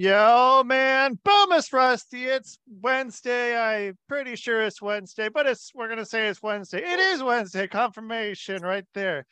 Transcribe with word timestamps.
Yo, 0.00 0.62
man, 0.64 1.18
bonus 1.24 1.72
Rusty. 1.72 2.26
It's 2.26 2.56
Wednesday. 2.82 3.56
I'm 3.56 3.98
pretty 4.06 4.36
sure 4.36 4.62
it's 4.62 4.80
Wednesday, 4.80 5.28
but 5.28 5.44
it's 5.44 5.72
we're 5.74 5.88
gonna 5.88 6.06
say 6.06 6.28
it's 6.28 6.40
Wednesday. 6.40 6.78
It 6.84 7.00
is 7.00 7.20
Wednesday. 7.20 7.66
Confirmation 7.66 8.62
right 8.62 8.84
there. 8.94 9.26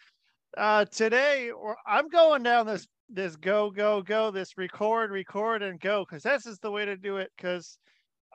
Uh, 0.59 0.85
today, 0.87 1.53
I'm 1.87 2.09
going 2.09 2.43
down 2.43 2.67
this 2.67 2.89
this 3.09 3.37
go 3.37 3.71
go 3.71 4.03
go 4.03 4.33
this 4.33 4.59
record 4.59 5.13
record 5.13 5.63
and 5.63 5.79
go 5.79 6.05
because 6.05 6.25
this 6.25 6.47
is 6.47 6.59
the 6.59 6.73
way 6.73 6.85
to 6.85 6.97
do 6.97 7.19
it 7.19 7.31
because 7.37 7.79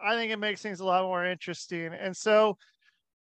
I 0.02 0.16
think 0.16 0.32
it 0.32 0.40
makes 0.40 0.62
things 0.62 0.80
a 0.80 0.86
lot 0.86 1.04
more 1.04 1.26
interesting. 1.26 1.92
And 1.94 2.16
so, 2.16 2.58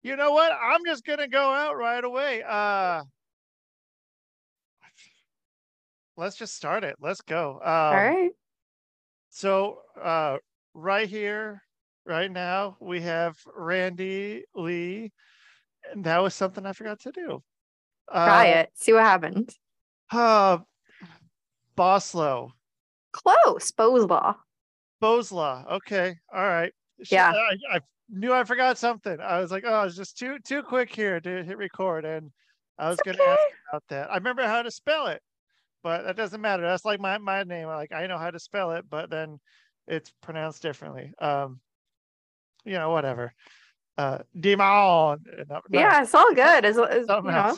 you 0.03 0.17
know 0.17 0.33
what? 0.33 0.51
I'm 0.51 0.81
just 0.85 1.05
gonna 1.05 1.29
go 1.29 1.53
out 1.53 1.77
right 1.77 2.03
away. 2.03 2.43
Uh, 2.45 3.03
let's 6.17 6.35
just 6.35 6.57
start 6.57 6.83
it. 6.83 6.97
Let's 6.99 7.21
go. 7.21 7.53
Um, 7.63 7.69
All 7.69 7.93
right. 7.93 8.31
So 9.38 9.82
uh, 10.04 10.38
right 10.73 11.08
here, 11.08 11.62
right 12.08 12.32
now, 12.32 12.76
we 12.80 13.02
have 13.02 13.38
Randy 13.55 14.46
Lee. 14.55 15.12
And 15.91 16.04
that 16.05 16.23
was 16.23 16.34
something 16.34 16.66
I 16.66 16.73
forgot 16.73 17.02
to 17.02 17.12
do. 17.12 17.44
Try 18.12 18.48
it. 18.48 18.72
See 18.73 18.94
what 18.94 19.04
happens. 19.04 19.55
Uh, 20.12 20.58
Boslow. 21.77 22.50
Close. 23.13 23.72
Boslaugh. 23.73 24.38
Bosla. 25.04 25.72
Okay. 25.72 26.16
All 26.34 26.48
right. 26.48 26.74
Yeah. 27.12 27.32
I, 27.32 27.76
I 27.76 27.80
knew 28.10 28.34
I 28.34 28.44
forgot 28.44 28.80
something. 28.80 29.20
I 29.22 29.40
was 29.40 29.52
like, 29.52 29.66
oh, 29.68 29.84
it's 29.84 29.96
just 29.96 30.18
too 30.18 30.40
too 30.44 30.63
quick 30.63 30.91
here 30.91 31.20
to 31.20 31.44
hit 31.44 31.60
record. 31.60 32.05
And 32.05 32.32
I 32.80 32.90
was 32.90 32.98
It's 33.05 33.18
gonna 33.18 33.30
ask 33.30 33.40
about 33.70 33.84
that. 33.90 34.10
I 34.12 34.16
remember 34.16 34.48
how 34.48 34.63
to 34.63 34.72
spell 34.72 35.08
it, 35.08 35.22
but 35.84 36.04
that 36.04 36.16
doesn't 36.16 36.41
matter. 36.41 36.63
That's 36.63 36.86
like 36.86 36.99
my 36.99 37.17
my 37.17 37.44
name. 37.44 37.67
Like 37.67 37.91
I 37.91 38.08
know 38.08 38.18
how 38.18 38.31
to 38.31 38.40
spell 38.40 38.72
it, 38.72 38.85
but 38.90 39.09
then 39.09 39.40
it's 39.88 40.12
pronounced 40.22 40.62
differently. 40.62 41.13
Um, 41.20 41.60
you 42.65 42.74
know, 42.74 42.91
whatever. 42.91 43.34
Uh, 43.98 44.20
Demon. 44.40 45.18
No, 45.49 45.62
Yeah, 45.71 46.04
it's 46.04 46.13
all 46.13 46.34
good. 46.34 46.66
As, 46.66 46.77
as, 46.77 47.07
you 47.07 47.24
know, 47.24 47.57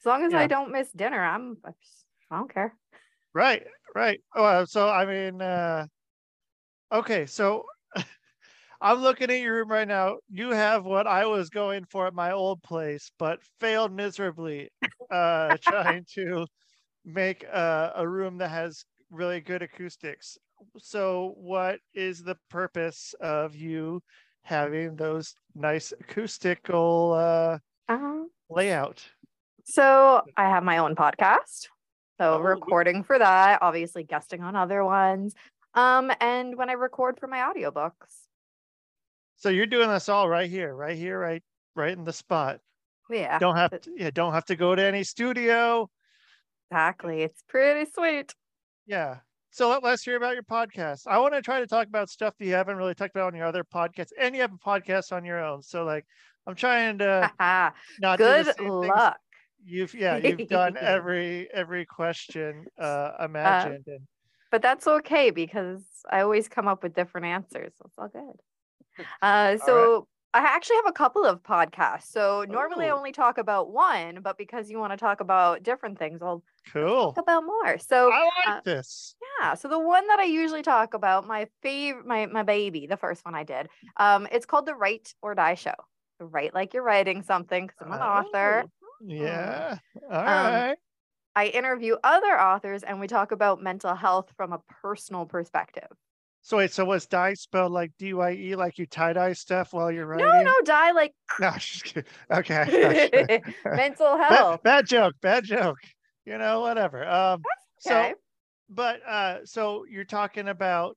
as 0.00 0.06
long 0.06 0.24
as 0.24 0.32
Yeah. 0.32 0.40
I 0.40 0.46
don't 0.46 0.72
miss 0.72 0.90
dinner, 0.90 1.22
I'm. 1.22 1.58
I 1.64 2.36
don't 2.38 2.52
care. 2.52 2.74
Right, 3.34 3.64
right. 3.94 4.20
Oh, 4.34 4.44
uh, 4.44 4.66
so 4.66 4.88
I 4.88 5.04
mean, 5.04 5.40
uh, 5.40 5.86
okay, 6.90 7.26
so 7.26 7.66
I'm 8.80 8.98
looking 8.98 9.30
at 9.30 9.40
your 9.40 9.56
room 9.56 9.70
right 9.70 9.86
now. 9.86 10.16
You 10.30 10.50
have 10.50 10.84
what 10.84 11.06
I 11.06 11.26
was 11.26 11.50
going 11.50 11.84
for 11.84 12.06
at 12.06 12.14
my 12.14 12.32
old 12.32 12.62
place, 12.62 13.12
but 13.18 13.40
failed 13.60 13.92
miserably, 13.92 14.70
uh, 15.10 15.56
trying 15.62 16.06
to 16.14 16.46
make 17.06 17.44
a, 17.44 17.92
a 17.96 18.06
room 18.06 18.38
that 18.38 18.48
has 18.48 18.84
really 19.10 19.40
good 19.40 19.62
acoustics. 19.62 20.36
So, 20.78 21.34
what 21.36 21.78
is 21.94 22.22
the 22.22 22.36
purpose 22.50 23.14
of 23.20 23.54
you 23.54 24.02
having 24.42 24.96
those 24.96 25.34
nice 25.54 25.92
acoustical 25.98 27.12
uh, 27.16 27.58
Um, 27.88 28.28
layout? 28.50 29.04
so 29.64 30.22
I 30.36 30.48
have 30.48 30.62
my 30.62 30.78
own 30.78 30.94
podcast. 30.94 31.68
So 32.18 32.34
Oh, 32.34 32.38
recording 32.38 33.02
for 33.04 33.18
that, 33.18 33.58
obviously 33.62 34.04
guesting 34.04 34.42
on 34.42 34.56
other 34.56 34.84
ones. 34.84 35.34
Um, 35.74 36.10
and 36.20 36.56
when 36.56 36.70
I 36.70 36.72
record 36.74 37.18
for 37.20 37.26
my 37.26 37.38
audiobooks. 37.38 37.92
So 39.36 39.50
you're 39.50 39.66
doing 39.66 39.90
this 39.90 40.08
all 40.08 40.28
right 40.28 40.48
here, 40.48 40.74
right 40.74 40.96
here, 40.96 41.18
right, 41.18 41.42
right 41.74 41.92
in 41.92 42.04
the 42.04 42.12
spot. 42.12 42.60
Yeah, 43.10 43.38
don't 43.38 43.56
have 43.56 43.78
to, 43.82 43.90
yeah, 43.96 44.10
don't 44.10 44.32
have 44.32 44.46
to 44.46 44.56
go 44.56 44.74
to 44.74 44.82
any 44.82 45.04
studio. 45.04 45.90
Exactly. 46.70 47.22
It's 47.22 47.42
pretty 47.48 47.90
sweet. 47.90 48.34
Yeah. 48.86 49.18
So 49.50 49.70
let, 49.70 49.84
us 49.84 50.02
hear 50.02 50.16
about 50.16 50.34
your 50.34 50.42
podcast. 50.42 51.06
I 51.06 51.18
want 51.18 51.32
to 51.32 51.40
try 51.40 51.60
to 51.60 51.66
talk 51.66 51.86
about 51.86 52.10
stuff 52.10 52.34
that 52.38 52.44
you 52.44 52.52
haven't 52.52 52.76
really 52.76 52.94
talked 52.94 53.16
about 53.16 53.28
on 53.28 53.34
your 53.34 53.46
other 53.46 53.64
podcasts, 53.64 54.10
and 54.20 54.34
you 54.34 54.42
have 54.42 54.52
a 54.52 54.58
podcast 54.58 55.12
on 55.12 55.24
your 55.24 55.42
own. 55.42 55.62
So 55.62 55.84
like, 55.84 56.04
I'm 56.46 56.54
trying 56.54 56.98
to 56.98 57.30
not 58.00 58.18
Good 58.18 58.60
luck. 58.60 59.18
You've 59.64 59.94
yeah, 59.94 60.16
you've 60.16 60.48
done 60.48 60.76
every 60.80 61.48
every 61.52 61.86
question 61.86 62.66
uh 62.78 63.12
imagined, 63.18 63.84
and 63.86 64.00
but 64.52 64.62
that's 64.62 64.86
okay 64.86 65.30
because 65.30 65.82
I 66.10 66.20
always 66.20 66.48
come 66.48 66.68
up 66.68 66.82
with 66.82 66.94
different 66.94 67.26
answers. 67.26 67.72
So 67.78 67.84
it's 67.86 67.98
all 67.98 68.08
good. 68.08 68.40
Uh, 69.20 69.58
so 69.58 70.08
I 70.36 70.40
actually 70.40 70.76
have 70.76 70.86
a 70.88 70.92
couple 70.92 71.24
of 71.24 71.42
podcasts. 71.42 72.10
So 72.12 72.44
normally 72.48 72.84
I 72.86 72.90
only 72.90 73.12
talk 73.12 73.38
about 73.38 73.70
one, 73.70 74.20
but 74.22 74.36
because 74.36 74.70
you 74.70 74.78
want 74.78 74.92
to 74.92 74.98
talk 74.98 75.20
about 75.20 75.62
different 75.62 75.98
things, 75.98 76.20
I'll 76.20 76.42
cool. 76.72 77.12
talk 77.12 77.18
about 77.18 77.44
more. 77.44 77.78
So 77.78 78.12
I 78.12 78.22
like 78.22 78.48
uh, 78.48 78.60
this. 78.64 79.14
yeah, 79.40 79.54
so 79.54 79.68
the 79.68 79.78
one 79.78 80.06
that 80.08 80.18
I 80.18 80.24
usually 80.24 80.62
talk 80.62 80.92
about, 80.92 81.26
my 81.26 81.48
favorite, 81.62 82.06
my 82.06 82.26
my 82.26 82.42
baby, 82.42 82.86
the 82.86 82.98
first 82.98 83.24
one 83.24 83.34
I 83.34 83.44
did, 83.44 83.68
um, 83.96 84.28
it's 84.30 84.44
called 84.44 84.66
the 84.66 84.74
Write 84.74 85.14
or 85.22 85.34
Die 85.34 85.54
Show. 85.54 85.74
Write 86.20 86.52
like 86.52 86.74
you're 86.74 86.82
writing 86.82 87.22
something 87.22 87.66
because 87.66 87.78
I'm 87.80 87.92
an 87.92 88.00
author. 88.00 88.64
Oh, 88.82 89.06
Yeah. 89.06 89.78
All 90.10 90.18
Um, 90.18 90.26
right. 90.26 90.78
I 91.34 91.46
interview 91.48 91.96
other 92.02 92.38
authors 92.40 92.82
and 92.82 93.00
we 93.00 93.06
talk 93.06 93.32
about 93.32 93.62
mental 93.62 93.94
health 93.94 94.32
from 94.36 94.52
a 94.52 94.58
personal 94.82 95.26
perspective. 95.26 95.88
So 96.46 96.58
wait, 96.58 96.70
so 96.70 96.84
was 96.84 97.06
die 97.08 97.34
spelled 97.34 97.72
like 97.72 97.90
D 97.98 98.14
Y 98.14 98.30
E, 98.30 98.54
like 98.54 98.78
you 98.78 98.86
tie 98.86 99.12
dye 99.12 99.32
stuff 99.32 99.72
while 99.72 99.90
you're 99.90 100.06
writing? 100.06 100.28
No, 100.28 100.42
no, 100.44 100.64
die 100.64 100.92
like 100.92 101.12
No, 101.40 101.50
just 101.58 101.82
kidding. 101.82 102.04
Okay. 102.30 103.42
mental 103.74 104.16
health. 104.16 104.62
bad 104.62 104.86
joke 104.86 105.14
bad 105.20 105.42
joke 105.42 105.78
you 106.24 106.38
know 106.38 106.60
whatever 106.60 107.04
um 107.04 107.42
Okay. 107.84 108.10
so 108.10 108.14
but 108.70 109.02
uh 109.04 109.44
so 109.44 109.84
you're 109.90 110.04
talking 110.04 110.46
about 110.46 110.96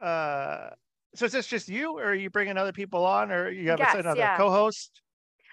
uh 0.00 0.70
so 1.14 1.26
is 1.26 1.32
this 1.32 1.46
just 1.46 1.68
you 1.68 1.98
or 1.98 2.04
are 2.04 2.14
you 2.14 2.30
bringing 2.30 2.56
other 2.56 2.72
people 2.72 3.04
on 3.04 3.30
or 3.30 3.50
you 3.50 3.68
have 3.68 3.78
Yes, 3.78 3.94
another 3.94 4.20
yeah. 4.20 4.38
co-host 4.38 5.02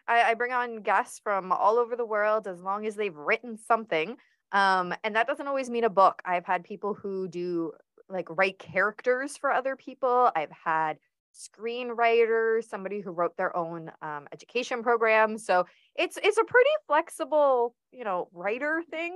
I, 0.07 0.31
I 0.31 0.33
bring 0.33 0.53
on 0.53 0.81
guests 0.81 1.19
from 1.19 1.51
all 1.51 1.77
over 1.77 1.95
the 1.95 2.05
world 2.05 2.47
as 2.47 2.61
long 2.61 2.85
as 2.85 2.95
they've 2.95 3.15
written 3.15 3.57
something. 3.57 4.17
Um, 4.51 4.93
and 5.03 5.15
that 5.15 5.27
doesn't 5.27 5.47
always 5.47 5.69
mean 5.69 5.83
a 5.83 5.89
book. 5.89 6.21
I've 6.25 6.45
had 6.45 6.63
people 6.63 6.95
who 6.95 7.27
do 7.27 7.73
like 8.09 8.27
write 8.29 8.59
characters 8.59 9.37
for 9.37 9.51
other 9.51 9.75
people. 9.75 10.31
I've 10.35 10.51
had 10.51 10.97
screenwriters, 11.35 12.63
somebody 12.65 13.01
who 13.01 13.11
wrote 13.11 13.37
their 13.37 13.55
own 13.55 13.91
um, 14.01 14.27
education 14.33 14.81
program. 14.83 15.37
So 15.37 15.65
it's 15.95 16.17
it's 16.23 16.37
a 16.37 16.43
pretty 16.43 16.69
flexible, 16.87 17.75
you 17.91 18.03
know, 18.03 18.29
writer 18.33 18.81
thing. 18.89 19.15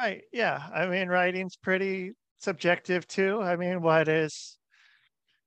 right 0.00 0.22
yeah 0.32 0.68
i 0.74 0.86
mean 0.86 1.08
writing's 1.08 1.56
pretty 1.56 2.10
subjective 2.38 3.06
too 3.06 3.40
i 3.42 3.54
mean 3.56 3.80
what 3.80 4.08
is 4.08 4.58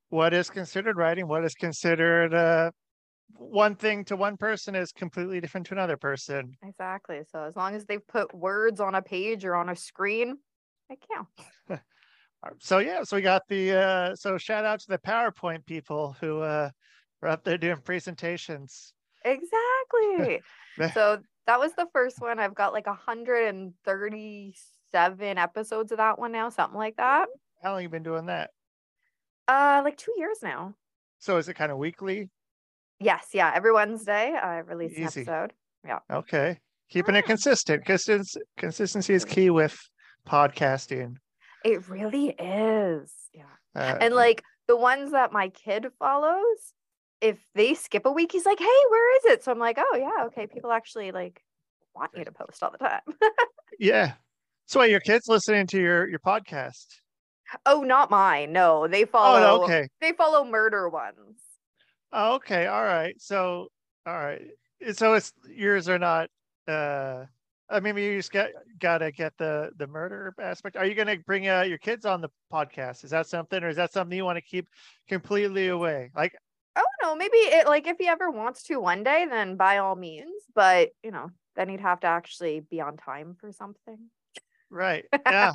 what 0.09 0.33
is 0.33 0.49
considered 0.49 0.95
writing 0.97 1.27
what 1.27 1.43
is 1.43 1.53
considered 1.53 2.33
uh 2.33 2.71
one 3.35 3.75
thing 3.75 4.05
to 4.05 4.15
one 4.15 4.37
person 4.37 4.73
is 4.73 4.91
completely 4.93 5.41
different 5.41 5.67
to 5.67 5.73
another 5.73 5.97
person 5.97 6.53
Exactly. 6.63 7.21
So 7.31 7.43
as 7.43 7.55
long 7.55 7.75
as 7.75 7.85
they've 7.85 8.05
put 8.07 8.33
words 8.33 8.79
on 8.79 8.95
a 8.95 9.01
page 9.01 9.45
or 9.45 9.55
on 9.55 9.69
a 9.69 9.75
screen, 9.75 10.37
it 10.89 10.99
counts. 11.13 11.83
Uh, 12.47 12.51
so 12.59 12.79
yeah 12.79 13.03
so 13.03 13.15
we 13.15 13.21
got 13.21 13.41
the 13.49 13.71
uh 13.73 14.15
so 14.15 14.37
shout 14.37 14.65
out 14.65 14.79
to 14.79 14.87
the 14.87 14.97
powerpoint 14.97 15.65
people 15.65 16.15
who 16.21 16.39
uh 16.41 16.69
are 17.21 17.29
up 17.29 17.43
there 17.43 17.57
doing 17.57 17.77
presentations 17.83 18.93
Exactly. 19.25 20.41
So 20.93 21.17
that 21.47 21.59
was 21.59 21.73
the 21.73 21.87
first 21.91 22.21
one. 22.21 22.37
I've 22.39 22.53
got 22.53 22.71
like 22.71 22.85
137 22.85 25.37
episodes 25.37 25.91
of 25.91 25.97
that 25.97 26.19
one 26.19 26.31
now, 26.31 26.49
something 26.49 26.77
like 26.77 26.97
that. 26.97 27.27
how 27.63 27.73
long 27.73 27.81
you 27.81 27.89
been 27.89 28.03
doing 28.03 28.27
that 28.27 28.51
Uh 29.47 29.81
like 29.83 29.97
2 29.97 30.13
years 30.17 30.37
now. 30.43 30.75
so 31.19 31.37
is 31.37 31.47
it 31.49 31.55
kind 31.55 31.71
of 31.71 31.77
weekly 31.77 32.29
Yes, 32.99 33.27
yeah, 33.33 33.51
every 33.53 33.71
Wednesday 33.71 34.33
I 34.33 34.57
release 34.59 34.97
an 34.97 35.03
episode. 35.05 35.53
Yeah. 35.85 35.99
okay 36.11 36.59
keeping 36.89 37.15
it 37.15 37.25
consistent 37.25 37.81
because 37.85 38.37
consistency 38.57 39.13
is 39.13 39.25
key 39.25 39.49
with 39.49 39.77
podcasting 40.27 41.15
It 41.63 41.87
really 41.89 42.29
is. 42.29 43.11
Yeah. 43.33 43.43
uh, 43.75 43.97
And 43.99 44.15
like 44.15 44.43
the 44.67 44.77
ones 44.77 45.11
that 45.11 45.31
my 45.31 45.49
kid 45.49 45.87
follows, 45.99 46.73
if 47.21 47.37
they 47.55 47.73
skip 47.73 48.05
a 48.05 48.11
week, 48.11 48.31
he's 48.31 48.45
like, 48.45 48.59
"Hey, 48.59 48.65
where 48.89 49.17
is 49.17 49.25
it?" 49.25 49.43
So 49.43 49.51
I'm 49.51 49.59
like, 49.59 49.77
"Oh, 49.79 49.95
yeah, 49.97 50.25
okay, 50.27 50.47
people 50.47 50.71
actually 50.71 51.11
like 51.11 51.41
want 51.95 52.11
you 52.15 52.25
to 52.25 52.31
post 52.31 52.61
all 52.63 52.71
the 52.71 52.77
time." 52.77 53.01
yeah 53.79 54.13
so 54.65 54.79
wait, 54.79 54.91
your 54.91 54.99
kids 54.99 55.27
listening 55.27 55.67
to 55.67 55.79
your 55.79 56.07
your 56.07 56.19
podcast 56.19 56.85
oh, 57.65 57.81
not 57.81 58.11
mine. 58.11 58.51
No, 58.51 58.87
they 58.87 59.03
oh 59.03 59.07
follow 59.07 59.39
no, 59.39 59.63
okay 59.63 59.87
they 60.01 60.11
follow 60.11 60.43
murder 60.43 60.89
ones. 60.89 61.39
oh, 62.11 62.35
okay 62.35 62.67
all 62.67 62.83
right 62.83 63.15
so 63.21 63.67
all 64.05 64.13
right 64.17 64.41
so 64.93 65.13
it's 65.13 65.31
yours 65.49 65.87
are 65.89 65.99
not 65.99 66.29
uh 66.67 67.25
I 67.69 67.79
mean, 67.79 67.97
you 67.97 68.17
just 68.17 68.31
got 68.31 68.49
gotta 68.79 69.11
get 69.11 69.33
the 69.37 69.71
the 69.77 69.87
murder 69.87 70.33
aspect. 70.41 70.77
Are 70.77 70.85
you 70.85 70.95
gonna 70.95 71.17
bring 71.25 71.47
uh, 71.49 71.61
your 71.63 71.77
kids 71.77 72.05
on 72.05 72.21
the 72.21 72.29
podcast? 72.51 73.03
Is 73.03 73.11
that 73.11 73.27
something, 73.27 73.63
or 73.63 73.69
is 73.69 73.75
that 73.75 73.91
something 73.91 74.17
you 74.17 74.23
want 74.25 74.37
to 74.37 74.41
keep 74.41 74.67
completely 75.07 75.67
away? 75.67 76.11
Like, 76.15 76.33
Oh 76.75 76.83
no, 77.03 77.15
maybe 77.15 77.37
it 77.37 77.67
like 77.67 77.87
if 77.87 77.97
he 77.97 78.07
ever 78.07 78.29
wants 78.29 78.63
to 78.63 78.79
one 78.79 79.03
day, 79.03 79.25
then 79.29 79.55
by 79.57 79.79
all 79.79 79.95
means. 79.95 80.29
But 80.55 80.91
you 81.03 81.11
know, 81.11 81.29
then 81.55 81.69
he'd 81.69 81.81
have 81.81 81.99
to 82.01 82.07
actually 82.07 82.61
be 82.61 82.79
on 82.81 82.97
time 82.97 83.35
for 83.39 83.51
something. 83.51 83.97
right? 84.69 85.05
Yeah. 85.29 85.53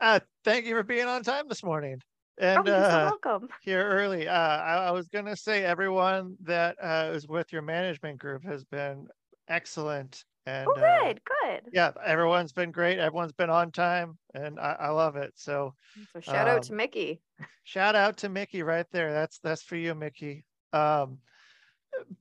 uh, 0.00 0.20
thank 0.44 0.64
you 0.66 0.74
for 0.74 0.82
being 0.82 1.06
on 1.06 1.22
time 1.22 1.48
this 1.48 1.64
morning. 1.64 2.00
Oh, 2.40 2.44
And 2.44 2.66
so 2.66 2.72
uh, 2.72 3.10
welcome. 3.22 3.48
here 3.62 3.84
early. 3.84 4.28
Uh, 4.28 4.32
I, 4.32 4.74
I 4.88 4.90
was 4.92 5.08
gonna 5.08 5.36
say 5.36 5.64
everyone 5.64 6.36
that 6.44 6.76
uh, 6.80 7.10
is 7.14 7.26
with 7.26 7.52
your 7.52 7.62
management 7.62 8.18
group 8.18 8.44
has 8.44 8.64
been 8.64 9.08
excellent, 9.48 10.24
and 10.48 10.66
Oh, 10.66 10.72
uh, 10.72 11.04
good, 11.04 11.20
good. 11.24 11.70
yeah, 11.72 11.92
everyone's 12.04 12.52
been 12.52 12.70
great. 12.72 12.98
Everyone's 12.98 13.32
been 13.32 13.50
on 13.50 13.70
time, 13.70 14.16
and 14.34 14.58
I, 14.58 14.76
I 14.80 14.88
love 14.88 15.16
it. 15.16 15.32
So 15.36 15.74
So 16.12 16.20
shout 16.20 16.48
out 16.48 16.62
to 16.64 16.72
um, 16.72 16.78
Mickey. 16.78 17.20
shout 17.64 17.94
out 17.94 18.16
to 18.18 18.28
Mickey 18.30 18.62
right 18.62 18.86
there. 18.90 19.12
That's 19.12 19.38
that's 19.40 19.62
for 19.62 19.76
you, 19.76 19.94
Mickey. 19.94 20.44
Um, 20.72 21.18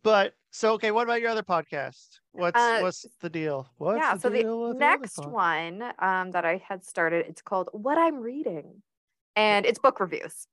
but 0.04 0.34
so 0.52 0.74
okay, 0.74 0.92
what 0.92 1.04
about 1.04 1.22
your 1.22 1.30
other 1.30 1.44
podcast? 1.44 2.20
What's 2.34 2.60
Uh, 2.60 2.80
what's 2.82 3.06
the 3.22 3.30
deal? 3.30 3.70
What's 3.78 4.00
yeah, 4.00 4.16
the 4.16 4.20
so 4.20 4.30
the 4.30 4.74
next 4.78 5.26
one 5.26 5.82
um, 6.00 6.32
that 6.32 6.44
I 6.46 6.62
had 6.68 6.84
started, 6.84 7.26
it's 7.28 7.42
called 7.42 7.70
What 7.72 7.98
I'm 7.98 8.18
Reading, 8.18 8.82
and 9.36 9.66
it's 9.66 9.80
book 9.80 10.00
reviews. 10.02 10.48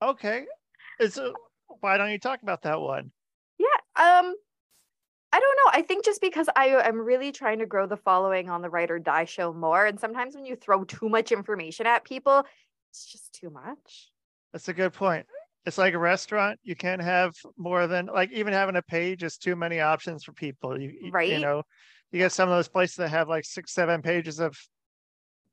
Okay, 0.00 0.44
it's 1.00 1.18
uh, 1.18 1.32
why 1.80 1.96
don't 1.96 2.10
you 2.10 2.18
talk 2.18 2.42
about 2.42 2.62
that 2.62 2.80
one? 2.80 3.10
Yeah. 3.58 3.66
Um, 3.96 4.34
I 5.32 5.38
don't 5.40 5.58
know. 5.64 5.70
I 5.80 5.82
think 5.82 6.04
just 6.04 6.20
because 6.20 6.48
I 6.56 6.66
am 6.66 6.98
really 7.00 7.30
trying 7.32 7.60
to 7.60 7.66
grow 7.66 7.86
the 7.86 7.96
following 7.96 8.50
on 8.50 8.62
the 8.62 8.70
Write 8.70 8.90
or 8.90 8.98
Die 8.98 9.24
show 9.26 9.52
more, 9.52 9.86
and 9.86 9.98
sometimes 10.00 10.34
when 10.34 10.44
you 10.44 10.56
throw 10.56 10.84
too 10.84 11.08
much 11.08 11.30
information 11.30 11.86
at 11.86 12.04
people, 12.04 12.44
it's 12.90 13.06
just 13.06 13.32
too 13.32 13.50
much. 13.50 14.10
That's 14.52 14.68
a 14.68 14.72
good 14.72 14.92
point. 14.92 15.26
It's 15.66 15.78
like 15.78 15.94
a 15.94 15.98
restaurant. 15.98 16.58
You 16.64 16.74
can't 16.74 17.02
have 17.02 17.34
more 17.56 17.86
than 17.86 18.06
like 18.06 18.32
even 18.32 18.52
having 18.52 18.76
a 18.76 18.82
page 18.82 19.22
is 19.22 19.36
too 19.36 19.54
many 19.54 19.78
options 19.80 20.24
for 20.24 20.32
people. 20.32 20.80
You 20.80 20.88
you- 21.00 21.12
you 21.34 21.38
know, 21.40 21.62
you 22.10 22.18
get 22.18 22.32
some 22.32 22.48
of 22.48 22.56
those 22.56 22.68
places 22.68 22.96
that 22.96 23.10
have 23.10 23.28
like 23.28 23.44
six, 23.44 23.72
seven 23.72 24.02
pages 24.02 24.40
of 24.40 24.58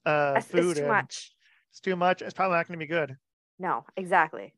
uh 0.05 0.35
It's, 0.37 0.47
food. 0.47 0.69
it's 0.71 0.79
too 0.79 0.87
much. 0.87 1.35
It's 1.71 1.79
too 1.81 1.95
much. 1.95 2.21
It's 2.21 2.33
probably 2.33 2.57
not 2.57 2.67
going 2.67 2.79
to 2.79 2.83
be 2.85 2.89
good. 2.89 3.15
No, 3.59 3.85
exactly. 3.95 4.53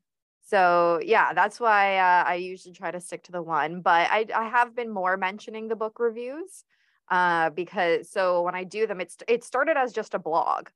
So 0.50 1.00
yeah, 1.04 1.32
that's 1.32 1.60
why 1.60 1.96
uh, 1.98 2.24
I 2.26 2.34
usually 2.36 2.74
try 2.74 2.90
to 2.90 3.00
stick 3.00 3.22
to 3.24 3.32
the 3.32 3.42
one. 3.42 3.82
But 3.82 4.08
I 4.10 4.26
I 4.34 4.48
have 4.48 4.74
been 4.74 4.90
more 4.90 5.16
mentioning 5.16 5.68
the 5.68 5.76
book 5.76 5.98
reviews, 6.00 6.64
uh, 7.10 7.50
because 7.50 8.10
so 8.10 8.42
when 8.42 8.54
I 8.54 8.64
do 8.64 8.86
them, 8.86 9.00
it's 9.00 9.16
it 9.28 9.44
started 9.44 9.76
as 9.76 9.92
just 9.92 10.14
a 10.14 10.18
blog. 10.18 10.68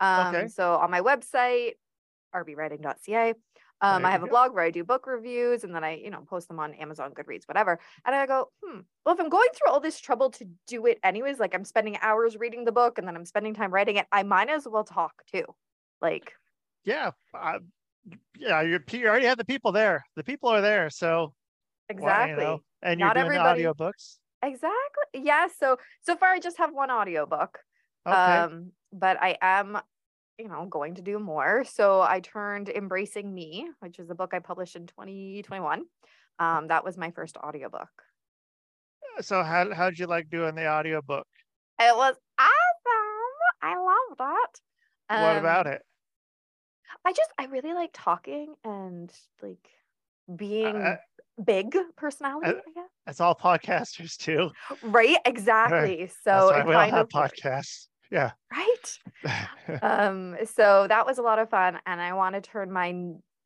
Um, 0.00 0.34
Okay. 0.34 0.48
so 0.48 0.74
on 0.76 0.90
my 0.90 1.00
website, 1.00 1.74
rbwriting.ca. 2.34 3.34
Um, 3.80 4.04
I 4.04 4.10
have 4.12 4.22
a 4.22 4.26
go. 4.26 4.30
blog 4.30 4.54
where 4.54 4.64
I 4.64 4.70
do 4.70 4.84
book 4.84 5.06
reviews 5.08 5.64
and 5.64 5.74
then 5.74 5.84
I, 5.84 5.96
you 5.96 6.10
know, 6.10 6.22
post 6.22 6.48
them 6.48 6.60
on 6.60 6.74
Amazon, 6.74 7.12
Goodreads, 7.14 7.48
whatever. 7.48 7.80
And 8.04 8.14
I 8.14 8.26
go, 8.26 8.50
hmm, 8.62 8.80
well, 9.04 9.14
if 9.14 9.20
I'm 9.20 9.28
going 9.28 9.48
through 9.54 9.70
all 9.72 9.80
this 9.80 9.98
trouble 10.00 10.30
to 10.32 10.46
do 10.68 10.86
it 10.86 11.00
anyways, 11.02 11.40
like 11.40 11.54
I'm 11.54 11.64
spending 11.64 11.98
hours 12.00 12.36
reading 12.36 12.64
the 12.64 12.72
book 12.72 12.98
and 12.98 13.08
then 13.08 13.16
I'm 13.16 13.26
spending 13.26 13.54
time 13.54 13.72
writing 13.72 13.96
it, 13.96 14.06
I 14.12 14.22
might 14.22 14.50
as 14.50 14.68
well 14.68 14.84
talk 14.84 15.24
too. 15.32 15.44
Like, 16.00 16.34
Yeah. 16.84 17.12
Uh, 17.34 17.60
yeah. 18.38 18.60
You're, 18.62 18.80
you 18.90 19.06
already 19.06 19.26
have 19.26 19.38
the 19.38 19.44
people 19.44 19.72
there. 19.72 20.04
The 20.16 20.24
people 20.24 20.48
are 20.50 20.60
there. 20.60 20.90
So 20.90 21.32
why, 21.88 21.94
exactly. 21.94 22.30
you 22.32 22.36
know, 22.50 22.60
and 22.82 22.98
you're 23.00 23.08
Not 23.08 23.14
doing 23.14 23.26
everybody- 23.26 23.62
the 23.62 23.68
audiobooks. 23.74 24.16
Exactly. 24.44 25.22
Yeah. 25.22 25.46
So 25.58 25.76
so 26.00 26.16
far 26.16 26.30
I 26.30 26.40
just 26.40 26.58
have 26.58 26.72
one 26.74 26.90
audiobook. 26.90 27.58
Okay. 28.06 28.16
Um, 28.16 28.72
but 28.92 29.16
I 29.22 29.38
am, 29.40 29.78
you 30.36 30.48
know, 30.48 30.66
going 30.66 30.96
to 30.96 31.02
do 31.02 31.20
more. 31.20 31.62
So 31.64 32.00
I 32.00 32.18
turned 32.18 32.68
Embracing 32.68 33.32
Me, 33.32 33.68
which 33.78 34.00
is 34.00 34.10
a 34.10 34.14
book 34.16 34.34
I 34.34 34.40
published 34.40 34.74
in 34.74 34.88
2021. 34.88 35.84
Um, 36.40 36.66
that 36.68 36.84
was 36.84 36.96
my 36.98 37.12
first 37.12 37.36
audiobook. 37.36 37.90
so 39.20 39.44
how 39.44 39.72
how'd 39.72 39.98
you 39.98 40.06
like 40.06 40.28
doing 40.28 40.56
the 40.56 40.66
audiobook? 40.66 41.26
It 41.78 41.94
was 41.96 42.16
awesome. 42.38 43.38
I 43.62 43.76
loved 43.76 44.20
it. 44.20 44.60
what 45.22 45.36
about 45.36 45.66
Um, 45.68 45.72
it? 45.74 45.82
I 47.04 47.12
just 47.12 47.30
I 47.38 47.46
really 47.46 47.74
like 47.74 47.90
talking 47.92 48.54
and 48.64 49.12
like 49.42 49.68
being 50.36 50.76
uh, 50.76 50.96
big 51.44 51.76
personality, 51.96 52.48
I 52.50 52.70
guess. 52.74 52.90
That's 53.06 53.20
all 53.20 53.34
podcasters 53.34 54.16
too. 54.16 54.50
Right? 54.82 55.16
Exactly. 55.24 56.08
So 56.24 56.50
That's 56.52 56.66
we 56.66 56.74
all 56.74 56.80
have 56.82 56.94
of 56.94 57.08
podcasts. 57.08 57.88
Yeah. 58.10 58.32
right? 58.52 58.98
um 59.82 60.36
so 60.44 60.86
that 60.88 61.06
was 61.06 61.18
a 61.18 61.22
lot 61.22 61.38
of 61.38 61.48
fun 61.48 61.78
and 61.86 62.00
i 62.00 62.12
want 62.12 62.34
to 62.34 62.40
turn 62.40 62.70
my 62.70 62.92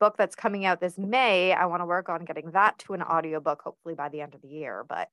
book 0.00 0.16
that's 0.16 0.34
coming 0.34 0.64
out 0.64 0.80
this 0.80 0.98
may 0.98 1.52
i 1.52 1.66
want 1.66 1.82
to 1.82 1.86
work 1.86 2.08
on 2.08 2.24
getting 2.24 2.50
that 2.50 2.78
to 2.78 2.94
an 2.94 3.02
audiobook 3.02 3.62
hopefully 3.62 3.94
by 3.94 4.08
the 4.08 4.20
end 4.20 4.34
of 4.34 4.42
the 4.42 4.48
year 4.48 4.84
but 4.88 5.08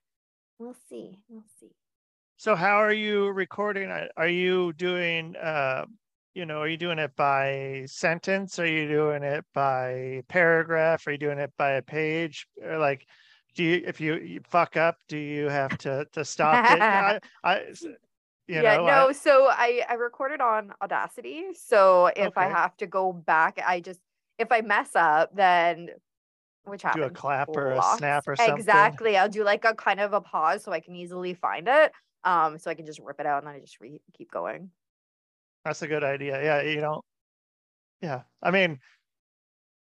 we'll 0.60 0.76
see 0.90 1.20
we'll 1.30 1.44
see 1.60 1.72
So 2.38 2.56
how 2.56 2.78
are 2.82 2.94
you 2.94 3.30
recording? 3.30 3.92
Are 4.18 4.28
you 4.28 4.74
doing 4.74 5.36
uh 5.36 5.86
you 6.34 6.46
know, 6.46 6.60
are 6.62 6.68
you 6.68 6.78
doing 6.78 7.00
it 7.00 7.16
by 7.16 7.84
sentence? 7.88 8.58
Are 8.60 8.66
you 8.66 8.88
doing 8.88 9.24
it 9.24 9.46
by 9.54 10.24
paragraph? 10.28 11.06
Are 11.08 11.12
you 11.12 11.18
doing 11.18 11.40
it 11.40 11.54
by 11.58 11.72
a 11.72 11.82
page? 11.82 12.48
Or 12.62 12.78
like 12.78 13.08
do 13.56 13.64
you 13.64 13.84
if 13.86 14.02
you, 14.02 14.16
you 14.16 14.42
fuck 14.50 14.78
up, 14.78 14.98
do 15.08 15.18
you 15.18 15.48
have 15.48 15.78
to 15.80 16.06
to 16.14 16.26
stop 16.26 16.70
it? 16.72 16.82
I, 16.82 17.20
I 17.44 17.62
you 18.48 18.62
yeah 18.62 18.78
know, 18.78 18.86
no 18.86 19.10
I- 19.10 19.12
so 19.14 19.48
i 19.50 19.84
i 19.90 19.94
recorded 19.94 20.42
on 20.42 20.74
audacity 20.82 21.46
so 21.54 22.08
if 22.08 22.38
i 22.38 22.46
have 22.46 22.76
to 22.78 22.88
go 22.88 23.14
back 23.14 23.60
i 23.66 23.80
just 23.80 24.00
if 24.38 24.52
i 24.52 24.62
mess 24.62 24.96
up 24.96 25.36
then 25.36 25.90
which 26.66 26.82
happens. 26.82 27.04
do 27.04 27.08
a 27.08 27.12
clap 27.12 27.50
or 27.50 27.68
a 27.68 27.82
snap 27.82 28.28
or 28.28 28.36
something. 28.36 28.58
exactly 28.58 29.18
i'll 29.18 29.30
do 29.30 29.44
like 29.44 29.66
a 29.66 29.74
kind 29.74 30.00
of 30.00 30.14
a 30.14 30.22
pause 30.22 30.64
so 30.64 30.72
i 30.72 30.80
can 30.80 30.96
easily 30.96 31.34
find 31.34 31.68
it 31.68 31.92
um 32.26 32.58
so 32.58 32.70
i 32.70 32.74
can 32.74 32.86
just 32.86 33.00
rip 33.00 33.20
it 33.20 33.26
out 33.26 33.40
and 33.44 33.48
then 33.48 33.56
i 33.56 33.60
just 33.60 33.80
re- 33.80 34.02
keep 34.14 34.30
going 34.30 34.70
That's 35.66 35.82
a 35.82 35.88
good 35.88 36.04
idea. 36.04 36.44
Yeah, 36.44 36.62
you 36.62 36.82
know. 36.82 37.02
Yeah. 38.02 38.24
I 38.42 38.52
mean, 38.52 38.80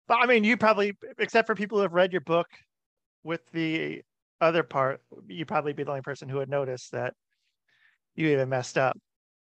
but 0.07 0.19
I 0.23 0.27
mean, 0.27 0.45
you 0.45 0.57
probably, 0.57 0.97
except 1.19 1.47
for 1.47 1.55
people 1.55 1.79
who 1.79 1.83
have 1.83 1.93
read 1.93 2.13
your 2.13 2.21
book 2.21 2.47
with 3.25 3.41
the 3.53 4.03
other 4.41 4.63
part, 4.63 5.01
you 5.29 5.45
probably 5.47 5.73
be 5.73 5.83
the 5.83 5.91
only 5.91 6.03
person 6.03 6.29
who 6.29 6.37
would 6.39 6.49
notice 6.49 6.91
that 6.91 7.15
you 8.15 8.29
even 8.29 8.49
messed 8.49 8.79
up. 8.79 8.97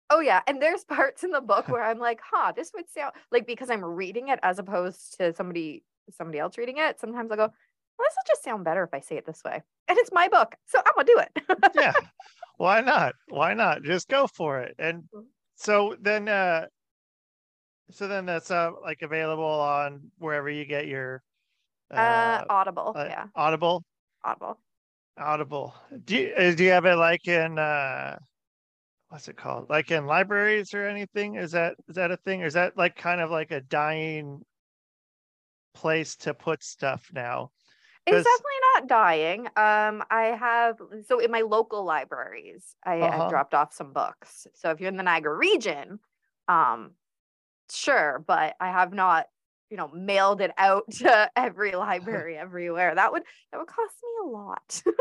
Oh 0.09 0.19
yeah, 0.19 0.41
and 0.47 0.61
there's 0.61 0.83
parts 0.85 1.23
in 1.23 1.31
the 1.31 1.41
book 1.41 1.67
where 1.69 1.83
I'm 1.83 1.99
like, 1.99 2.21
huh, 2.23 2.53
this 2.55 2.71
would 2.73 2.89
sound 2.89 3.13
like 3.31 3.45
because 3.45 3.69
I'm 3.69 3.83
reading 3.83 4.29
it 4.29 4.39
as 4.41 4.59
opposed 4.59 5.17
to 5.17 5.33
somebody 5.33 5.83
somebody 6.11 6.39
else 6.39 6.57
reading 6.57 6.77
it. 6.77 6.99
Sometimes 6.99 7.31
I 7.31 7.35
go, 7.35 7.43
well, 7.43 8.07
this 8.07 8.15
will 8.15 8.27
just 8.27 8.43
sound 8.43 8.65
better 8.65 8.83
if 8.83 8.93
I 8.93 8.99
say 8.99 9.17
it 9.17 9.25
this 9.25 9.43
way. 9.43 9.61
And 9.87 9.97
it's 9.97 10.11
my 10.11 10.27
book, 10.27 10.55
so 10.65 10.79
I'm 10.79 10.93
gonna 10.95 11.05
do 11.05 11.19
it. 11.19 11.73
Yeah. 11.75 11.93
Why 12.57 12.81
not? 12.81 13.15
Why 13.29 13.53
not? 13.53 13.83
Just 13.83 14.07
go 14.07 14.27
for 14.27 14.61
it. 14.61 14.75
And 14.79 15.03
Mm. 15.13 15.25
So 15.55 15.95
then, 16.01 16.27
uh, 16.27 16.65
so 17.91 18.07
then 18.07 18.25
that's 18.25 18.49
uh 18.49 18.71
like 18.81 19.01
available 19.01 19.43
on 19.43 20.11
wherever 20.17 20.49
you 20.49 20.65
get 20.65 20.87
your 20.87 21.21
uh, 21.91 21.95
uh, 21.95 22.43
Audible, 22.49 22.93
uh, 22.95 23.05
yeah, 23.05 23.25
Audible. 23.35 23.83
Audible. 24.23 24.59
Audible. 25.17 25.75
Do 26.05 26.15
you, 26.15 26.33
uh, 26.35 26.51
do 26.55 26.63
you 26.63 26.71
have 26.71 26.85
it 26.85 26.95
like 26.95 27.27
in 27.27 27.59
uh 27.59 28.17
what's 29.09 29.27
it 29.27 29.37
called? 29.37 29.69
Like 29.69 29.91
in 29.91 30.07
libraries 30.07 30.73
or 30.73 30.87
anything? 30.87 31.35
Is 31.35 31.51
that 31.51 31.75
is 31.87 31.95
that 31.95 32.09
a 32.09 32.17
thing? 32.17 32.41
Or 32.41 32.47
is 32.47 32.55
that 32.55 32.77
like 32.77 32.95
kind 32.95 33.21
of 33.21 33.29
like 33.29 33.51
a 33.51 33.61
dying 33.61 34.41
place 35.75 36.15
to 36.17 36.33
put 36.33 36.63
stuff 36.63 37.11
now? 37.13 37.51
It's 38.07 38.15
definitely 38.15 38.52
not 38.73 38.87
dying. 38.87 39.47
Um, 39.55 40.03
I 40.09 40.35
have 40.39 40.79
so 41.05 41.19
in 41.19 41.31
my 41.31 41.41
local 41.41 41.83
libraries, 41.83 42.75
I 42.83 42.95
Uh-huh. 42.99 43.13
have 43.13 43.27
dropped 43.27 43.53
off 43.53 43.73
some 43.73 43.93
books. 43.93 44.47
So 44.55 44.71
if 44.71 44.79
you're 44.79 44.89
in 44.89 44.97
the 44.97 45.03
Niagara 45.03 45.35
region, 45.35 45.99
um, 46.47 46.95
sure, 47.71 48.23
but 48.27 48.55
I 48.59 48.69
have 48.71 48.93
not, 48.93 49.27
you 49.69 49.77
know, 49.77 49.89
mailed 49.89 50.41
it 50.41 50.51
out 50.57 50.91
to 50.99 51.31
every 51.35 51.71
library 51.75 52.37
everywhere. 52.37 52.95
That 52.95 53.11
would 53.13 53.23
that 53.51 53.59
would 53.59 53.67
cost 53.69 53.95
me 54.03 54.09
a 54.23 54.29
lot. 54.29 54.83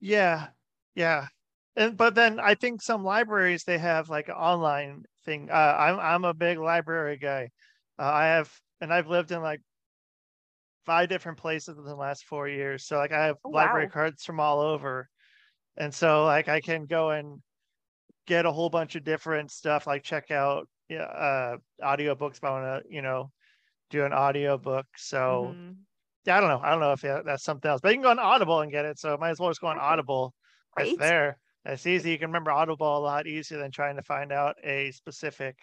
Yeah. 0.00 0.50
Yeah. 0.94 1.28
And 1.76 1.96
but 1.96 2.14
then 2.14 2.40
I 2.40 2.54
think 2.54 2.82
some 2.82 3.04
libraries 3.04 3.64
they 3.64 3.78
have 3.78 4.08
like 4.08 4.28
an 4.28 4.34
online 4.34 5.04
thing. 5.24 5.50
Uh 5.50 5.54
I'm 5.78 5.98
I'm 6.00 6.24
a 6.24 6.34
big 6.34 6.58
library 6.58 7.16
guy. 7.18 7.50
Uh, 7.98 8.10
I 8.12 8.24
have 8.26 8.52
and 8.80 8.92
I've 8.92 9.08
lived 9.08 9.30
in 9.32 9.42
like 9.42 9.60
five 10.90 11.08
different 11.08 11.38
places 11.38 11.78
in 11.78 11.84
the 11.84 11.94
last 11.94 12.24
four 12.24 12.48
years. 12.48 12.86
So 12.86 12.96
like 12.98 13.12
I 13.12 13.26
have 13.26 13.36
Oh, 13.44 13.50
library 13.50 13.86
wow. 13.86 13.88
cards 13.88 14.24
from 14.24 14.40
all 14.40 14.60
over. 14.60 15.08
And 15.76 15.94
so 15.94 16.24
like 16.24 16.48
I 16.48 16.60
can 16.60 16.86
go 16.86 17.10
and 17.10 17.40
get 18.26 18.46
a 18.46 18.52
whole 18.52 18.70
bunch 18.70 18.96
of 18.96 19.04
different 19.04 19.50
stuff, 19.50 19.86
like 19.86 20.02
check 20.02 20.30
out 20.30 20.68
yeah, 20.88 21.04
uh 21.04 21.56
audiobooks 21.82 22.36
if 22.38 22.44
I 22.44 22.50
want 22.50 22.84
to, 22.84 22.94
you 22.94 23.02
know, 23.02 23.30
do 23.90 24.04
an 24.04 24.12
audiobook. 24.12 24.86
So 24.96 25.54
Mhm. 25.54 25.86
yeah, 26.26 26.36
I 26.38 26.40
don't 26.40 26.50
know. 26.50 26.60
I 26.62 26.70
don't 26.70 26.80
know 26.80 26.92
if 26.92 27.02
that's 27.24 27.44
something 27.44 27.70
else, 27.70 27.80
but 27.82 27.90
you 27.90 27.96
can 27.96 28.02
go 28.02 28.10
on 28.10 28.18
Audible 28.18 28.60
and 28.60 28.72
get 28.72 28.84
it. 28.84 28.98
So 28.98 29.16
might 29.18 29.30
as 29.30 29.40
well 29.40 29.50
just 29.50 29.60
go 29.60 29.68
on. 29.68 29.78
Audible. 29.78 30.34
It's 30.78 30.96
there. 30.96 31.38
It's 31.64 31.86
easy. 31.86 32.10
You 32.12 32.18
can 32.18 32.28
remember 32.28 32.50
Audible 32.52 32.98
a 32.98 33.00
lot 33.00 33.26
easier 33.26 33.58
than 33.58 33.70
trying 33.70 33.96
to 33.96 34.02
find 34.02 34.32
out 34.32 34.56
a 34.64 34.90
specific. 34.92 35.56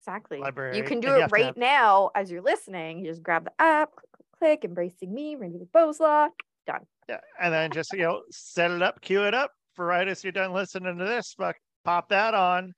Exactly. 0.00 0.40
library, 0.40 0.76
You 0.76 0.84
can 0.84 1.00
do 1.00 1.08
you 1.08 1.14
it 1.16 1.20
have 1.22 1.32
right 1.32 1.46
have- 1.46 1.56
now 1.56 2.10
as 2.14 2.30
you're 2.30 2.42
listening. 2.42 2.98
You 2.98 3.06
just 3.06 3.22
grab 3.22 3.44
the 3.44 3.52
app, 3.58 3.90
click, 4.38 4.64
embracing 4.64 5.12
me, 5.12 5.36
Randi 5.36 5.58
with 5.58 5.72
Boslaugh. 5.72 6.28
Done. 6.66 6.86
Yeah, 7.08 7.20
and 7.40 7.52
then 7.52 7.70
just 7.70 7.92
you 7.92 8.00
know 8.00 8.22
set 8.30 8.70
it 8.70 8.82
up, 8.82 9.00
cue 9.00 9.24
it 9.24 9.34
up 9.34 9.50
for 9.74 9.84
right 9.84 10.08
as 10.08 10.24
you're 10.24 10.32
done 10.32 10.52
listening 10.52 10.98
to 10.98 11.04
this. 11.04 11.34
Fuck, 11.36 11.56
pop 11.84 12.08
that 12.08 12.34
on, 12.34 12.72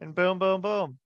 and 0.00 0.14
boom, 0.14 0.38
boom, 0.38 0.60
boom. 0.60 0.98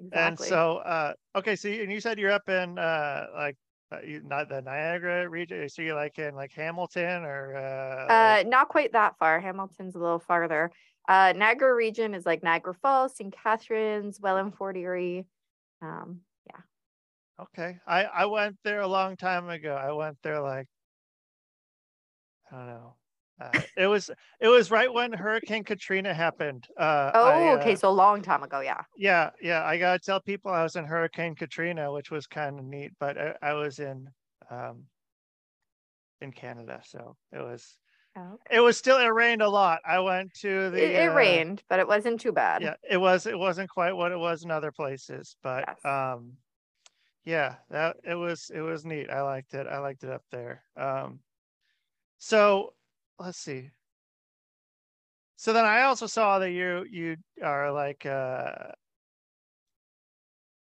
exactly. 0.00 0.18
And 0.20 0.38
so, 0.38 0.78
uh, 0.78 1.12
okay, 1.36 1.56
so 1.56 1.68
you, 1.68 1.82
and 1.82 1.92
you 1.92 2.00
said 2.00 2.18
you're 2.18 2.32
up 2.32 2.48
in 2.48 2.78
uh, 2.78 3.26
like 3.34 3.56
uh, 3.92 4.00
you, 4.04 4.22
not 4.24 4.48
the 4.48 4.60
Niagara 4.62 5.28
region. 5.28 5.68
So 5.68 5.82
you're 5.82 5.94
like 5.94 6.18
in 6.18 6.34
like 6.34 6.52
Hamilton 6.52 7.24
or 7.24 7.56
uh, 7.56 8.12
uh, 8.12 8.44
not 8.46 8.68
quite 8.68 8.92
that 8.92 9.16
far. 9.18 9.40
Hamilton's 9.40 9.94
a 9.94 9.98
little 9.98 10.18
farther. 10.18 10.70
Uh, 11.08 11.32
Niagara 11.36 11.74
region 11.74 12.14
is 12.14 12.26
like 12.26 12.42
Niagara 12.42 12.74
Falls, 12.74 13.16
St. 13.16 13.34
Catharines, 13.42 14.20
Welland, 14.20 14.54
Fort 14.56 14.76
Erie. 14.76 15.26
Um. 15.80 16.20
Okay, 17.40 17.78
I 17.86 18.04
I 18.04 18.26
went 18.26 18.56
there 18.64 18.80
a 18.80 18.88
long 18.88 19.16
time 19.16 19.48
ago. 19.48 19.74
I 19.74 19.92
went 19.92 20.18
there 20.22 20.40
like 20.40 20.66
I 22.50 22.56
don't 22.56 22.66
know. 22.66 22.94
Uh, 23.40 23.60
it 23.76 23.86
was 23.86 24.10
it 24.40 24.48
was 24.48 24.70
right 24.70 24.92
when 24.92 25.12
Hurricane 25.12 25.62
Katrina 25.62 26.12
happened. 26.12 26.66
Uh, 26.76 27.12
oh, 27.14 27.28
I, 27.28 27.54
okay, 27.60 27.72
uh, 27.74 27.76
so 27.76 27.88
a 27.88 27.90
long 27.90 28.20
time 28.22 28.42
ago, 28.42 28.60
yeah. 28.60 28.82
yeah, 28.96 29.30
yeah. 29.40 29.64
I 29.64 29.78
gotta 29.78 30.00
tell 30.00 30.20
people 30.20 30.50
I 30.50 30.64
was 30.64 30.74
in 30.74 30.84
Hurricane 30.84 31.36
Katrina, 31.36 31.92
which 31.92 32.10
was 32.10 32.26
kind 32.26 32.58
of 32.58 32.64
neat. 32.64 32.92
But 32.98 33.16
I, 33.16 33.34
I 33.40 33.52
was 33.52 33.78
in 33.78 34.08
um, 34.50 34.84
in 36.20 36.32
Canada, 36.32 36.80
so 36.84 37.16
it 37.32 37.38
was 37.38 37.78
Oh, 38.16 38.38
it 38.50 38.58
was 38.58 38.76
still 38.76 38.98
it 38.98 39.06
rained 39.06 39.42
a 39.42 39.48
lot. 39.48 39.80
I 39.86 40.00
went 40.00 40.34
to 40.40 40.70
the 40.70 40.82
it, 40.82 41.04
it 41.04 41.08
uh, 41.08 41.14
rained, 41.14 41.62
but 41.68 41.78
it 41.78 41.86
wasn't 41.86 42.20
too 42.20 42.32
bad. 42.32 42.62
Yeah, 42.62 42.74
it 42.90 42.96
was 42.96 43.26
it 43.26 43.38
wasn't 43.38 43.70
quite 43.70 43.92
what 43.92 44.10
it 44.10 44.18
was 44.18 44.42
in 44.42 44.50
other 44.50 44.72
places, 44.72 45.36
but 45.42 45.64
Yes. 45.68 45.84
um, 45.84 46.32
yeah, 47.24 47.56
that 47.70 47.96
it 48.04 48.14
was 48.14 48.50
it 48.54 48.60
was 48.60 48.84
neat. 48.84 49.10
I 49.10 49.22
liked 49.22 49.54
it. 49.54 49.66
I 49.66 49.78
liked 49.78 50.04
it 50.04 50.10
up 50.10 50.22
there. 50.30 50.62
Um, 50.76 51.20
so 52.18 52.74
let's 53.18 53.38
see. 53.38 53.70
So 55.36 55.52
then 55.52 55.64
I 55.64 55.82
also 55.82 56.06
saw 56.06 56.38
that 56.40 56.50
you 56.50 56.84
you 56.90 57.16
are 57.42 57.72
like 57.72 58.04
uh 58.06 58.72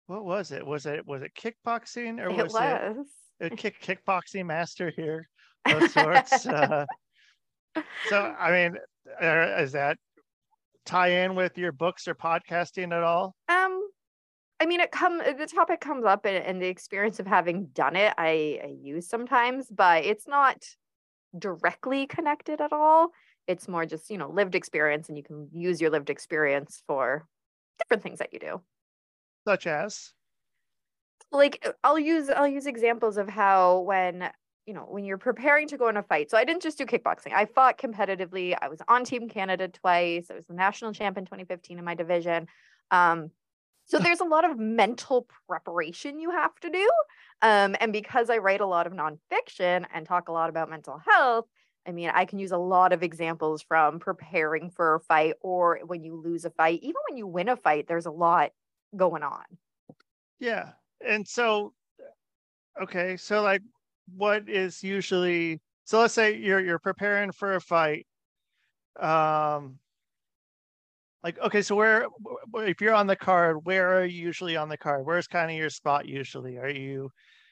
what 0.08 0.26
was 0.26 0.52
it? 0.52 0.66
Was 0.66 0.86
it 0.86 1.06
was 1.06 1.22
it 1.22 1.32
kickboxing 1.36 2.20
or 2.20 2.30
it 2.30 2.44
was, 2.44 2.54
was. 2.54 3.06
it 3.40 3.54
a 3.54 3.56
kick 3.56 3.82
kickboxing 3.82 4.46
master 4.46 4.92
here 4.96 5.30
of 5.66 5.90
sorts? 5.92 6.46
uh, 6.48 6.86
so 8.08 8.36
I 8.40 8.52
mean, 8.52 8.78
uh, 9.22 9.62
is 9.62 9.74
that 9.74 9.98
tie 10.86 11.24
in 11.24 11.36
with 11.36 11.58
your 11.58 11.72
books 11.72 12.08
or 12.08 12.16
podcasting 12.16 12.92
at 12.92 13.04
all? 13.04 13.36
Um, 13.48 13.89
I 14.60 14.66
mean, 14.66 14.82
it 14.82 14.92
come 14.92 15.20
the 15.20 15.48
topic 15.48 15.80
comes 15.80 16.06
up 16.06 16.26
and, 16.26 16.44
and 16.44 16.62
the 16.62 16.68
experience 16.68 17.20
of 17.20 17.28
having 17.28 17.68
done 17.68 17.96
it, 17.96 18.14
I, 18.18 18.60
I 18.64 18.76
use 18.82 19.08
sometimes, 19.08 19.68
but 19.70 20.04
it's 20.04 20.28
not 20.28 20.66
directly 21.38 22.08
connected 22.08 22.60
at 22.60 22.74
all. 22.74 23.12
It's 23.48 23.68
more 23.68 23.86
just 23.86 24.10
you 24.10 24.18
know 24.18 24.30
lived 24.30 24.56
experience, 24.56 25.08
and 25.08 25.18
you 25.18 25.24
can 25.24 25.50
use 25.54 25.80
your 25.80 25.90
lived 25.90 26.10
experience 26.10 26.84
for 26.88 27.26
different 27.80 28.04
things 28.04 28.20
that 28.20 28.34
you 28.34 28.40
do. 28.40 28.62
Such 29.48 29.66
as 29.66 30.14
like 31.32 31.64
uh, 31.66 31.72
I'll 31.84 32.00
use 32.00 32.30
I'll 32.30 32.48
use 32.48 32.66
examples 32.66 33.18
of 33.18 33.30
how 33.30 33.80
when 33.80 34.30
you 34.66 34.74
know 34.74 34.82
when 34.82 35.06
you're 35.06 35.18
preparing 35.18 35.68
to 35.70 35.78
go 35.78 35.88
in 35.88 35.98
a 35.98 36.04
fight. 36.04 36.30
So 36.30 36.38
I 36.38 36.44
didn't 36.44 36.62
just 36.62 36.78
do 36.78 36.86
kickboxing. 36.86 37.34
I 37.34 37.46
fought 37.46 37.78
competitively. 37.78 38.56
I 38.62 38.68
was 38.68 38.82
on 38.88 39.04
Team 39.04 39.30
Canada 39.30 39.68
twice. 39.68 40.28
I 40.30 40.36
was 40.36 40.46
the 40.46 40.54
national 40.54 40.94
champ 40.94 41.18
in 41.18 41.26
2015 41.26 41.80
in 41.80 41.86
my 41.86 41.96
division. 41.96 42.48
Um, 42.92 43.32
so 43.90 43.98
there's 44.00 44.22
a 44.22 44.26
lot 44.26 44.50
of 44.50 44.58
mental 44.58 45.28
preparation 45.48 46.20
you 46.20 46.32
have 46.32 46.56
to 46.62 46.70
do. 46.70 46.90
Um, 47.42 47.76
and 47.80 47.92
because 47.92 48.30
I 48.30 48.38
write 48.38 48.62
a 48.62 48.66
lot 48.66 48.88
of 48.88 48.94
nonfiction 48.94 49.86
and 49.94 50.06
talk 50.06 50.30
a 50.30 50.32
lot 50.32 50.50
about 50.50 50.70
mental 50.70 51.02
health, 51.06 51.46
I 51.88 51.92
mean, 51.92 52.12
I 52.14 52.26
can 52.26 52.40
use 52.40 52.52
a 52.52 52.58
lot 52.58 52.94
of 52.94 53.02
examples 53.02 53.64
from 53.64 54.00
preparing 54.00 54.70
for 54.70 54.96
a 54.96 55.00
fight 55.00 55.36
or 55.42 55.80
when 55.86 56.04
you 56.04 56.16
lose 56.16 56.46
a 56.46 56.52
fight. 56.52 56.80
Even 56.84 57.02
when 57.10 57.18
you 57.18 57.26
win 57.26 57.50
a 57.50 57.56
fight, 57.56 57.88
there's 57.88 58.06
a 58.06 58.12
lot 58.12 58.52
going 58.96 59.24
on. 59.24 59.44
yeah, 60.40 60.72
and 61.06 61.28
so 61.28 61.74
okay, 62.82 63.18
so 63.18 63.42
like 63.42 63.62
what 64.16 64.50
is 64.50 64.84
usually 64.84 65.62
so 65.86 66.00
let's 66.00 66.14
say 66.14 66.36
you're 66.36 66.60
you're 66.60 66.80
preparing 66.80 67.32
for 67.32 67.56
a 67.56 67.62
fight. 67.62 68.06
Um 69.00 69.80
like 71.24 71.38
okay, 71.40 71.62
so 71.62 71.76
where 71.76 72.08
if 72.56 72.82
you're 72.82 72.94
on 72.94 73.08
the 73.08 73.16
card, 73.16 73.66
where 73.66 74.00
are 74.00 74.06
you 74.06 74.22
usually 74.22 74.56
on 74.56 74.70
the 74.70 74.78
card? 74.78 75.06
Where's 75.06 75.28
kind 75.28 75.52
of 75.52 75.58
your 75.58 75.70
spot 75.70 76.08
usually? 76.08 76.58
Are 76.58 76.70
you 76.70 77.10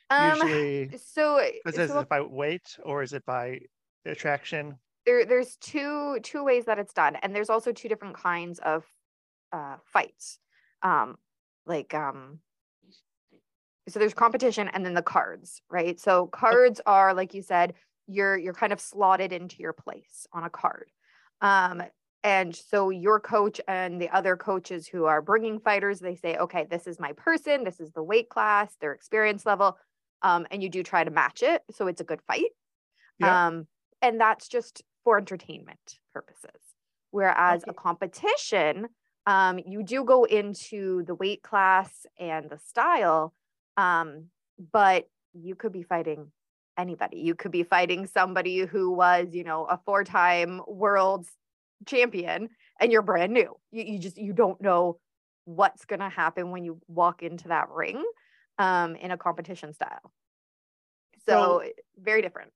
Um, 0.09 0.39
usually 0.39 0.89
so, 0.97 1.39
is, 1.39 1.77
is 1.77 1.95
it 1.95 2.07
by 2.09 2.21
weight 2.21 2.77
or 2.83 3.03
is 3.03 3.13
it 3.13 3.25
by 3.25 3.59
attraction? 4.05 4.79
there, 5.05 5.25
there's 5.25 5.55
two 5.57 6.19
two 6.21 6.43
ways 6.43 6.65
that 6.65 6.79
it's 6.79 6.93
done, 6.93 7.15
and 7.17 7.36
there's 7.36 7.50
also 7.50 7.71
two 7.71 7.88
different 7.88 8.15
kinds 8.15 8.59
of 8.59 8.86
uh, 9.51 9.77
fights. 9.86 10.39
Um, 10.81 11.17
like 11.65 11.93
um, 11.93 12.41
so 13.88 14.00
there's 14.00 14.13
competition 14.13 14.67
and 14.67 14.86
then 14.86 14.93
the 14.93 15.01
cards, 15.01 15.62
right? 15.69 16.00
So 16.00 16.27
cards 16.27 16.81
are 16.86 17.13
like 17.13 17.33
you 17.33 17.41
said, 17.41 17.74
you're 18.07 18.38
you're 18.38 18.53
kind 18.53 18.74
of 18.74 18.81
slotted 18.81 19.31
into 19.31 19.57
your 19.62 19.74
place 19.74 20.27
on 20.33 20.43
a 20.43 20.50
card. 20.50 20.91
Um, 21.41 21.83
and 22.27 22.53
so 22.53 22.89
your 22.89 23.22
coach 23.22 23.62
and 23.69 24.01
the 24.01 24.10
other 24.10 24.36
coaches 24.36 24.86
who 24.86 25.05
are 25.05 25.22
bringing 25.22 25.62
fighters, 25.62 26.00
they 26.01 26.15
say, 26.15 26.36
okay, 26.36 26.67
this 26.69 26.86
is 26.86 27.00
my 27.00 27.13
person, 27.13 27.63
this 27.63 27.79
is 27.79 27.93
the 27.93 28.03
weight 28.03 28.27
class, 28.27 28.75
their 28.81 28.91
experience 28.91 29.46
level, 29.46 29.77
um, 30.22 30.46
and 30.51 30.62
you 30.62 30.67
do 30.67 30.84
try 30.84 31.05
to 31.05 31.10
match 31.10 31.41
it, 31.41 31.62
so 31.72 31.88
it's 31.88 32.01
a 32.01 32.03
good 32.03 32.22
fight. 32.27 32.51
Yeah. 33.17 33.48
Um, 33.48 33.67
and 34.01 34.19
that's 34.19 34.50
just 34.50 34.84
for 35.05 35.17
entertainment 35.17 36.00
purposes. 36.13 36.62
Whereas 37.12 37.63
Okay. 37.63 37.72
a 37.72 37.74
competition, 37.74 38.89
um, 39.25 39.57
you 39.65 39.81
do 39.81 40.03
go 40.03 40.25
into 40.25 41.03
the 41.03 41.15
weight 41.15 41.43
class 41.43 42.05
and 42.19 42.50
the 42.50 42.57
style, 42.57 43.34
um, 43.77 44.25
but 44.74 45.07
you 45.34 45.55
could 45.55 45.72
be 45.72 45.84
fighting 45.84 46.31
anybody. 46.77 47.19
You 47.19 47.36
could 47.36 47.51
be 47.51 47.63
fighting 47.63 48.05
somebody 48.05 48.65
who 48.65 48.91
was, 48.91 49.27
you 49.31 49.46
know, 49.46 49.63
a 49.63 49.79
four-time 49.86 50.62
world 50.67 51.25
champion 51.86 52.50
and 52.79 52.91
you're 52.91 53.01
brand 53.01 53.34
new. 53.34 53.53
You, 53.72 53.84
you 53.84 54.00
just 54.00 54.17
you 54.17 54.34
don't 54.34 54.60
know 54.62 55.00
what's 55.46 55.86
gonna 55.86 56.10
happen 56.10 56.51
when 56.51 56.63
you 56.65 56.79
walk 56.88 57.24
into 57.24 57.50
that 57.50 57.69
ring 57.69 58.03
um, 58.57 58.96
in 58.96 59.12
a 59.12 59.17
competition 59.17 59.74
style. 59.74 60.12
So, 61.25 61.62
So- 61.63 61.72
very 61.98 62.22
different. 62.22 62.51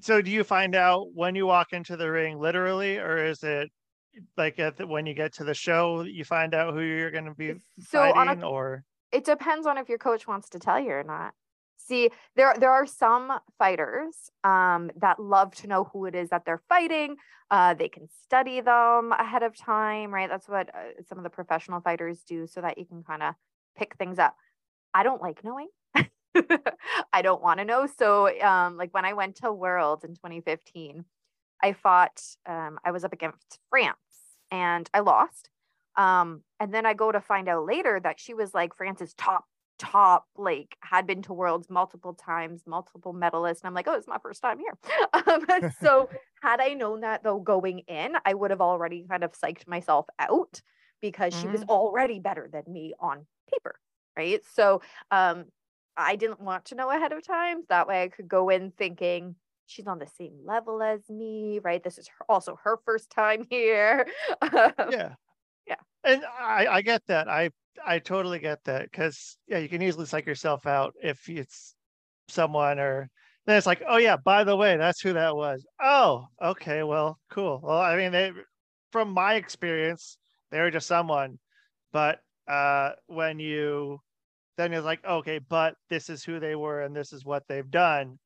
So 0.00 0.20
do 0.20 0.30
you 0.30 0.42
find 0.42 0.74
out 0.74 1.06
when 1.14 1.36
you 1.36 1.46
walk 1.46 1.72
into 1.72 1.96
the 1.96 2.10
ring 2.10 2.38
literally 2.38 2.98
or 2.98 3.24
is 3.26 3.42
it 3.44 3.70
like 4.36 4.58
at 4.58 4.76
the, 4.76 4.86
when 4.86 5.06
you 5.06 5.14
get 5.14 5.34
to 5.34 5.44
the 5.44 5.54
show 5.54 6.02
you 6.02 6.24
find 6.24 6.52
out 6.52 6.74
who 6.74 6.80
you're 6.80 7.12
going 7.12 7.26
to 7.26 7.34
be 7.34 7.54
So 7.88 8.00
on 8.02 8.28
a 8.42 8.46
or 8.46 8.82
it 9.12 9.24
depends 9.24 9.66
on 9.66 9.78
if 9.78 9.88
your 9.88 9.98
coach 9.98 10.26
wants 10.26 10.48
to 10.50 10.58
tell 10.58 10.80
you 10.80 10.90
or 10.90 11.04
not. 11.04 11.32
See, 11.76 12.10
there 12.36 12.54
there 12.58 12.70
are 12.70 12.86
some 12.86 13.32
fighters 13.58 14.30
um, 14.42 14.90
that 14.96 15.20
love 15.20 15.54
to 15.56 15.66
know 15.66 15.84
who 15.84 16.06
it 16.06 16.14
is 16.14 16.30
that 16.30 16.44
they're 16.44 16.62
fighting. 16.68 17.16
Uh, 17.50 17.74
they 17.74 17.88
can 17.88 18.08
study 18.22 18.60
them 18.60 19.12
ahead 19.12 19.42
of 19.42 19.56
time, 19.56 20.12
right? 20.12 20.28
That's 20.28 20.48
what 20.48 20.70
uh, 20.74 21.02
some 21.08 21.18
of 21.18 21.24
the 21.24 21.30
professional 21.30 21.80
fighters 21.80 22.22
do, 22.26 22.46
so 22.46 22.60
that 22.62 22.78
you 22.78 22.86
can 22.86 23.02
kind 23.02 23.22
of 23.22 23.34
pick 23.76 23.96
things 23.96 24.18
up. 24.18 24.34
I 24.94 25.02
don't 25.02 25.20
like 25.20 25.44
knowing. 25.44 25.68
I 27.12 27.22
don't 27.22 27.42
want 27.42 27.58
to 27.58 27.64
know. 27.64 27.86
So, 27.98 28.40
um, 28.40 28.76
like 28.76 28.94
when 28.94 29.04
I 29.04 29.12
went 29.12 29.36
to 29.36 29.52
Worlds 29.52 30.04
in 30.04 30.14
2015, 30.14 31.04
I 31.62 31.72
fought. 31.72 32.22
Um, 32.46 32.78
I 32.84 32.92
was 32.92 33.04
up 33.04 33.12
against 33.12 33.58
France, 33.70 33.98
and 34.50 34.88
I 34.94 35.00
lost. 35.00 35.50
Um, 35.96 36.42
and 36.58 36.72
then 36.72 36.86
I 36.86 36.94
go 36.94 37.12
to 37.12 37.20
find 37.20 37.48
out 37.48 37.66
later 37.66 38.00
that 38.02 38.18
she 38.18 38.34
was 38.34 38.52
like 38.54 38.74
France's 38.76 39.14
top, 39.14 39.44
top, 39.84 40.26
like 40.36 40.76
had 40.80 41.06
been 41.06 41.22
to 41.22 41.32
worlds 41.32 41.68
multiple 41.70 42.14
times, 42.14 42.62
multiple 42.66 43.14
medalists 43.14 43.60
And 43.60 43.66
I'm 43.68 43.74
like, 43.74 43.86
oh, 43.88 43.94
it's 43.94 44.06
my 44.08 44.18
first 44.18 44.42
time 44.42 44.58
here. 44.58 44.76
Um, 45.26 45.46
so 45.80 46.08
had 46.42 46.60
I 46.60 46.74
known 46.74 47.00
that 47.00 47.22
though 47.22 47.38
going 47.38 47.80
in, 47.80 48.16
I 48.24 48.34
would 48.34 48.50
have 48.50 48.60
already 48.60 49.06
kind 49.08 49.24
of 49.24 49.32
psyched 49.32 49.66
myself 49.66 50.06
out 50.18 50.60
because 51.00 51.34
she 51.34 51.48
was 51.48 51.62
already 51.64 52.18
better 52.18 52.48
than 52.52 52.64
me 52.72 52.94
on 52.98 53.26
paper. 53.50 53.76
Right. 54.16 54.40
So 54.54 54.82
um 55.10 55.46
I 55.96 56.16
didn't 56.16 56.40
want 56.40 56.66
to 56.66 56.74
know 56.74 56.90
ahead 56.90 57.12
of 57.12 57.24
time. 57.26 57.62
That 57.68 57.86
way 57.86 58.02
I 58.02 58.08
could 58.08 58.28
go 58.28 58.48
in 58.48 58.72
thinking 58.72 59.36
she's 59.66 59.86
on 59.86 59.98
the 59.98 60.06
same 60.06 60.34
level 60.44 60.82
as 60.82 61.08
me, 61.08 61.60
right? 61.62 61.82
This 61.82 61.98
is 61.98 62.08
her, 62.08 62.24
also 62.28 62.58
her 62.64 62.78
first 62.84 63.10
time 63.10 63.46
here. 63.50 64.06
Um, 64.42 64.72
Yeah. 64.90 65.14
And 66.04 66.22
i 66.40 66.66
i 66.66 66.82
get 66.82 67.02
that. 67.06 67.28
I 67.28 67.50
i 67.84 67.98
totally 67.98 68.38
get 68.38 68.62
that 68.64 68.90
because 68.90 69.36
yeah 69.48 69.58
you 69.58 69.68
can 69.68 69.82
easily 69.82 70.06
psych 70.06 70.26
yourself 70.26 70.66
out 70.66 70.94
if 71.02 71.28
it's 71.28 71.74
someone 72.28 72.78
or 72.78 73.10
then 73.46 73.56
it's 73.58 73.66
like 73.66 73.82
oh 73.88 73.96
yeah 73.98 74.16
by 74.16 74.44
the 74.44 74.56
way 74.56 74.76
that's 74.76 75.00
who 75.00 75.12
that 75.14 75.36
was. 75.36 75.64
Oh 75.82 76.26
okay 76.42 76.82
well 76.82 77.18
cool. 77.30 77.60
Well 77.62 77.80
i 77.80 77.96
mean 77.96 78.12
they 78.12 78.32
from 78.92 79.10
my 79.10 79.34
experience 79.34 80.16
they 80.50 80.60
were 80.60 80.70
just 80.70 80.86
someone 80.86 81.38
but 81.92 82.20
uh 82.48 82.92
when 83.06 83.38
you 83.38 84.00
then 84.56 84.72
it's 84.72 84.84
like 84.84 85.04
okay 85.04 85.40
but 85.48 85.74
this 85.90 86.08
is 86.08 86.22
who 86.22 86.38
they 86.38 86.54
were 86.54 86.82
and 86.82 86.94
this 86.94 87.12
is 87.12 87.24
what 87.24 87.42
they've 87.48 87.70
done. 87.70 88.18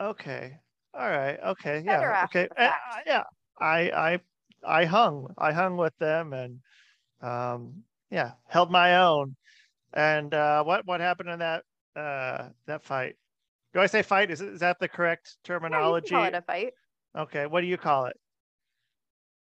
Okay. 0.00 0.58
All 0.94 1.08
right. 1.08 1.38
Okay. 1.48 1.82
Yeah. 1.84 2.24
okay. 2.24 2.48
uh, 2.56 2.70
yeah 3.06 3.22
i 3.60 3.90
i 3.90 4.18
i 4.66 4.84
hung 4.84 5.32
i 5.38 5.52
hung 5.52 5.76
with 5.76 5.96
them 5.98 6.32
and 6.32 6.60
um 7.22 7.84
yeah, 8.10 8.32
held 8.48 8.70
my 8.70 8.98
own. 8.98 9.36
And 9.92 10.32
uh, 10.32 10.62
what 10.64 10.86
what 10.86 11.00
happened 11.00 11.30
in 11.30 11.38
that 11.40 11.64
uh, 11.94 12.48
that 12.66 12.84
fight? 12.84 13.16
Do 13.72 13.80
I 13.80 13.86
say 13.86 14.02
fight? 14.02 14.30
Is 14.30 14.40
is 14.40 14.60
that 14.60 14.78
the 14.78 14.88
correct 14.88 15.36
terminology? 15.44 16.08
Yeah, 16.10 16.18
call 16.18 16.26
it 16.26 16.34
a 16.34 16.42
fight. 16.42 16.72
Okay, 17.16 17.46
what 17.46 17.62
do 17.62 17.66
you 17.66 17.76
call 17.76 18.06
it? 18.06 18.16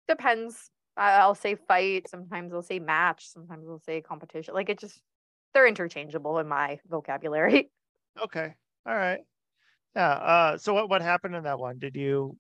Depends. 0.08 0.72
I'll 0.98 1.36
say 1.36 1.56
fight. 1.56 2.10
Sometimes 2.10 2.54
I'll 2.54 2.62
say 2.62 2.80
match. 2.80 3.30
Sometimes 3.30 3.66
I'll 3.70 3.80
say 3.80 4.02
competition. 4.02 4.54
Like 4.54 4.70
it 4.70 4.80
just 4.80 5.00
they're 5.54 5.68
interchangeable 5.68 6.40
in 6.40 6.48
my 6.48 6.80
vocabulary. 6.88 7.70
Okay. 8.22 8.54
All 8.86 8.96
right. 8.96 9.20
Yeah. 9.96 10.10
Uh, 10.10 10.58
so 10.58 10.74
what 10.74 10.90
what 10.90 11.02
happened 11.02 11.36
in 11.36 11.44
that 11.44 11.58
one? 11.58 11.78
Did 11.80 11.96
you? 11.96 12.36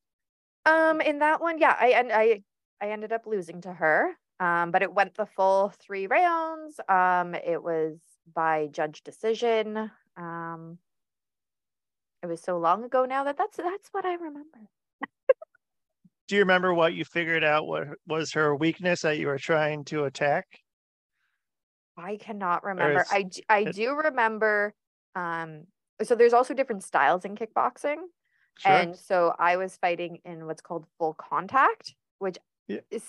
Um, 0.65 1.00
in 1.00 1.19
that 1.19 1.39
one, 1.39 1.57
yeah, 1.57 1.74
I 1.79 1.89
and 1.89 2.12
I 2.12 2.41
I 2.81 2.91
ended 2.91 3.12
up 3.12 3.25
losing 3.25 3.62
to 3.62 3.74
her. 3.74 4.12
Um, 4.41 4.71
but 4.71 4.81
it 4.81 4.93
went 4.93 5.15
the 5.15 5.25
full 5.25 5.74
three 5.81 6.07
rounds. 6.07 6.79
Um, 6.88 7.36
it 7.36 7.62
was 7.62 7.98
by 8.33 8.67
judge 8.71 9.03
decision. 9.03 9.91
Um, 10.15 10.77
it 12.24 12.27
was 12.27 12.41
so 12.41 12.57
long 12.57 12.83
ago 12.86 13.03
now 13.05 13.25
that 13.25 13.38
that's 13.38 13.57
that's 13.57 13.89
what 13.91 14.05
I 14.05 14.13
remember. 14.13 14.59
Do 16.27 16.36
you 16.36 16.41
remember 16.41 16.74
what 16.74 16.93
you 16.93 17.03
figured 17.03 17.43
out? 17.43 17.67
What 17.67 17.88
was 18.07 18.31
her 18.33 18.55
weakness 18.55 19.01
that 19.01 19.17
you 19.17 19.27
were 19.27 19.39
trying 19.39 19.83
to 19.86 20.03
attack? 20.05 20.45
I 21.98 22.15
cannot 22.17 22.63
remember. 22.63 23.05
I 23.12 23.17
I 23.17 23.24
d- 23.24 23.43
I 23.50 23.59
it- 23.59 23.75
do 23.75 23.93
remember. 23.93 24.74
Um, 25.15 25.63
so 26.03 26.15
there's 26.15 26.33
also 26.33 26.53
different 26.53 26.83
styles 26.83 27.25
in 27.25 27.36
kickboxing, 27.36 27.98
Sure. 28.57 28.71
and 28.71 28.95
so 28.95 29.36
I 29.38 29.57
was 29.57 29.75
fighting 29.77 30.19
in 30.24 30.45
what's 30.45 30.62
called 30.62 30.86
full 30.98 31.13
contact, 31.15 31.95
which 32.19 32.38
Yeah. 32.69 32.99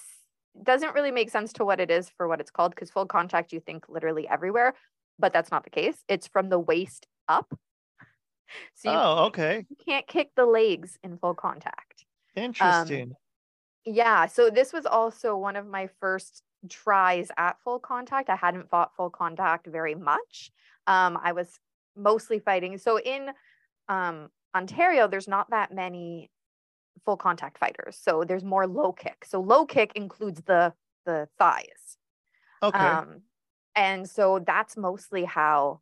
doesn't 0.62 0.94
really 0.94 1.10
make 1.12 1.30
sense 1.30 1.52
to 1.54 1.64
what 1.64 1.78
it 1.78 1.90
is 1.90 2.10
for 2.16 2.26
what 2.26 2.40
it's 2.40 2.50
called 2.50 2.74
because 2.74 2.90
full 2.90 3.06
contact 3.06 3.52
you 3.52 3.60
think 3.60 3.88
literally 3.88 4.26
everywhere, 4.26 4.74
but 5.18 5.32
that's 5.32 5.50
not 5.50 5.64
the 5.64 5.70
case. 5.70 6.02
It's 6.08 6.26
from 6.26 6.48
the 6.48 6.58
waist 6.58 7.06
up. 7.28 7.52
So 8.74 8.90
you, 8.90 8.98
oh, 8.98 9.24
okay. 9.26 9.64
you 9.70 9.76
can't 9.86 10.08
kick 10.08 10.30
the 10.34 10.44
legs 10.44 10.98
in 11.04 11.18
full 11.18 11.34
contact. 11.34 12.04
Interesting. 12.34 13.12
Yeah, 13.84 14.26
so 14.26 14.50
this 14.50 14.72
was 14.72 14.86
also 14.86 15.36
one 15.36 15.54
of 15.54 15.68
my 15.68 15.88
first 16.00 16.42
tries 16.68 17.30
at 17.36 17.60
full 17.62 17.78
contact. 17.78 18.28
I 18.28 18.34
hadn't 18.34 18.68
fought 18.68 18.96
full 18.96 19.08
contact 19.08 19.68
very 19.68 19.94
much. 19.94 20.50
Um, 20.88 21.16
I 21.22 21.30
was 21.30 21.60
mostly 21.96 22.40
fighting. 22.40 22.76
So 22.78 22.98
in 22.98 23.30
um, 23.88 24.30
Ontario, 24.54 25.06
there's 25.06 25.28
not 25.28 25.50
that 25.50 25.72
many 25.72 26.30
full 27.04 27.16
contact 27.16 27.58
fighters. 27.58 27.98
So 28.00 28.24
there's 28.24 28.44
more 28.44 28.66
low 28.66 28.92
kick. 28.92 29.24
So 29.24 29.40
low 29.40 29.66
kick 29.66 29.92
includes 29.94 30.42
the 30.42 30.72
the 31.06 31.28
thighs. 31.38 31.96
okay. 32.62 32.78
Um, 32.78 33.22
and 33.74 34.08
so 34.08 34.38
that's 34.46 34.76
mostly 34.76 35.24
how 35.24 35.80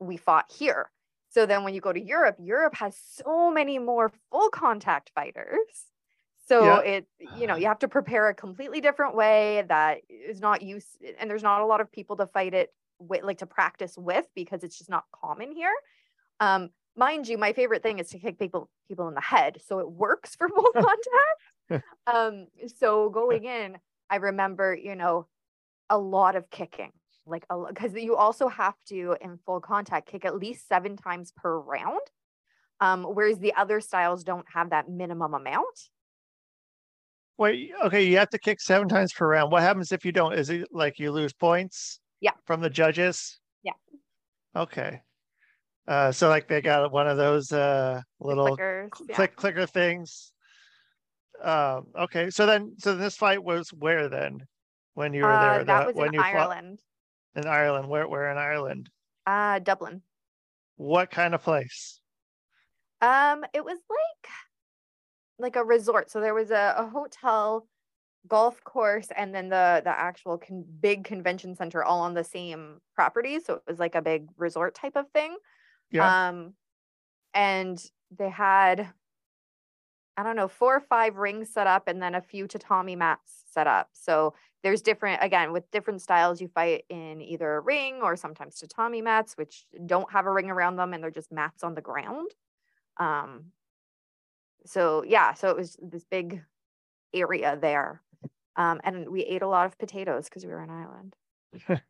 we 0.00 0.16
fought 0.16 0.50
here. 0.50 0.90
So 1.30 1.46
then 1.46 1.64
when 1.64 1.74
you 1.74 1.80
go 1.80 1.92
to 1.92 2.00
Europe, 2.00 2.36
Europe 2.38 2.74
has 2.76 2.96
so 2.96 3.50
many 3.50 3.78
more 3.78 4.10
full 4.30 4.50
contact 4.50 5.10
fighters. 5.14 5.86
So 6.46 6.64
Yeah. 6.64 6.78
it, 6.80 7.06
you 7.18 7.46
know, 7.46 7.56
you 7.56 7.66
have 7.66 7.78
to 7.80 7.88
prepare 7.88 8.28
a 8.28 8.34
completely 8.34 8.80
different 8.80 9.14
way 9.14 9.64
that 9.68 10.00
is 10.08 10.40
not 10.40 10.62
used, 10.62 10.88
and 11.18 11.28
there's 11.30 11.42
not 11.42 11.60
a 11.60 11.66
lot 11.66 11.80
of 11.80 11.92
people 11.92 12.16
to 12.16 12.26
fight 12.26 12.54
it 12.54 12.72
with, 12.98 13.22
like 13.22 13.38
to 13.38 13.46
practice 13.46 13.96
with, 13.98 14.26
because 14.34 14.64
it's 14.64 14.78
just 14.78 14.90
not 14.90 15.04
common 15.12 15.52
here. 15.52 15.74
Um, 16.40 16.70
mind 16.98 17.28
you, 17.28 17.38
my 17.38 17.52
favorite 17.52 17.82
thing 17.82 17.98
is 17.98 18.08
to 18.10 18.18
kick 18.18 18.38
people 18.38 18.68
people 18.88 19.08
in 19.08 19.14
the 19.14 19.20
head, 19.20 19.58
so 19.64 19.78
it 19.78 19.90
works 19.90 20.36
for 20.36 20.48
full 20.54 20.70
contact. 20.72 21.86
um, 22.06 22.46
so 22.76 23.08
going 23.08 23.44
in, 23.58 23.78
I 24.10 24.16
remember, 24.16 24.74
you 24.74 24.94
know, 24.94 25.26
a 25.88 25.98
lot 25.98 26.36
of 26.36 26.50
kicking 26.50 26.92
like 27.26 27.44
because 27.68 27.94
you 27.94 28.16
also 28.16 28.48
have 28.48 28.74
to 28.88 29.16
in 29.20 29.38
full 29.44 29.60
contact 29.60 30.08
kick 30.10 30.24
at 30.24 30.36
least 30.36 30.66
seven 30.66 30.96
times 30.96 31.32
per 31.36 31.58
round 31.58 32.00
um, 32.80 33.04
whereas 33.04 33.38
the 33.38 33.54
other 33.54 33.80
styles 33.80 34.24
don't 34.24 34.46
have 34.52 34.70
that 34.70 34.88
minimum 34.88 35.34
amount 35.34 35.90
Wait, 37.38 37.70
okay, 37.84 38.04
you 38.04 38.18
have 38.18 38.30
to 38.30 38.38
kick 38.38 38.60
seven 38.60 38.88
times 38.88 39.12
per 39.12 39.28
round. 39.28 39.52
What 39.52 39.62
happens 39.62 39.92
if 39.92 40.04
you 40.04 40.10
don't? 40.10 40.32
Is 40.32 40.50
it 40.50 40.66
like 40.72 40.98
you 40.98 41.12
lose 41.12 41.32
points? 41.32 42.00
Yeah. 42.20 42.32
From 42.46 42.60
the 42.60 42.68
judges? 42.68 43.38
Yeah. 43.62 43.74
Okay. 44.56 45.02
Uh, 45.88 46.12
so 46.12 46.28
like 46.28 46.46
they 46.48 46.60
got 46.60 46.92
one 46.92 47.08
of 47.08 47.16
those 47.16 47.50
uh 47.50 47.98
little 48.20 48.56
clickers, 48.58 48.90
cl- 48.94 49.06
yeah. 49.08 49.16
click 49.16 49.36
clicker 49.36 49.66
things. 49.66 50.32
Um, 51.42 51.86
okay, 51.98 52.28
so 52.30 52.44
then 52.44 52.74
so 52.78 52.94
this 52.94 53.16
fight 53.16 53.42
was 53.42 53.70
where 53.72 54.08
then? 54.10 54.46
When 54.92 55.14
you 55.14 55.22
were 55.24 55.32
Uh, 55.32 55.40
there? 55.54 55.64
that 55.64 55.80
The- 55.80 55.86
was 55.86 55.94
when 55.96 56.08
in 56.08 56.14
you 56.14 56.20
fought 56.20 56.34
ireland 56.34 56.82
in 57.34 57.46
Ireland. 57.46 57.88
Where 57.88 58.06
where 58.06 58.30
in 58.30 58.36
Ireland? 58.36 58.90
uh 59.26 59.58
dublin 59.60 60.02
What 60.76 61.10
kind 61.10 61.34
of 61.34 61.42
place? 61.42 62.00
um 63.00 63.44
it 63.54 63.64
was 63.64 63.78
like 63.88 64.30
like 65.38 65.56
a 65.56 65.64
resort 65.64 66.10
so 66.10 66.20
there 66.20 66.34
was 66.34 66.50
a, 66.50 66.74
a 66.76 66.86
hotel 66.88 67.68
golf 68.26 68.62
course 68.64 69.08
and 69.16 69.32
then 69.34 69.48
the 69.48 69.80
the 69.84 69.90
actual 69.96 70.36
con- 70.36 70.64
big 70.80 71.04
convention 71.04 71.54
center 71.54 71.82
all 71.84 72.00
on 72.00 72.12
the 72.14 72.24
same 72.24 72.80
property 72.96 73.38
so 73.38 73.54
it 73.54 73.62
was 73.68 73.78
like 73.78 73.94
a 73.94 74.02
big 74.02 74.26
resort 74.36 74.74
type 74.74 74.96
of 74.96 75.08
thing 75.12 75.36
Yeah. 75.90 76.12
Um, 76.28 76.54
and 77.34 77.84
they 78.10 78.30
had, 78.30 78.92
I 80.16 80.22
don't 80.24 80.36
know, 80.36 80.48
four 80.48 80.76
or 80.76 80.80
five 80.80 81.16
rings 81.16 81.48
set 81.48 81.66
up 81.66 81.86
and 81.86 82.02
then 82.02 82.14
a 82.14 82.20
few 82.20 82.48
tatami 82.48 82.96
mats 82.96 83.44
set 83.52 83.66
up. 83.68 83.90
So 83.92 84.34
there's 84.64 84.82
different, 84.82 85.22
again, 85.22 85.52
with 85.52 85.70
different 85.70 86.02
styles, 86.02 86.40
you 86.40 86.48
fight 86.48 86.84
in 86.88 87.20
either 87.22 87.54
a 87.54 87.60
ring 87.60 88.00
or 88.02 88.16
sometimes 88.16 88.56
tatami 88.58 89.00
mats, 89.00 89.36
which 89.36 89.66
don't 89.86 90.10
have 90.10 90.26
a 90.26 90.32
ring 90.32 90.50
around 90.50 90.76
them 90.76 90.92
and 90.92 91.02
they're 91.02 91.10
just 91.12 91.30
mats 91.30 91.62
on 91.62 91.74
the 91.74 91.80
ground. 91.80 92.32
Um, 92.98 93.52
so 94.66 95.02
yeah, 95.04 95.34
so 95.34 95.50
it 95.50 95.56
was 95.56 95.76
this 95.80 96.04
big 96.04 96.42
area 97.14 97.58
there. 97.60 98.02
Um, 98.56 98.80
and 98.84 99.10
we 99.10 99.22
ate 99.24 99.42
a 99.42 99.48
lot 99.48 99.66
of 99.66 99.78
potatoes 99.78 100.26
because 100.26 100.44
we 100.46 100.52
were 100.52 100.60
on 100.60 100.70
island. 100.70 101.16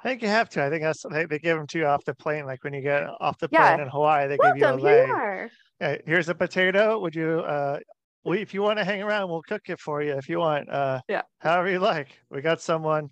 I 0.00 0.08
think 0.08 0.22
you 0.22 0.28
have 0.28 0.48
to. 0.50 0.62
I 0.64 0.70
think 0.70 0.82
that's 0.82 1.02
they, 1.10 1.24
they 1.24 1.38
give 1.38 1.56
them 1.56 1.66
to 1.68 1.78
you 1.78 1.86
off 1.86 2.04
the 2.04 2.14
plane. 2.14 2.46
Like 2.46 2.64
when 2.64 2.74
you 2.74 2.82
get 2.82 3.04
off 3.20 3.38
the 3.38 3.48
Yeah. 3.50 3.76
plane 3.76 3.80
in 3.80 3.88
Hawaii, 3.88 4.26
they 4.28 4.38
give 4.38 4.56
you 4.56 4.64
a 4.64 4.74
Welcome, 4.74 4.78
here 4.80 5.04
leg. 5.06 5.08
are. 5.16 5.50
Hey, 5.80 6.02
here's 6.06 6.28
a 6.28 6.34
potato. 6.34 6.98
Would 6.98 7.14
you 7.14 7.40
uh 7.40 7.80
we 8.24 8.40
if 8.40 8.54
you 8.54 8.62
want 8.62 8.78
to 8.78 8.84
hang 8.84 9.02
around, 9.02 9.30
we'll 9.30 9.42
cook 9.42 9.62
it 9.68 9.80
for 9.80 10.02
you 10.02 10.14
if 10.16 10.28
you 10.28 10.38
want. 10.38 10.68
Uh 10.70 11.00
Yeah. 11.08 11.22
however 11.38 11.70
you 11.70 11.78
like. 11.78 12.18
We 12.30 12.40
got 12.40 12.60
someone 12.60 13.10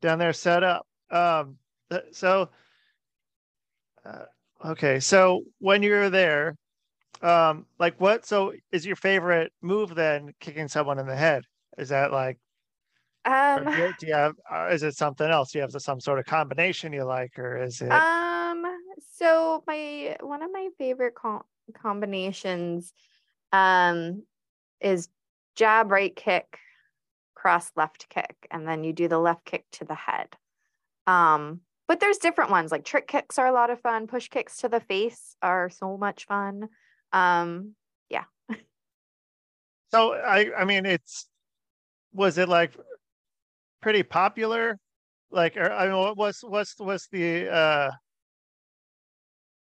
down 0.00 0.18
there 0.18 0.32
set 0.32 0.62
up. 0.62 0.86
Um 1.10 1.58
so 2.12 2.50
uh, 4.04 4.24
okay, 4.64 5.00
so 5.00 5.42
when 5.58 5.82
you're 5.82 6.10
there, 6.10 6.54
um 7.22 7.66
like 7.78 8.00
what 8.00 8.26
so 8.26 8.52
is 8.72 8.86
your 8.86 8.96
favorite 8.96 9.52
move 9.62 9.94
then 9.94 10.32
kicking 10.40 10.68
someone 10.68 10.98
in 10.98 11.06
the 11.06 11.16
head? 11.16 11.44
Is 11.78 11.90
that 11.90 12.12
like 12.12 12.38
Um, 13.24 13.64
do 13.64 14.06
you- 14.06 14.14
have 14.14 14.34
uh, 14.50 14.68
is 14.72 14.82
it 14.82 14.96
something 14.96 15.28
else? 15.28 15.52
Do 15.52 15.58
you 15.58 15.62
have 15.62 15.72
some 15.82 16.00
sort 16.00 16.18
of 16.18 16.24
combination 16.24 16.92
you 16.92 17.04
like 17.04 17.38
or 17.38 17.62
is 17.62 17.80
it 17.82 17.90
Um, 17.90 18.64
so 19.12 19.62
my 19.66 20.16
one 20.20 20.42
of 20.42 20.50
my 20.52 20.68
favorite 20.78 21.14
com- 21.14 21.44
combinations 21.74 22.92
um 23.52 24.22
is 24.80 25.08
jab 25.56 25.90
right 25.90 26.14
kick, 26.16 26.58
cross 27.34 27.70
left 27.76 28.08
kick, 28.08 28.34
and 28.50 28.66
then 28.66 28.84
you 28.84 28.92
do 28.94 29.08
the 29.08 29.18
left 29.18 29.44
kick 29.44 29.66
to 29.72 29.84
the 29.84 29.94
head. 29.94 30.34
Um, 31.06 31.60
but 31.88 32.00
there's 32.00 32.18
different 32.18 32.50
ones 32.50 32.70
like 32.72 32.84
trick 32.84 33.06
kicks 33.08 33.38
are 33.38 33.46
a 33.46 33.52
lot 33.52 33.68
of 33.70 33.80
fun, 33.80 34.06
push 34.06 34.28
kicks 34.28 34.58
to 34.58 34.68
the 34.68 34.80
face 34.80 35.36
are 35.42 35.68
so 35.68 35.96
much 35.98 36.24
fun. 36.26 36.68
Um, 37.12 37.74
Yeah. 38.08 38.24
So 39.90 40.14
I 40.14 40.52
I 40.56 40.64
mean 40.64 40.86
it's 40.86 41.28
was 42.12 42.38
it 42.38 42.48
like 42.48 42.76
pretty 43.80 44.02
popular? 44.02 44.78
Like 45.30 45.56
or 45.56 45.70
I 45.70 45.86
mean 45.86 46.14
what's 46.16 46.42
what's 46.42 46.74
what's 46.78 47.08
the 47.08 47.48
uh 47.48 47.90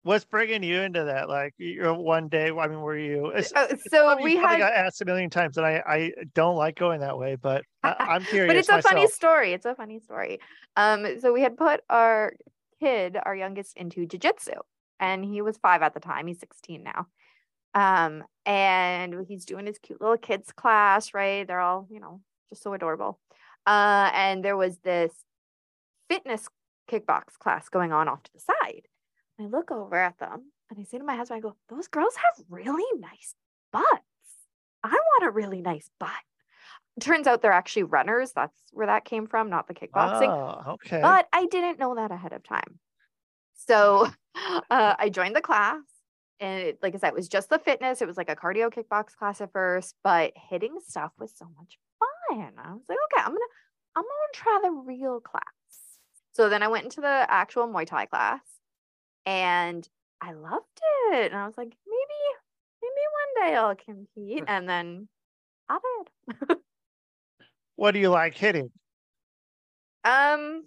what's 0.04 0.26
bringing 0.26 0.64
you 0.64 0.82
into 0.82 1.04
that? 1.06 1.30
Like 1.30 1.54
you're 1.58 1.94
one 1.94 2.28
day 2.28 2.50
I 2.50 2.68
mean 2.68 2.82
were 2.82 2.98
you 2.98 3.28
it's, 3.28 3.54
uh, 3.54 3.68
so 3.90 4.08
funny, 4.08 4.24
we 4.24 4.36
had 4.36 4.58
got 4.58 4.74
asked 4.74 5.02
a 5.02 5.06
million 5.06 5.30
times 5.30 5.58
and 5.58 5.66
I 5.66 5.84
I 5.86 6.12
don't 6.34 6.56
like 6.56 6.76
going 6.76 7.02
that 7.02 7.18
way 7.18 7.36
but 7.36 7.64
I, 7.84 7.96
I'm 8.00 8.24
curious 8.24 8.48
but 8.48 8.56
it's 8.56 8.70
a 8.70 8.82
funny 8.82 9.08
story. 9.08 9.54
It's 9.54 9.66
a 9.66 9.76
funny 9.76 10.00
story. 10.00 10.40
Um, 10.76 11.20
so 11.20 11.32
we 11.32 11.42
had 11.42 11.56
put 11.56 11.82
our 11.90 12.34
kid, 12.80 13.18
our 13.24 13.36
youngest, 13.36 13.78
into 13.78 14.08
jujitsu, 14.08 14.56
and 15.00 15.24
he 15.24 15.42
was 15.42 15.58
five 15.58 15.82
at 15.82 15.94
the 15.94 16.00
time. 16.00 16.28
He's 16.28 16.40
16 16.40 16.84
now. 16.84 17.08
Um, 17.74 18.24
and 18.46 19.26
he's 19.28 19.46
doing 19.46 19.66
his 19.66 19.78
cute 19.78 20.02
little 20.02 20.18
kids 20.18 20.52
class, 20.52 21.14
right? 21.14 21.46
They're 21.46 21.60
all, 21.60 21.88
you 21.90 22.00
know, 22.00 22.22
just 22.50 22.64
so 22.64 22.74
adorable. 22.74 23.20
Uh, 23.70 24.10
and 24.16 24.44
there 24.44 24.58
was 24.58 24.80
this 24.80 25.14
fitness 26.10 26.48
kickbox 26.92 27.38
class 27.40 27.70
going 27.70 27.94
on 27.94 28.08
off 28.08 28.24
to 28.24 28.32
the 28.34 28.40
side. 28.40 28.88
I 29.40 29.46
look 29.46 29.70
over 29.70 29.96
at 29.96 30.18
them 30.18 30.52
and 30.72 30.80
I 30.80 30.84
say 30.86 30.98
to 30.98 31.04
my 31.04 31.16
husband, 31.16 31.38
I 31.38 31.42
go, 31.42 31.56
those 31.70 31.88
girls 31.88 32.16
have 32.16 32.46
really 32.50 33.00
nice 33.00 33.36
butts. 33.72 33.86
I 34.84 34.90
want 34.90 35.24
a 35.24 35.30
really 35.30 35.62
nice 35.62 35.88
butt. 36.00 36.10
turns 37.00 37.28
out 37.28 37.44
they're 37.44 37.52
actually 37.52 37.84
runners. 37.84 38.32
That's 38.32 38.58
where 38.72 38.88
that 38.88 39.06
came 39.06 39.28
from, 39.28 39.52
not 39.52 39.68
the 39.68 39.76
kickboxing. 39.76 40.30
Oh, 40.30 40.72
okay. 40.74 41.00
But 41.00 41.28
I 41.32 41.46
didn't 41.46 41.78
know 41.78 41.94
that 41.94 42.10
ahead 42.10 42.34
of 42.34 42.44
time. 42.44 42.80
So 43.68 44.08
uh, 44.72 44.96
I 44.98 45.10
joined 45.10 45.36
the 45.36 45.42
class. 45.42 45.80
And 46.40 46.60
it, 46.60 46.80
like 46.82 46.96
I 46.96 46.98
said, 46.98 47.10
it 47.10 47.16
was 47.16 47.30
just 47.30 47.50
the 47.52 47.60
fitness. 47.60 48.02
It 48.02 48.08
was 48.08 48.18
like 48.18 48.32
a 48.32 48.36
cardio 48.36 48.74
kickbox 48.74 49.16
class 49.16 49.42
at 49.42 49.52
first, 49.52 49.94
but 50.04 50.34
hitting 50.50 50.80
stuff 50.88 51.12
was 51.20 51.34
so 51.36 51.46
much 51.56 51.78
fun. 52.00 52.09
I 52.32 52.74
was 52.74 52.84
like, 52.88 52.98
okay, 53.14 53.24
I'm 53.24 53.32
gonna, 53.32 53.40
I'm 53.96 54.04
gonna 54.04 54.34
try 54.34 54.60
the 54.64 54.72
real 54.72 55.20
class. 55.20 55.44
So 56.34 56.50
then 56.50 56.64
I 56.64 56.68
went 56.68 56.86
into 56.86 57.02
the 57.02 57.26
actual 57.28 57.68
Muay 57.68 57.86
Thai 57.86 58.06
class, 58.06 58.42
and 59.26 59.88
I 60.22 60.34
loved 60.34 60.66
it. 61.12 61.32
And 61.32 61.36
I 61.36 61.46
was 61.46 61.58
like, 61.58 61.68
maybe, 61.68 62.20
maybe 62.82 63.02
one 63.42 63.48
day 63.48 63.56
I'll 63.56 63.76
compete. 63.76 64.44
And 64.48 64.70
then 64.70 65.08
I 65.68 65.80
did. 66.30 66.58
what 67.76 67.92
do 67.92 68.00
you 68.00 68.10
like 68.10 68.36
hitting? 68.36 68.72
Um, 70.04 70.64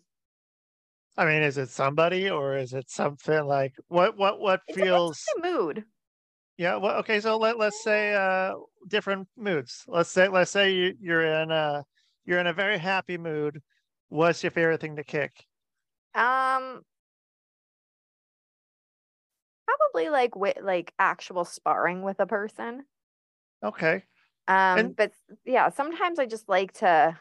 I 1.17 1.25
mean, 1.25 1.43
is 1.43 1.59
it 1.59 1.69
somebody 1.69 2.31
or 2.31 2.57
is 2.57 2.73
it 2.73 2.91
something 2.91 3.45
like 3.45 3.75
what 3.89 4.17
what 4.17 4.41
what 4.41 4.61
it's 4.69 4.79
feels 4.79 5.23
mood. 5.43 5.85
Yeah, 6.57 6.77
well 6.77 6.99
okay, 6.99 7.21
so 7.21 7.37
let 7.39 7.59
let's 7.59 7.83
say 7.83 8.15
uh 8.15 8.55
different 8.89 9.29
moods. 9.37 9.85
Let's 9.87 10.11
say 10.11 10.29
let's 10.29 10.51
say 10.51 10.73
you, 10.75 10.95
you're 11.01 11.25
in 11.25 11.51
a 11.51 11.85
you're 12.25 12.39
in 12.39 12.47
a 12.47 12.53
very 12.53 12.79
happy 12.79 13.19
mood. 13.19 13.61
What's 14.09 14.43
your 14.43 14.51
favorite 14.51 14.81
thing 14.81 14.97
to 14.97 15.05
kick? 15.05 15.33
Um, 16.15 16.83
probably 19.67 20.11
like 20.11 20.37
with 20.37 20.59
like 20.63 20.93
actual 20.99 21.45
sparring 21.45 22.03
with 22.03 22.21
a 22.21 22.27
person. 22.27 22.85
Okay. 23.63 24.05
Um, 24.49 24.79
And- 24.79 24.97
but 24.97 25.13
yeah, 25.45 25.71
sometimes 25.71 26.19
I 26.19 26.27
just 26.27 26.49
like 26.49 26.73
to 26.75 27.19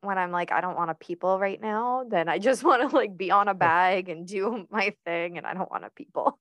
when 0.00 0.16
I'm 0.16 0.30
like 0.30 0.52
I 0.52 0.60
don't 0.60 0.76
want 0.76 0.90
a 0.90 0.94
people 0.94 1.38
right 1.38 1.60
now, 1.60 2.04
then 2.08 2.28
I 2.28 2.38
just 2.38 2.62
want 2.64 2.88
to 2.88 2.96
like 2.96 3.16
be 3.16 3.30
on 3.30 3.48
a 3.48 3.54
bag 3.54 4.08
and 4.08 4.26
do 4.26 4.66
my 4.70 4.94
thing 5.04 5.38
and 5.38 5.46
I 5.46 5.54
don't 5.54 5.70
want 5.70 5.84
a 5.84 5.90
people. 5.90 6.38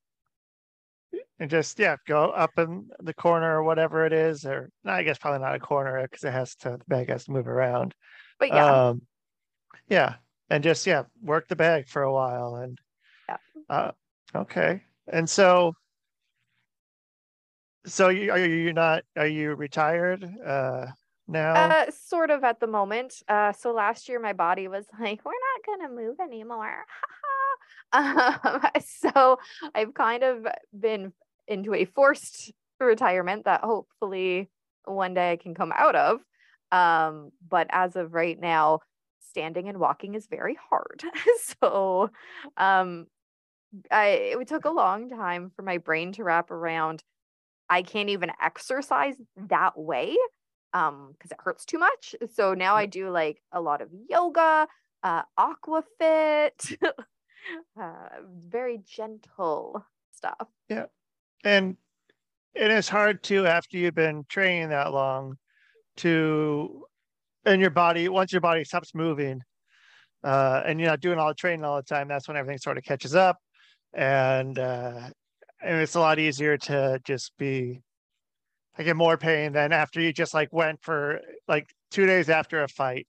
And 1.39 1.49
just 1.49 1.77
yeah, 1.77 1.97
go 2.07 2.29
up 2.31 2.57
in 2.57 2.89
the 2.99 3.13
corner 3.13 3.57
or 3.59 3.63
whatever 3.63 4.05
it 4.05 4.13
is, 4.13 4.43
or 4.45 4.71
no, 4.83 4.91
I 4.91 5.03
guess 5.03 5.19
probably 5.19 5.39
not 5.39 5.55
a 5.55 5.59
corner 5.59 6.01
because 6.01 6.23
it 6.23 6.31
has 6.33 6.55
to 6.57 6.71
the 6.71 6.85
bag 6.87 7.09
has 7.09 7.25
to 7.25 7.31
move 7.31 7.47
around. 7.47 7.93
But 8.39 8.51
yeah, 8.51 8.87
Um 8.87 9.01
yeah. 9.89 10.15
And 10.49 10.63
just 10.63 10.87
yeah, 10.87 11.03
work 11.21 11.47
the 11.47 11.55
bag 11.55 11.87
for 11.87 12.01
a 12.01 12.11
while 12.13 12.55
and 12.55 12.79
Yeah. 13.29 13.37
uh 13.69 13.91
okay. 14.35 14.83
And 15.07 15.29
so 15.29 15.73
so 17.85 18.09
you 18.09 18.31
are 18.31 18.39
you 18.39 18.73
not 18.73 19.03
are 19.15 19.27
you 19.27 19.53
retired 19.55 20.23
uh 20.45 20.87
now? 21.27 21.67
uh 21.69 21.91
sort 21.91 22.29
of 22.31 22.43
at 22.43 22.59
the 22.59 22.67
moment. 22.67 23.21
Uh 23.27 23.51
so 23.53 23.71
last 23.73 24.09
year 24.09 24.19
my 24.19 24.33
body 24.33 24.67
was 24.67 24.85
like, 24.99 25.23
we're 25.25 25.31
not 25.31 25.79
gonna 25.79 25.93
move 25.93 26.19
anymore. 26.19 26.85
um, 27.93 28.61
so 28.85 29.39
I've 29.73 29.93
kind 29.93 30.23
of 30.23 30.47
been 30.77 31.13
into 31.47 31.73
a 31.73 31.85
forced 31.85 32.51
retirement 32.79 33.45
that 33.45 33.61
hopefully 33.61 34.49
one 34.85 35.13
day 35.13 35.31
I 35.31 35.37
can 35.37 35.55
come 35.55 35.73
out 35.75 35.95
of. 35.95 36.19
Um, 36.71 37.31
but 37.47 37.67
as 37.69 37.95
of 37.95 38.13
right 38.13 38.39
now, 38.39 38.81
standing 39.29 39.69
and 39.69 39.79
walking 39.79 40.15
is 40.15 40.27
very 40.27 40.57
hard. 40.69 41.03
so 41.61 42.09
um 42.57 43.05
I 43.91 44.33
it 44.39 44.47
took 44.47 44.65
a 44.65 44.71
long 44.71 45.09
time 45.09 45.51
for 45.55 45.61
my 45.61 45.77
brain 45.77 46.13
to 46.13 46.23
wrap 46.23 46.51
around 46.51 47.03
I 47.69 47.81
can't 47.81 48.09
even 48.09 48.31
exercise 48.41 49.15
that 49.49 49.77
way 49.77 50.15
um 50.73 51.13
because 51.13 51.31
it 51.31 51.37
hurts 51.43 51.65
too 51.65 51.77
much. 51.77 52.15
So 52.33 52.53
now 52.53 52.75
I 52.75 52.85
do 52.85 53.09
like 53.09 53.41
a 53.51 53.61
lot 53.61 53.81
of 53.81 53.89
yoga, 54.09 54.67
uh 55.03 55.23
aquafit, 55.37 56.77
uh 57.81 58.09
very 58.47 58.79
gentle 58.85 59.85
stuff. 60.11 60.47
Yeah. 60.69 60.85
And 61.43 61.77
and 62.55 62.71
it 62.71 62.75
is 62.77 62.89
hard 62.89 63.23
to 63.23 63.45
after 63.45 63.77
you've 63.77 63.95
been 63.95 64.25
training 64.29 64.69
that 64.69 64.91
long 64.91 65.37
to 65.97 66.85
and 67.45 67.61
your 67.61 67.69
body 67.69 68.09
once 68.09 68.31
your 68.31 68.41
body 68.41 68.63
stops 68.63 68.93
moving 68.93 69.41
uh 70.23 70.61
and 70.65 70.79
you're 70.79 70.89
not 70.89 70.99
doing 70.99 71.19
all 71.19 71.27
the 71.27 71.33
training 71.35 71.63
all 71.63 71.77
the 71.77 71.83
time 71.83 72.07
that's 72.07 72.27
when 72.27 72.37
everything 72.37 72.57
sort 72.57 72.77
of 72.77 72.83
catches 72.83 73.15
up 73.15 73.37
and 73.93 74.59
uh 74.59 75.09
and 75.61 75.81
it's 75.81 75.95
a 75.95 75.99
lot 75.99 76.19
easier 76.19 76.57
to 76.57 76.99
just 77.05 77.31
be 77.37 77.81
i 78.77 78.83
get 78.83 78.95
more 78.95 79.17
pain 79.17 79.53
than 79.53 79.71
after 79.71 80.01
you 80.01 80.11
just 80.11 80.33
like 80.33 80.51
went 80.51 80.81
for 80.81 81.19
like 81.47 81.69
two 81.91 82.05
days 82.05 82.29
after 82.29 82.63
a 82.63 82.67
fight 82.67 83.07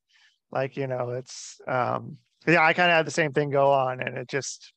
like 0.51 0.77
you 0.77 0.87
know 0.87 1.11
it's 1.11 1.61
um 1.67 2.17
yeah 2.49 2.65
i 2.65 2.73
kind 2.73 2.91
of 2.91 2.97
had 2.97 3.07
the 3.07 3.11
same 3.11 3.33
thing 3.33 3.51
go 3.51 3.71
on 3.71 4.01
and 4.01 4.17
it 4.19 4.29
just 4.29 4.73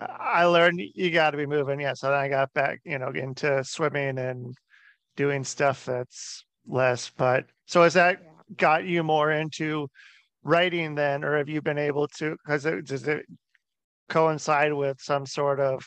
I 0.00 0.44
learned 0.44 0.80
you 0.94 1.10
got 1.10 1.30
to 1.30 1.36
be 1.36 1.46
moving. 1.46 1.80
Yeah. 1.80 1.94
So 1.94 2.08
then 2.08 2.18
I 2.18 2.28
got 2.28 2.52
back, 2.52 2.80
you 2.84 2.98
know, 2.98 3.10
into 3.10 3.62
swimming 3.64 4.18
and 4.18 4.54
doing 5.16 5.44
stuff 5.44 5.84
that's 5.84 6.44
less. 6.66 7.10
But 7.10 7.46
so 7.66 7.82
has 7.82 7.94
that 7.94 8.20
got 8.56 8.84
you 8.84 9.02
more 9.02 9.30
into 9.30 9.88
writing 10.42 10.94
then, 10.94 11.24
or 11.24 11.38
have 11.38 11.48
you 11.48 11.62
been 11.62 11.78
able 11.78 12.08
to, 12.18 12.36
because 12.44 12.66
it, 12.66 12.86
does 12.86 13.06
it 13.06 13.24
coincide 14.08 14.72
with 14.72 15.00
some 15.00 15.26
sort 15.26 15.60
of, 15.60 15.84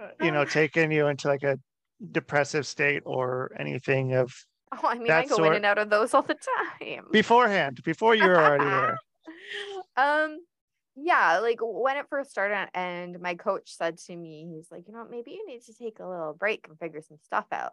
uh, 0.00 0.08
you 0.20 0.30
know, 0.30 0.42
Um, 0.42 0.48
taking 0.48 0.90
you 0.92 1.08
into 1.08 1.28
like 1.28 1.42
a 1.42 1.58
depressive 2.10 2.66
state 2.66 3.02
or 3.04 3.52
anything 3.58 4.14
of 4.14 4.32
Oh, 4.74 4.88
I 4.88 4.94
mean, 4.94 5.10
I 5.10 5.26
go 5.26 5.44
in 5.44 5.52
and 5.52 5.66
out 5.66 5.76
of 5.76 5.90
those 5.90 6.14
all 6.14 6.22
the 6.22 6.34
time. 6.34 7.04
beforehand, 7.12 7.80
before 7.84 8.14
you 8.14 8.24
were 8.24 8.36
already 8.36 8.64
there? 8.64 8.98
um 9.96 10.38
yeah 10.94 11.38
like 11.38 11.58
when 11.62 11.96
it 11.96 12.06
first 12.08 12.30
started 12.30 12.68
and 12.74 13.18
my 13.20 13.34
coach 13.34 13.74
said 13.76 13.96
to 13.98 14.14
me 14.14 14.46
he's 14.54 14.70
like 14.70 14.86
you 14.86 14.92
know 14.92 15.00
what, 15.00 15.10
maybe 15.10 15.32
you 15.32 15.46
need 15.46 15.62
to 15.62 15.74
take 15.74 15.98
a 16.00 16.06
little 16.06 16.34
break 16.34 16.66
and 16.68 16.78
figure 16.78 17.00
some 17.00 17.18
stuff 17.24 17.46
out. 17.52 17.72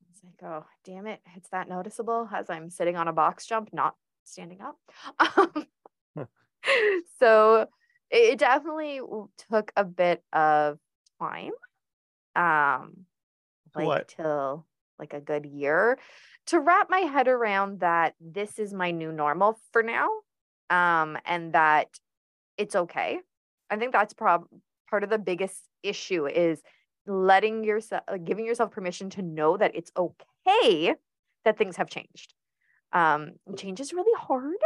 I 0.00 0.06
was 0.10 0.20
like 0.24 0.50
oh 0.50 0.66
damn 0.84 1.06
it 1.06 1.20
it's 1.34 1.48
that 1.50 1.68
noticeable 1.68 2.28
as 2.34 2.50
i'm 2.50 2.70
sitting 2.70 2.96
on 2.96 3.08
a 3.08 3.12
box 3.12 3.46
jump 3.46 3.70
not 3.72 3.94
standing 4.24 4.60
up. 4.60 4.76
Um, 5.36 5.66
so 7.18 7.66
it 8.10 8.32
it 8.32 8.38
definitely 8.38 9.00
took 9.50 9.72
a 9.76 9.84
bit 9.84 10.22
of 10.32 10.78
time 11.20 11.52
um 12.34 13.06
like 13.74 13.86
What? 13.86 14.08
till 14.08 14.66
like 14.98 15.12
a 15.12 15.20
good 15.20 15.46
year 15.46 15.98
to 16.46 16.60
wrap 16.60 16.88
my 16.88 17.00
head 17.00 17.28
around 17.28 17.80
that 17.80 18.14
this 18.20 18.58
is 18.58 18.72
my 18.72 18.90
new 18.90 19.12
normal 19.12 19.58
for 19.72 19.82
now 19.82 20.08
um 20.70 21.18
and 21.24 21.52
that 21.52 21.88
it's 22.56 22.74
okay. 22.74 23.20
I 23.70 23.76
think 23.76 23.92
that's 23.92 24.14
prob- 24.14 24.48
part 24.88 25.04
of 25.04 25.10
the 25.10 25.18
biggest 25.18 25.60
issue 25.82 26.26
is 26.26 26.62
letting 27.06 27.64
yourself 27.64 28.02
giving 28.24 28.46
yourself 28.46 28.70
permission 28.70 29.10
to 29.10 29.22
know 29.22 29.56
that 29.56 29.74
it's 29.74 29.92
okay 29.96 30.94
that 31.44 31.58
things 31.58 31.76
have 31.76 31.88
changed. 31.88 32.34
Um 32.92 33.32
change 33.56 33.80
is 33.80 33.92
really 33.92 34.18
hard. 34.18 34.56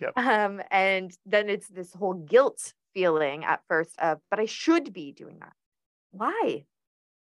Yep. 0.00 0.18
um 0.18 0.62
and 0.70 1.16
then 1.26 1.48
it's 1.48 1.68
this 1.68 1.92
whole 1.92 2.14
guilt 2.14 2.74
feeling 2.94 3.44
at 3.44 3.62
first 3.68 3.98
of 4.00 4.18
but 4.30 4.40
i 4.40 4.46
should 4.46 4.92
be 4.92 5.12
doing 5.12 5.38
that. 5.40 5.52
Why? 6.10 6.64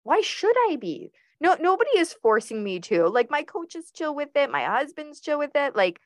Why 0.03 0.21
should 0.21 0.55
i 0.69 0.77
be? 0.77 1.11
No 1.41 1.55
nobody 1.59 1.91
is 1.97 2.13
forcing 2.13 2.63
me 2.63 2.79
to. 2.81 3.07
Like 3.07 3.29
my 3.29 3.43
coach 3.43 3.75
is 3.75 3.91
chill 3.91 4.15
with 4.15 4.29
it. 4.35 4.51
My 4.51 4.63
husband's 4.63 5.19
chill 5.19 5.39
with 5.39 5.51
it. 5.55 5.75
Like 5.75 5.99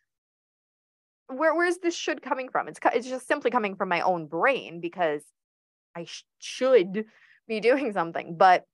where 1.28 1.56
where's 1.56 1.78
this 1.78 1.96
should 1.96 2.22
coming 2.22 2.50
from? 2.50 2.68
It's 2.68 2.80
it's 2.94 3.08
just 3.08 3.28
simply 3.28 3.52
coming 3.52 3.76
from 3.76 3.90
my 3.90 4.02
own 4.02 4.28
brain 4.28 4.80
because 4.80 5.24
i 5.96 6.06
sh- 6.06 6.26
should 6.40 7.06
be 7.48 7.60
doing 7.60 7.94
something 7.94 8.36
but 8.36 8.66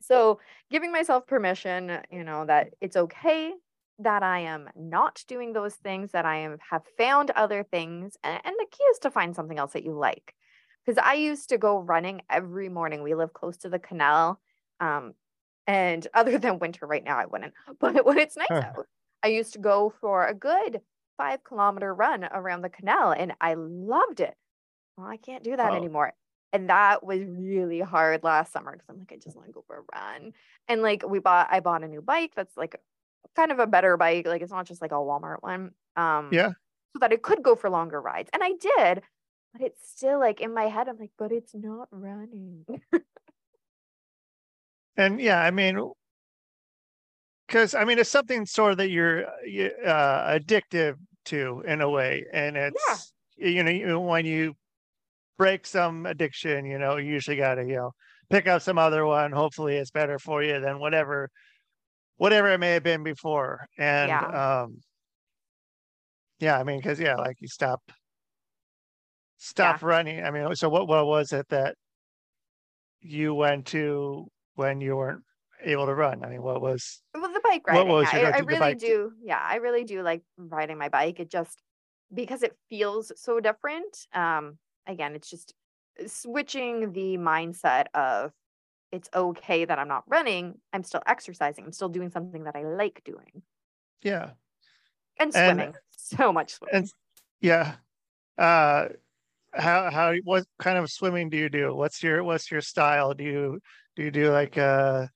so 0.00 0.40
giving 0.70 0.92
myself 0.92 1.26
permission 1.26 1.98
you 2.10 2.24
know 2.24 2.44
that 2.46 2.70
it's 2.80 2.96
okay 2.96 3.52
that 3.98 4.22
i 4.22 4.40
am 4.40 4.68
not 4.74 5.22
doing 5.28 5.52
those 5.52 5.74
things 5.74 6.12
that 6.12 6.24
i 6.24 6.36
am 6.36 6.56
have 6.70 6.82
found 6.96 7.30
other 7.30 7.62
things 7.62 8.16
and, 8.24 8.40
and 8.44 8.54
the 8.58 8.66
key 8.70 8.84
is 8.84 8.98
to 8.98 9.10
find 9.10 9.34
something 9.34 9.58
else 9.58 9.72
that 9.72 9.84
you 9.84 9.92
like. 9.92 10.34
Because 10.84 11.02
i 11.04 11.14
used 11.14 11.50
to 11.50 11.58
go 11.58 11.78
running 11.78 12.22
every 12.30 12.68
morning. 12.68 13.02
We 13.02 13.14
live 13.14 13.34
close 13.34 13.58
to 13.58 13.68
the 13.68 13.78
canal 13.78 14.40
um, 14.80 15.12
and 15.66 16.06
other 16.14 16.38
than 16.44 16.58
winter 16.58 16.86
right 16.86 17.04
now, 17.04 17.18
I 17.18 17.26
wouldn't. 17.26 17.52
But 17.78 18.04
when 18.06 18.18
it's 18.18 18.36
nice 18.36 18.50
out, 18.50 18.86
I 19.22 19.28
used 19.28 19.52
to 19.52 19.58
go 19.58 19.92
for 20.00 20.26
a 20.26 20.34
good 20.34 20.80
five 21.20 21.44
kilometer 21.44 21.92
run 21.92 22.24
around 22.24 22.62
the 22.62 22.70
canal 22.70 23.12
and 23.12 23.34
I 23.40 23.54
loved 23.54 24.20
it. 24.20 24.34
Well, 24.96 25.06
I 25.06 25.18
can't 25.18 25.44
do 25.44 25.54
that 25.54 25.72
Oh. 25.72 25.76
anymore. 25.76 26.14
And 26.52 26.70
that 26.70 27.04
was 27.04 27.20
really 27.22 27.80
hard 27.80 28.24
last 28.24 28.52
summer 28.52 28.72
because 28.72 28.86
I'm 28.88 28.98
like, 28.98 29.12
I 29.12 29.16
just 29.16 29.36
want 29.36 29.48
to 29.48 29.52
go 29.52 29.62
for 29.66 29.76
a 29.76 29.82
run. 29.94 30.32
And 30.66 30.82
like 30.82 31.04
we 31.06 31.18
bought, 31.18 31.48
I 31.50 31.60
bought 31.60 31.84
a 31.84 31.88
new 31.88 32.00
bike 32.02 32.32
that's 32.34 32.56
like 32.56 32.80
kind 33.36 33.52
of 33.52 33.58
a 33.58 33.66
better 33.66 33.96
bike. 33.98 34.26
Like 34.26 34.42
it's 34.42 34.50
not 34.50 34.66
just 34.66 34.80
like 34.82 34.92
a 34.92 34.96
Walmart 34.96 35.42
one. 35.42 35.72
Um, 35.96 36.30
Yeah. 36.32 36.52
So 36.94 37.00
that 37.00 37.12
it 37.12 37.22
could 37.22 37.42
go 37.42 37.54
for 37.54 37.70
longer 37.70 38.00
rides. 38.00 38.30
And 38.32 38.42
I 38.42 38.52
did, 38.52 39.02
but 39.52 39.62
it's 39.62 39.88
still 39.90 40.18
like 40.18 40.40
in 40.40 40.54
my 40.54 40.64
head, 40.64 40.88
I'm 40.88 40.98
like, 40.98 41.12
but 41.18 41.32
it's 41.32 41.54
not 41.54 41.88
running. 41.92 42.64
And 44.96 45.20
yeah, 45.20 45.40
I 45.40 45.50
mean, 45.50 45.92
because 47.46 47.74
I 47.74 47.84
mean 47.84 47.98
it's 47.98 48.10
something 48.10 48.46
sort 48.46 48.72
of 48.72 48.78
that 48.78 48.90
you're 48.90 49.26
uh, 49.26 50.38
addictive 50.38 50.96
to 51.26 51.62
in 51.66 51.80
a 51.80 51.88
way, 51.88 52.24
and 52.32 52.56
it's 52.56 53.12
yeah. 53.38 53.48
you 53.48 53.86
know 53.86 54.00
when 54.00 54.26
you 54.26 54.54
break 55.38 55.66
some 55.66 56.04
addiction, 56.06 56.66
you 56.66 56.78
know, 56.78 56.96
you 56.96 57.12
usually 57.12 57.36
got 57.36 57.54
to 57.54 57.62
you 57.62 57.76
know 57.76 57.92
pick 58.28 58.46
up 58.46 58.62
some 58.62 58.78
other 58.78 59.06
one. 59.06 59.32
Hopefully, 59.32 59.76
it's 59.76 59.90
better 59.90 60.18
for 60.18 60.42
you 60.42 60.60
than 60.60 60.78
whatever 60.78 61.28
whatever 62.16 62.48
it 62.48 62.58
may 62.58 62.72
have 62.72 62.82
been 62.82 63.02
before. 63.02 63.66
And 63.78 64.08
yeah, 64.08 64.62
um, 64.62 64.76
yeah 66.38 66.58
I 66.58 66.64
mean, 66.64 66.78
because 66.78 67.00
yeah, 67.00 67.16
like 67.16 67.36
you 67.40 67.48
stop 67.48 67.80
stop 69.38 69.80
yeah. 69.80 69.88
running. 69.88 70.24
I 70.24 70.30
mean, 70.30 70.54
so 70.54 70.68
what 70.68 70.86
what 70.86 71.06
was 71.06 71.32
it 71.32 71.46
that 71.48 71.74
you 73.00 73.34
went 73.34 73.66
to 73.66 74.26
when 74.54 74.80
you 74.80 74.96
weren't 74.96 75.22
able 75.64 75.86
to 75.86 75.94
run? 75.94 76.24
I 76.24 76.28
mean, 76.28 76.42
what 76.42 76.60
was 76.60 77.02
well 77.14 77.32
the 77.32 77.40
bike 77.42 77.66
riding? 77.66 77.88
What 77.88 77.94
was 77.94 78.08
I, 78.12 78.22
I 78.22 78.38
really 78.38 78.74
do. 78.74 79.12
Yeah, 79.22 79.40
I 79.42 79.56
really 79.56 79.84
do 79.84 80.02
like 80.02 80.22
riding 80.36 80.78
my 80.78 80.88
bike. 80.88 81.20
It 81.20 81.30
just 81.30 81.62
because 82.12 82.42
it 82.42 82.56
feels 82.68 83.12
so 83.16 83.40
different. 83.40 84.06
Um, 84.14 84.58
again, 84.86 85.14
it's 85.14 85.30
just 85.30 85.54
switching 86.06 86.92
the 86.92 87.16
mindset 87.18 87.86
of 87.94 88.32
it's 88.92 89.08
okay 89.14 89.64
that 89.64 89.78
I'm 89.78 89.88
not 89.88 90.04
running. 90.08 90.58
I'm 90.72 90.82
still 90.82 91.02
exercising. 91.06 91.64
I'm 91.64 91.72
still 91.72 91.88
doing 91.88 92.10
something 92.10 92.44
that 92.44 92.56
I 92.56 92.64
like 92.64 93.02
doing. 93.04 93.42
Yeah. 94.02 94.30
And 95.18 95.32
swimming. 95.32 95.66
And, 95.66 95.74
so 95.90 96.32
much 96.32 96.54
swimming. 96.54 96.74
And, 96.76 96.92
yeah. 97.40 97.74
Uh 98.36 98.88
how 99.52 99.90
how 99.90 100.14
what 100.24 100.44
kind 100.58 100.78
of 100.78 100.90
swimming 100.90 101.28
do 101.28 101.36
you 101.36 101.48
do? 101.48 101.74
What's 101.74 102.02
your 102.02 102.22
what's 102.24 102.50
your 102.50 102.60
style? 102.60 103.14
Do 103.14 103.24
you 103.24 103.60
do 103.96 104.04
you 104.04 104.10
do 104.10 104.30
like 104.30 104.56
uh 104.58 105.06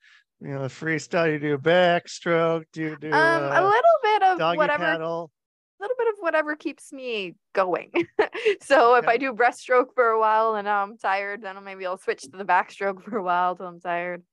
you 0.41 0.49
know 0.49 0.61
freestyle? 0.61 1.31
You 1.31 1.39
do 1.39 1.57
backstroke? 1.57 2.65
Do 2.73 2.81
you 2.81 2.97
do 2.99 3.11
um 3.11 3.43
uh, 3.43 3.61
a 3.61 3.63
little 3.63 3.97
bit 4.03 4.23
of 4.23 4.57
whatever 4.57 4.83
paddle? 4.83 5.31
a 5.79 5.83
little 5.83 5.95
bit 5.97 6.07
of 6.07 6.15
whatever 6.19 6.55
keeps 6.55 6.93
me 6.93 7.35
going. 7.53 7.91
so 8.61 8.95
if 8.95 9.07
I 9.07 9.17
do 9.17 9.33
breaststroke 9.33 9.93
for 9.93 10.09
a 10.09 10.19
while 10.19 10.55
and 10.55 10.69
I'm 10.69 10.97
tired, 10.97 11.41
then 11.41 11.61
maybe 11.63 11.85
I'll 11.85 11.97
switch 11.97 12.23
to 12.23 12.37
the 12.37 12.45
backstroke 12.45 13.03
for 13.03 13.17
a 13.17 13.23
while 13.23 13.55
till 13.55 13.67
I'm 13.67 13.79
tired. 13.79 14.23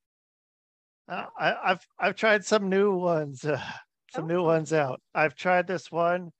Uh, 1.08 1.26
I, 1.38 1.56
have 1.64 1.86
I've 1.98 2.16
tried 2.16 2.44
some 2.44 2.68
new 2.68 2.94
ones, 2.94 3.44
uh, 3.44 3.60
some 4.12 4.24
oh. 4.24 4.28
new 4.28 4.42
ones 4.42 4.72
out. 4.72 5.00
I've 5.14 5.34
tried 5.34 5.66
this 5.66 5.90
one. 5.90 6.30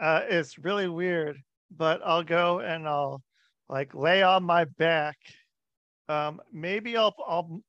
Uh, 0.00 0.22
it's 0.28 0.58
really 0.58 0.88
weird, 0.88 1.38
but 1.70 2.00
I'll 2.04 2.24
go 2.24 2.60
and 2.60 2.86
I'll 2.86 3.22
like 3.68 3.94
lay 3.94 4.22
on 4.22 4.44
my 4.44 4.64
back. 4.64 5.16
Um, 6.08 6.40
maybe 6.52 6.96
I'll 6.96 7.14
I'll 7.26 7.62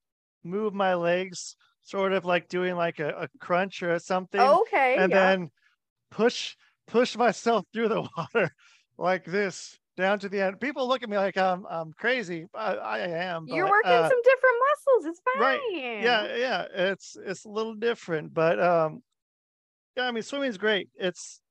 move 0.44 0.74
my 0.74 0.94
legs, 0.96 1.56
sort 1.82 2.14
of 2.14 2.26
like 2.26 2.48
doing 2.48 2.76
like 2.76 3.00
a, 3.00 3.10
a 3.10 3.28
crunch 3.40 3.84
or 3.84 3.98
something. 4.00 4.40
Okay. 4.40 4.96
And 4.98 5.12
yeah. 5.12 5.36
then 5.36 5.50
push 6.12 6.56
push 6.88 7.16
myself 7.16 7.66
through 7.74 7.90
the 7.90 8.02
water 8.18 8.54
like 8.98 9.26
this 9.26 9.78
down 9.96 10.20
to 10.20 10.30
the 10.30 10.42
end. 10.42 10.60
People 10.60 10.88
look 10.88 11.04
at 11.04 11.10
me 11.10 11.18
like 11.18 11.38
I'm 11.38 11.66
I'm 11.70 11.94
crazy. 11.94 12.46
I, 12.54 12.76
I 12.76 13.00
am. 13.00 13.46
You're 13.48 13.70
working 13.70 13.92
uh, 13.92 14.10
some 14.10 14.22
different 14.24 14.56
muscles. 14.70 15.06
It's 15.06 15.22
fine. 15.34 15.42
Right. 15.42 16.02
Yeah, 16.02 16.36
yeah. 16.36 16.66
It's 16.74 17.18
it's 17.24 17.46
a 17.46 17.50
little 17.50 17.76
different, 17.76 18.34
but 18.34 18.62
um, 18.62 19.02
yeah. 19.96 20.08
I 20.08 20.12
mean, 20.12 20.24
swimming's 20.24 20.58
great. 20.58 20.90
It's 20.96 21.42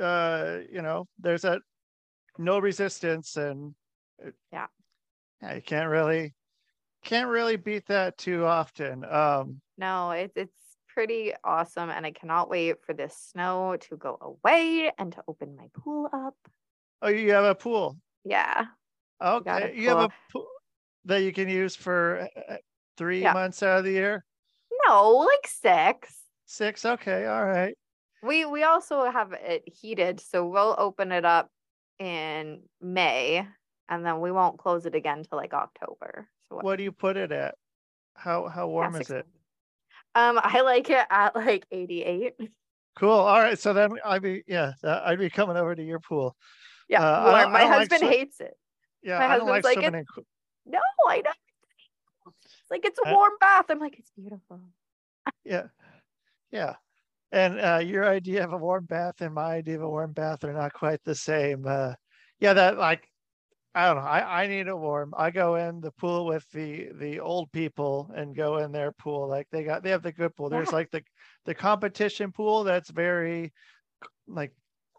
uh, 0.00 0.58
you 0.70 0.82
know, 0.82 1.06
there's 1.18 1.42
that 1.42 1.60
no 2.38 2.58
resistance, 2.58 3.36
and 3.36 3.74
it, 4.18 4.34
yeah, 4.52 4.66
yeah. 5.42 5.54
You 5.54 5.62
can't 5.62 5.88
really 5.88 6.34
can't 7.04 7.28
really 7.28 7.56
beat 7.56 7.86
that 7.86 8.18
too 8.18 8.44
often. 8.44 9.04
Um, 9.04 9.60
no, 9.78 10.10
it's 10.10 10.36
it's 10.36 10.52
pretty 10.88 11.32
awesome. 11.44 11.90
And 11.90 12.06
I 12.06 12.10
cannot 12.10 12.48
wait 12.48 12.82
for 12.84 12.94
this 12.94 13.16
snow 13.32 13.76
to 13.88 13.96
go 13.96 14.18
away 14.20 14.90
and 14.98 15.12
to 15.12 15.22
open 15.28 15.56
my 15.56 15.68
pool 15.74 16.08
up. 16.12 16.36
Oh, 17.02 17.08
you 17.08 17.32
have 17.32 17.44
a 17.44 17.54
pool? 17.54 17.96
Yeah. 18.24 18.66
Okay. 19.22 19.74
You 19.76 19.90
have 19.90 19.98
a 19.98 20.08
pool 20.32 20.46
that 21.04 21.18
you 21.18 21.32
can 21.32 21.48
use 21.48 21.76
for 21.76 22.28
uh, 22.36 22.52
uh, 22.54 22.56
three 22.96 23.22
yeah. 23.22 23.32
months 23.32 23.62
out 23.62 23.78
of 23.78 23.84
the 23.84 23.92
year? 23.92 24.24
No, 24.86 25.10
like 25.10 25.46
six. 25.46 26.16
Six. 26.46 26.84
Okay. 26.84 27.26
All 27.26 27.44
right. 27.44 27.76
We 28.22 28.46
we 28.46 28.62
also 28.62 29.10
have 29.10 29.32
it 29.32 29.64
heated, 29.66 30.18
so 30.20 30.46
we'll 30.46 30.74
open 30.78 31.12
it 31.12 31.26
up 31.26 31.50
in 31.98 32.62
May, 32.80 33.46
and 33.88 34.06
then 34.06 34.20
we 34.20 34.32
won't 34.32 34.58
close 34.58 34.86
it 34.86 34.94
again 34.94 35.24
till 35.24 35.36
like 35.36 35.52
October. 35.52 36.28
What, 36.62 36.76
do 36.76 36.84
you 36.84 36.92
put 36.92 37.16
it 37.16 37.32
at? 37.32 37.54
How 38.14 38.48
how 38.48 38.68
warm 38.68 38.94
is 38.96 39.10
it? 39.10 39.26
Um, 40.14 40.38
I 40.40 40.60
like 40.60 40.88
it 40.90 41.04
at 41.10 41.34
like 41.34 41.66
88. 41.72 42.34
Cool. 42.96 43.10
All 43.10 43.40
right. 43.40 43.58
So 43.58 43.72
then 43.72 43.90
I'd 44.04 44.22
be 44.22 44.44
yeah, 44.46 44.72
I'd 44.84 45.18
be 45.18 45.30
coming 45.30 45.56
over 45.56 45.74
to 45.74 45.82
your 45.82 45.98
pool. 45.98 46.36
Yeah. 46.88 47.02
Uh, 47.02 47.24
well, 47.24 47.50
my 47.50 47.66
husband 47.66 48.02
like 48.02 48.10
hates 48.10 48.40
it. 48.40 48.54
Yeah, 49.02 49.18
my 49.18 49.24
I 49.24 49.28
husband's 49.28 49.64
like, 49.64 49.76
like 49.76 49.86
in... 49.86 50.04
no, 50.66 50.78
I 51.08 51.20
don't. 51.20 51.36
It's 52.36 52.70
like 52.70 52.84
it's 52.84 52.98
a 53.04 53.12
warm 53.12 53.32
bath. 53.40 53.66
I'm 53.68 53.78
like, 53.78 53.98
it's 53.98 54.10
beautiful. 54.16 54.60
yeah, 55.44 55.64
yeah. 56.50 56.74
And 57.32 57.60
uh, 57.60 57.80
your 57.84 58.08
idea 58.08 58.44
of 58.44 58.52
a 58.52 58.56
warm 58.56 58.84
bath 58.84 59.20
and 59.20 59.34
my 59.34 59.56
idea 59.56 59.76
of 59.76 59.82
a 59.82 59.88
warm 59.88 60.12
bath 60.12 60.44
are 60.44 60.52
not 60.52 60.72
quite 60.72 61.02
the 61.04 61.14
same. 61.14 61.66
Uh, 61.66 61.94
yeah, 62.38 62.54
that 62.54 62.78
like 62.78 63.08
I 63.74 63.86
don't 63.86 63.96
know. 63.96 64.02
I, 64.02 64.44
I 64.44 64.46
need 64.46 64.68
a 64.68 64.76
warm. 64.76 65.12
I 65.16 65.30
go 65.30 65.56
in 65.56 65.80
the 65.80 65.90
pool 65.90 66.26
with 66.26 66.48
the 66.52 66.90
the 66.94 67.18
old 67.20 67.50
people 67.50 68.10
and 68.14 68.36
go 68.36 68.58
in 68.58 68.70
their 68.70 68.92
pool. 68.92 69.28
Like 69.28 69.48
they 69.50 69.64
got 69.64 69.82
they 69.82 69.90
have 69.90 70.02
the 70.02 70.12
good 70.12 70.34
pool. 70.36 70.48
There's 70.48 70.68
yeah. 70.68 70.76
like 70.76 70.90
the 70.90 71.02
the 71.44 71.54
competition 71.54 72.30
pool 72.30 72.62
that's 72.62 72.90
very 72.90 73.52
like 74.28 74.52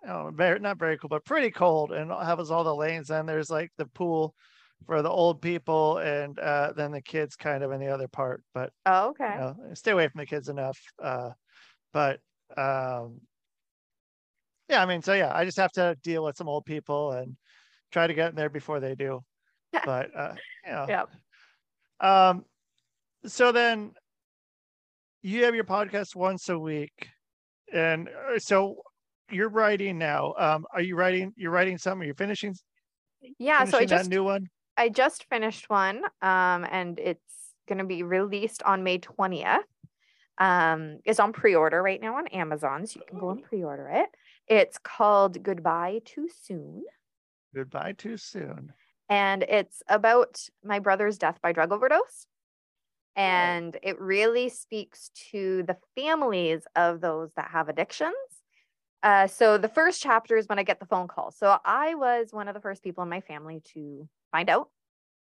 know, 0.06 0.32
very 0.34 0.60
not 0.60 0.78
very 0.78 0.98
cool, 0.98 1.10
but 1.10 1.26
pretty 1.26 1.52
cold 1.52 1.92
and 1.92 2.12
has 2.12 2.52
all 2.52 2.64
the 2.64 2.76
lanes. 2.76 3.10
And 3.10 3.28
there's 3.28 3.50
like 3.50 3.72
the 3.78 3.86
pool 3.88 4.36
for 4.86 5.02
the 5.02 5.10
old 5.10 5.42
people 5.42 5.98
and 5.98 6.38
uh, 6.40 6.74
then 6.76 6.92
the 6.92 7.02
kids 7.02 7.36
kind 7.36 7.64
of 7.64 7.72
in 7.72 7.80
the 7.80 7.88
other 7.88 8.08
part. 8.08 8.44
But 8.54 8.72
oh, 8.86 9.10
okay. 9.10 9.34
You 9.34 9.40
know, 9.40 9.56
stay 9.74 9.92
away 9.92 10.08
from 10.08 10.20
the 10.20 10.26
kids 10.26 10.50
enough. 10.50 10.80
Uh, 11.02 11.32
but 11.94 12.20
um, 12.58 13.22
yeah, 14.70 14.82
I 14.82 14.86
mean, 14.86 15.02
so 15.02 15.14
yeah, 15.14 15.32
I 15.34 15.46
just 15.46 15.58
have 15.58 15.72
to 15.74 15.96
deal 16.04 16.24
with 16.24 16.38
some 16.38 16.50
old 16.50 16.66
people 16.66 17.12
and 17.12 17.36
try 17.92 18.08
to 18.08 18.14
get 18.14 18.30
in 18.30 18.36
there 18.36 18.50
before 18.50 18.80
they 18.80 18.96
do. 18.96 19.22
But 19.86 20.16
uh, 20.16 20.36
you 20.66 20.72
know. 20.72 20.86
yeah. 20.88 21.04
Um, 22.00 22.46
so 23.26 23.52
then 23.52 23.92
you 25.22 25.46
have 25.46 25.56
your 25.56 25.64
podcast 25.64 26.16
once 26.16 26.50
a 26.50 26.58
week, 26.58 27.10
and 27.74 28.10
uh, 28.10 28.40
so 28.40 28.78
you're 29.32 29.50
writing 29.50 29.98
now. 29.98 30.34
Um, 30.38 30.66
are 30.74 30.82
you 30.82 30.96
writing? 30.96 31.34
You're 31.36 31.52
writing 31.52 31.78
something. 31.78 32.04
Are 32.04 32.08
you 32.08 32.14
finishing? 32.14 32.56
Yeah. 33.40 33.60
Finishing 33.60 33.72
so 33.72 33.78
I 33.78 33.86
just 33.86 34.10
new 34.10 34.24
one. 34.24 34.48
I 34.78 34.90
just 34.90 35.26
finished 35.30 35.70
one, 35.70 36.04
um, 36.22 36.66
and 36.70 37.00
it's 37.00 37.22
going 37.68 37.80
to 37.80 37.86
be 37.86 38.04
released 38.04 38.62
on 38.64 38.84
May 38.84 39.00
twentieth. 39.00 39.66
Um, 40.38 41.00
it's 41.06 41.20
on 41.20 41.32
pre-order 41.32 41.82
right 41.82 42.02
now 42.02 42.18
on 42.18 42.28
Amazon, 42.28 42.86
so 42.86 43.00
you 43.00 43.06
can 43.08 43.20
go 43.20 43.30
and 43.30 43.42
pre-order 43.42 43.90
it. 43.94 44.10
It's 44.48 44.78
called 44.78 45.42
Goodbye 45.42 46.02
Too 46.06 46.28
Soon. 46.44 46.84
Goodbye 47.56 47.94
too 47.94 48.18
soon. 48.18 48.74
And 49.08 49.44
it's 49.44 49.82
about 49.88 50.42
my 50.64 50.80
brother's 50.80 51.18
death 51.18 51.40
by 51.42 51.54
drug 51.54 51.72
overdose. 51.72 52.28
And 53.16 53.78
it 53.82 54.00
really 54.00 54.50
speaks 54.50 55.10
to 55.32 55.64
the 55.64 55.78
families 55.96 56.64
of 56.76 57.00
those 57.00 57.32
that 57.36 57.52
have 57.52 57.70
addictions. 57.70 58.14
Uh, 59.04 59.28
so 59.28 59.58
the 59.58 59.70
first 59.70 60.02
chapter 60.02 60.36
is 60.36 60.50
when 60.50 60.60
I 60.60 60.64
get 60.64 60.80
the 60.80 60.86
phone 60.86 61.08
call. 61.08 61.32
So 61.32 61.58
I 61.64 61.96
was 61.96 62.30
one 62.32 62.50
of 62.50 62.56
the 62.56 62.60
first 62.60 62.84
people 62.84 63.04
in 63.04 63.10
my 63.10 63.22
family 63.22 63.62
to 63.74 64.10
find 64.32 64.50
out. 64.50 64.70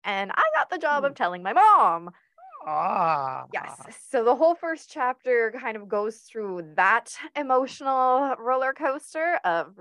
And 0.05 0.31
I 0.33 0.43
got 0.55 0.71
the 0.71 0.79
job 0.79 1.05
of 1.05 1.13
hmm. 1.13 1.17
telling 1.17 1.43
my 1.43 1.53
mom. 1.53 2.11
Ah. 2.67 3.47
Yes. 3.53 3.75
So 4.11 4.23
the 4.23 4.37
whole 4.37 4.55
first 4.55 4.91
chapter 4.91 5.53
kind 5.59 5.77
of 5.77 5.89
goes 5.89 6.19
through 6.19 6.75
that 6.77 7.13
emotional 7.35 8.37
roller 8.39 8.73
coaster 8.73 9.41
of 9.45 9.75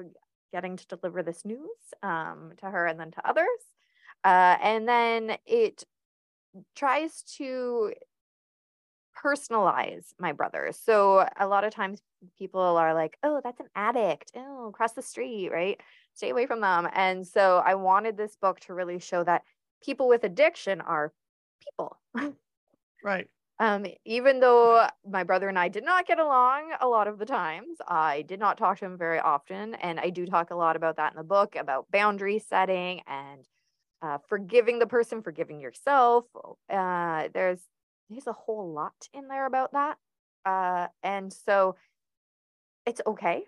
getting 0.51 0.77
to 0.77 0.87
deliver 0.87 1.23
this 1.23 1.45
news 1.45 1.69
um, 2.03 2.51
to 2.57 2.65
her 2.65 2.85
and 2.85 2.99
then 2.99 3.11
to 3.11 3.27
others. 3.27 3.47
Uh, 4.23 4.57
and 4.61 4.87
then 4.87 5.37
it 5.45 5.83
tries 6.75 7.23
to 7.37 7.93
personalize 9.23 10.13
my 10.17 10.31
brother. 10.31 10.71
So 10.73 11.27
a 11.39 11.47
lot 11.47 11.63
of 11.63 11.73
times 11.73 12.01
people 12.37 12.61
are 12.61 12.93
like, 12.93 13.17
oh, 13.23 13.41
that's 13.43 13.59
an 13.59 13.69
addict. 13.75 14.31
Oh, 14.35 14.67
across 14.67 14.93
the 14.93 15.01
street, 15.01 15.49
right? 15.51 15.79
Stay 16.13 16.29
away 16.29 16.45
from 16.45 16.61
them. 16.61 16.87
And 16.93 17.25
so 17.25 17.61
I 17.65 17.75
wanted 17.75 18.17
this 18.17 18.35
book 18.41 18.59
to 18.61 18.73
really 18.73 18.99
show 18.99 19.23
that 19.23 19.43
people 19.83 20.07
with 20.07 20.23
addiction 20.23 20.81
are 20.81 21.13
people. 21.63 21.97
right. 23.03 23.27
Um, 23.61 23.85
even 24.05 24.39
though 24.39 24.87
my 25.05 25.23
brother 25.23 25.49
and 25.49 25.59
I 25.59 25.67
did 25.67 25.83
not 25.83 26.07
get 26.07 26.17
along 26.17 26.71
a 26.79 26.87
lot 26.87 27.07
of 27.09 27.19
the 27.19 27.25
times, 27.25 27.77
I 27.85 28.21
did 28.21 28.39
not 28.39 28.57
talk 28.57 28.79
to 28.79 28.85
him 28.85 28.97
very 28.97 29.19
often. 29.19 29.75
And 29.75 29.99
I 29.99 30.11
do 30.11 30.25
talk 30.25 30.51
a 30.51 30.55
lot 30.55 30.77
about 30.77 30.95
that 30.95 31.11
in 31.11 31.17
the 31.17 31.23
book 31.23 31.55
about 31.57 31.91
boundary 31.91 32.39
setting 32.39 33.01
and 33.05 33.45
uh, 34.01 34.19
forgiving 34.29 34.79
the 34.79 34.87
person, 34.87 35.21
forgiving 35.21 35.59
yourself. 35.59 36.25
Uh, 36.71 37.27
there's 37.33 37.59
there's 38.09 38.27
a 38.27 38.33
whole 38.33 38.71
lot 38.73 38.95
in 39.13 39.27
there 39.27 39.45
about 39.45 39.73
that. 39.73 39.97
Uh, 40.45 40.87
and 41.03 41.31
so 41.31 41.75
it's 42.85 43.01
okay 43.05 43.43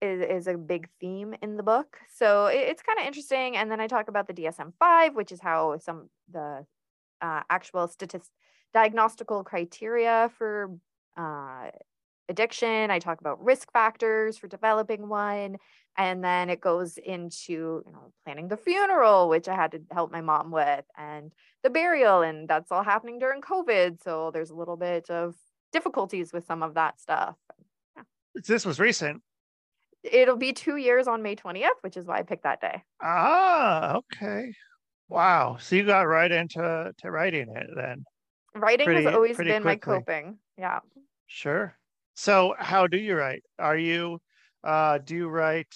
is, 0.00 0.20
is 0.20 0.46
a 0.46 0.56
big 0.56 0.88
theme 1.00 1.34
in 1.42 1.56
the 1.56 1.62
book. 1.62 1.98
So 2.14 2.46
it, 2.46 2.58
it's 2.58 2.82
kind 2.82 2.98
of 2.98 3.06
interesting. 3.06 3.56
And 3.56 3.70
then 3.70 3.80
I 3.80 3.86
talk 3.86 4.08
about 4.08 4.26
the 4.26 4.34
DSM 4.34 4.72
5, 4.78 5.14
which 5.14 5.32
is 5.32 5.40
how 5.40 5.78
some 5.78 6.08
the 6.30 6.66
uh, 7.20 7.42
actual 7.50 7.88
statist 7.88 8.30
diagnostical 8.74 9.44
criteria 9.44 10.30
for 10.36 10.70
uh, 11.16 11.70
addiction. 12.28 12.90
I 12.90 12.98
talk 12.98 13.20
about 13.20 13.42
risk 13.42 13.72
factors 13.72 14.38
for 14.38 14.48
developing 14.48 15.08
one. 15.08 15.56
And 15.96 16.22
then 16.22 16.48
it 16.48 16.60
goes 16.60 16.96
into, 16.96 17.82
you 17.84 17.92
know, 17.92 18.12
planning 18.24 18.46
the 18.46 18.56
funeral, 18.56 19.28
which 19.28 19.48
I 19.48 19.56
had 19.56 19.72
to 19.72 19.80
help 19.90 20.12
my 20.12 20.20
mom 20.20 20.52
with, 20.52 20.84
and 20.96 21.32
the 21.64 21.70
burial. 21.70 22.22
And 22.22 22.48
that's 22.48 22.70
all 22.70 22.84
happening 22.84 23.18
during 23.18 23.40
COVID. 23.40 24.00
So 24.02 24.30
there's 24.32 24.50
a 24.50 24.54
little 24.54 24.76
bit 24.76 25.10
of 25.10 25.34
difficulties 25.72 26.32
with 26.32 26.46
some 26.46 26.62
of 26.62 26.74
that 26.74 27.00
stuff. 27.00 27.34
Yeah. 27.96 28.02
This 28.46 28.64
was 28.64 28.78
recent. 28.78 29.22
It'll 30.04 30.36
be 30.36 30.52
two 30.52 30.76
years 30.76 31.08
on 31.08 31.22
May 31.22 31.34
20th, 31.34 31.70
which 31.80 31.96
is 31.96 32.06
why 32.06 32.18
I 32.18 32.22
picked 32.22 32.44
that 32.44 32.60
day. 32.60 32.84
Ah, 33.02 33.96
okay. 33.96 34.52
Wow. 35.08 35.56
So 35.58 35.74
you 35.74 35.84
got 35.84 36.02
right 36.02 36.30
into 36.30 36.92
to 36.96 37.10
writing 37.10 37.48
it 37.56 37.70
then. 37.74 38.04
Writing 38.54 38.86
pretty, 38.86 39.04
has 39.04 39.14
always 39.14 39.36
been 39.36 39.62
quickly. 39.62 39.64
my 39.64 39.76
coping. 39.76 40.38
Yeah. 40.56 40.80
Sure. 41.26 41.74
So 42.14 42.54
how 42.58 42.86
do 42.86 42.96
you 42.96 43.14
write? 43.14 43.42
Are 43.58 43.76
you 43.76 44.20
uh 44.64 44.98
do 44.98 45.14
you 45.14 45.28
write 45.28 45.74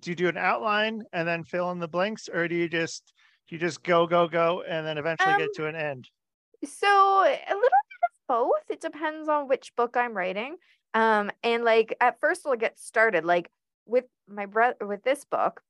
do 0.00 0.10
you 0.10 0.16
do 0.16 0.28
an 0.28 0.36
outline 0.36 1.02
and 1.12 1.28
then 1.28 1.44
fill 1.44 1.70
in 1.70 1.78
the 1.78 1.88
blanks 1.88 2.28
or 2.28 2.48
do 2.48 2.56
you 2.56 2.68
just 2.68 3.12
you 3.48 3.58
just 3.58 3.82
go 3.82 4.06
go 4.06 4.26
go 4.26 4.62
and 4.68 4.86
then 4.86 4.98
eventually 4.98 5.32
um, 5.32 5.38
get 5.38 5.54
to 5.54 5.66
an 5.66 5.76
end? 5.76 6.08
So 6.64 6.88
a 6.88 7.54
little 7.54 7.60
bit 7.60 7.62
of 7.62 8.26
both. 8.28 8.62
It 8.68 8.80
depends 8.80 9.28
on 9.28 9.48
which 9.48 9.74
book 9.76 9.96
I'm 9.96 10.16
writing. 10.16 10.56
Um 10.94 11.30
and 11.44 11.64
like 11.64 11.96
at 12.00 12.18
first 12.18 12.42
we'll 12.44 12.56
get 12.56 12.78
started 12.78 13.24
like 13.24 13.48
with 13.86 14.06
my 14.28 14.46
breath 14.46 14.76
with 14.80 15.04
this 15.04 15.24
book 15.24 15.62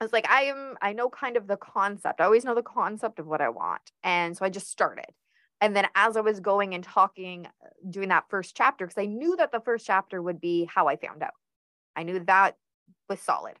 I 0.00 0.04
was 0.04 0.14
like, 0.14 0.28
I 0.30 0.44
am, 0.44 0.76
I 0.80 0.94
know 0.94 1.10
kind 1.10 1.36
of 1.36 1.46
the 1.46 1.58
concept. 1.58 2.22
I 2.22 2.24
always 2.24 2.42
know 2.42 2.54
the 2.54 2.62
concept 2.62 3.18
of 3.18 3.26
what 3.26 3.42
I 3.42 3.50
want. 3.50 3.82
And 4.02 4.34
so 4.34 4.46
I 4.46 4.48
just 4.48 4.70
started. 4.70 5.04
And 5.60 5.76
then 5.76 5.86
as 5.94 6.16
I 6.16 6.20
was 6.20 6.40
going 6.40 6.74
and 6.74 6.82
talking, 6.82 7.46
uh, 7.46 7.68
doing 7.88 8.08
that 8.08 8.28
first 8.28 8.56
chapter, 8.56 8.86
because 8.86 9.00
I 9.00 9.06
knew 9.06 9.36
that 9.36 9.52
the 9.52 9.60
first 9.60 9.86
chapter 9.86 10.22
would 10.22 10.40
be 10.40 10.64
how 10.64 10.88
I 10.88 10.96
found 10.96 11.22
out. 11.22 11.34
I 11.94 12.02
knew 12.02 12.18
that 12.20 12.56
was 13.08 13.20
solid. 13.20 13.56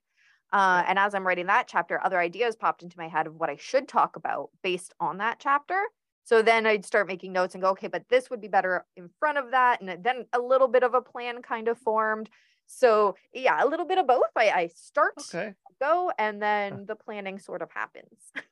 Uh, 0.52 0.82
and 0.86 0.98
as 0.98 1.14
I'm 1.14 1.26
writing 1.26 1.46
that 1.46 1.68
chapter, 1.68 2.00
other 2.02 2.18
ideas 2.18 2.56
popped 2.56 2.82
into 2.82 2.98
my 2.98 3.08
head 3.08 3.26
of 3.26 3.36
what 3.36 3.50
I 3.50 3.56
should 3.56 3.86
talk 3.86 4.16
about 4.16 4.50
based 4.62 4.94
on 4.98 5.18
that 5.18 5.38
chapter. 5.38 5.80
So 6.24 6.42
then 6.42 6.66
I'd 6.66 6.84
start 6.84 7.06
making 7.06 7.32
notes 7.32 7.54
and 7.54 7.62
go, 7.62 7.70
okay, 7.70 7.88
but 7.88 8.04
this 8.08 8.30
would 8.30 8.40
be 8.40 8.48
better 8.48 8.84
in 8.96 9.10
front 9.18 9.38
of 9.38 9.52
that. 9.52 9.80
And 9.80 10.02
then 10.04 10.26
a 10.32 10.38
little 10.38 10.68
bit 10.68 10.82
of 10.82 10.94
a 10.94 11.02
plan 11.02 11.42
kind 11.42 11.68
of 11.68 11.78
formed. 11.78 12.28
So 12.66 13.16
yeah, 13.32 13.62
a 13.62 13.66
little 13.66 13.86
bit 13.86 13.98
of 13.98 14.06
both. 14.06 14.30
I, 14.36 14.50
I 14.50 14.70
start, 14.74 15.14
okay. 15.18 15.54
go, 15.80 16.12
and 16.18 16.40
then 16.40 16.84
the 16.86 16.94
planning 16.94 17.38
sort 17.38 17.62
of 17.62 17.70
happens. 17.72 18.20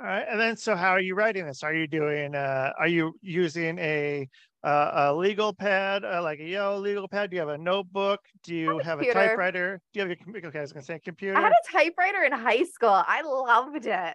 All 0.00 0.06
right, 0.06 0.24
and 0.30 0.40
then 0.40 0.56
so 0.56 0.76
how 0.76 0.90
are 0.90 1.00
you 1.00 1.16
writing 1.16 1.44
this? 1.44 1.64
Are 1.64 1.74
you 1.74 1.88
doing? 1.88 2.36
Uh, 2.36 2.72
are 2.78 2.86
you 2.86 3.14
using 3.20 3.80
a 3.80 4.28
uh, 4.62 4.90
a 4.94 5.14
legal 5.14 5.52
pad, 5.52 6.04
uh, 6.04 6.22
like 6.22 6.38
a 6.38 6.44
yellow 6.44 6.78
legal 6.78 7.08
pad? 7.08 7.30
Do 7.30 7.36
you 7.36 7.40
have 7.40 7.48
a 7.48 7.58
notebook? 7.58 8.20
Do 8.44 8.54
you 8.54 8.78
a 8.78 8.84
have 8.84 9.00
a 9.00 9.12
typewriter? 9.12 9.80
Do 9.92 10.00
you 10.00 10.08
have 10.08 10.16
a 10.16 10.46
okay? 10.46 10.58
I 10.58 10.62
was 10.62 10.72
gonna 10.72 10.84
say 10.84 11.00
computer. 11.00 11.36
I 11.36 11.40
had 11.40 11.50
a 11.50 11.72
typewriter 11.72 12.22
in 12.22 12.30
high 12.30 12.62
school. 12.62 13.02
I 13.08 13.22
loved 13.22 13.86
it. 13.86 14.14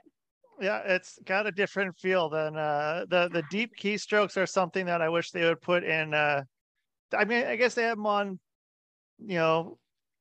Yeah, 0.62 0.80
it's 0.86 1.19
got 1.26 1.48
a 1.48 1.52
different 1.52 1.98
feel 2.00 2.30
than 2.30 2.56
uh, 2.56 3.04
the 3.10 3.28
the 3.28 3.43
deep 3.52 3.72
keystrokes 3.78 4.38
are 4.38 4.46
something 4.46 4.86
that 4.86 5.02
I 5.02 5.10
wish 5.10 5.32
they 5.32 5.43
would 5.43 5.60
put 5.60 5.84
in. 5.84 6.13
Uh, 6.13 6.43
I 7.13 7.26
mean, 7.26 7.46
I 7.46 7.58
guess 7.58 7.74
they 7.74 7.84
have 7.84 7.98
them 7.98 8.06
on, 8.06 8.39
you 9.19 9.36
know, 9.36 9.80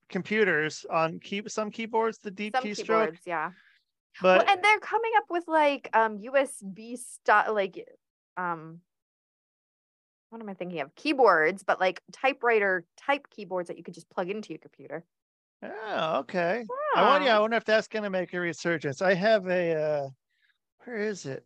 computers 0.09 0.85
on 0.91 1.21
key 1.21 1.45
some 1.47 1.71
keyboards. 1.71 2.19
The 2.19 2.33
deep 2.33 2.57
some 2.57 2.65
keystroke. 2.65 2.87
Keyboards, 2.87 3.21
yeah 3.27 3.51
but 4.21 4.47
well, 4.47 4.55
and 4.55 4.65
they're 4.65 4.81
coming 4.81 5.13
up 5.17 5.25
with 5.31 5.45
like 5.49 5.89
um 5.95 6.19
USB 6.19 6.97
style 6.99 7.55
like 7.55 7.87
um 8.37 8.81
what 10.33 10.41
am 10.41 10.49
I 10.49 10.55
thinking 10.55 10.81
of? 10.81 10.95
Keyboards, 10.95 11.63
but 11.63 11.79
like 11.79 12.01
typewriter 12.11 12.87
type 12.97 13.29
keyboards 13.29 13.69
that 13.69 13.77
you 13.77 13.85
could 13.85 13.93
just 13.93 14.09
plug 14.09 14.31
into 14.31 14.49
your 14.49 14.61
computer. 14.61 15.05
Oh, 15.63 16.21
okay. 16.21 16.65
Yeah. 16.95 17.03
I 17.03 17.09
wonder, 17.09 17.31
I 17.31 17.39
wonder 17.39 17.57
if 17.59 17.67
that's 17.67 17.87
going 17.87 18.05
to 18.05 18.11
make 18.11 18.33
a 18.33 18.41
resurgence. 18.41 19.03
I 19.03 19.13
have 19.13 19.47
a, 19.47 19.75
uh, 19.75 20.09
where 20.85 20.97
is 20.97 21.27
it? 21.27 21.45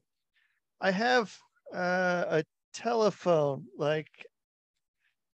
I 0.80 0.92
have 0.92 1.36
uh, 1.74 2.24
a 2.28 2.44
telephone, 2.72 3.64
like, 3.76 4.08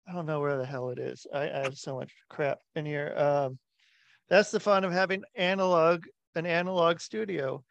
I 0.07 0.13
don't 0.13 0.27
know 0.27 0.41
where 0.41 0.57
the 0.57 0.65
hell 0.65 0.89
it 0.91 0.99
is. 0.99 1.25
I, 1.33 1.49
I 1.49 1.59
have 1.63 1.77
so 1.77 1.95
much 1.95 2.13
crap 2.29 2.59
in 2.75 2.85
here. 2.85 3.15
Um, 3.17 3.57
that's 4.29 4.51
the 4.51 4.59
fun 4.59 4.83
of 4.83 4.91
having 4.91 5.23
analog 5.35 6.03
an 6.35 6.45
analog 6.45 6.99
studio. 6.99 7.63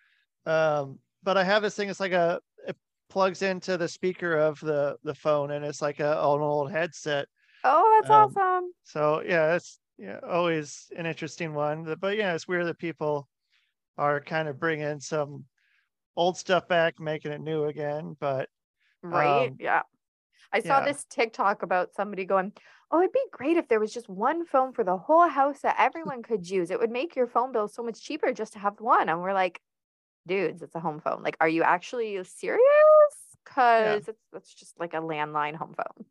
Um, 0.47 0.99
but 1.23 1.37
I 1.37 1.45
have 1.45 1.63
this 1.63 1.75
thing. 1.75 1.89
It's 1.89 2.01
like 2.01 2.13
a 2.13 2.41
it 2.67 2.77
plugs 3.11 3.43
into 3.43 3.77
the 3.77 3.89
speaker 3.89 4.37
of 4.37 4.61
the 4.61 4.97
the 5.05 5.15
phone, 5.15 5.51
and 5.51 5.65
it's 5.65 5.83
like 5.83 6.01
a 6.01 6.13
an 6.13 6.41
old 6.41 6.71
headset. 6.71 7.27
Oh, 7.65 8.01
that's 8.01 8.11
um, 8.11 8.37
awesome. 8.37 8.71
So 8.85 9.23
yeah, 9.27 9.55
it's 9.55 9.79
yeah 9.99 10.21
always 10.29 10.91
an 10.97 11.07
interesting 11.07 11.55
one. 11.55 11.97
But 12.01 12.17
yeah, 12.17 12.35
it's 12.35 12.49
weird 12.49 12.67
that 12.67 12.79
people 12.79 13.29
are 13.97 14.21
kind 14.21 14.49
of 14.49 14.61
bringing 14.61 15.01
some 15.01 15.45
old 16.17 16.37
stuff 16.37 16.69
back, 16.69 17.01
making 17.01 17.33
it 17.33 17.41
new 17.41 17.65
again. 17.65 18.17
But 18.19 18.49
right, 19.03 19.49
um, 19.49 19.57
yeah. 19.59 19.83
I 20.53 20.61
saw 20.61 20.79
yeah. 20.79 20.87
this 20.87 21.05
TikTok 21.11 21.63
about 21.63 21.95
somebody 21.95 22.25
going, 22.25 22.53
oh, 22.91 23.01
it'd 23.01 23.13
be 23.13 23.21
great 23.31 23.57
if 23.57 23.69
there 23.69 23.81
was 23.81 23.93
just 23.93 24.09
one 24.09 24.45
phone 24.45 24.73
for 24.73 24.85
the 24.85 24.97
whole 24.97 25.29
house 25.29 25.61
that 25.61 25.77
everyone 25.79 26.23
could 26.23 26.49
use. 26.49 26.71
It 26.71 26.81
would 26.81 26.91
make 26.91 27.17
your 27.17 27.27
phone 27.27 27.53
bill 27.53 27.69
so 27.69 27.83
much 27.83 28.03
cheaper 28.03 28.33
just 28.33 28.55
to 28.55 28.59
have 28.59 28.81
one. 28.81 29.09
And 29.09 29.21
we're 29.21 29.35
like, 29.35 29.61
dudes, 30.27 30.63
it's 30.63 30.75
a 30.75 30.81
home 30.81 31.01
phone. 31.01 31.23
Like, 31.23 31.37
are 31.41 31.49
you 31.49 31.63
actually 31.63 32.23
serious? 32.25 32.63
Because 33.45 34.05
yeah. 34.07 34.11
it's, 34.11 34.25
it's 34.35 34.55
just 34.55 34.79
like 34.79 34.95
a 34.95 34.99
landline 34.99 35.55
home 35.55 35.75
phone. 35.77 36.05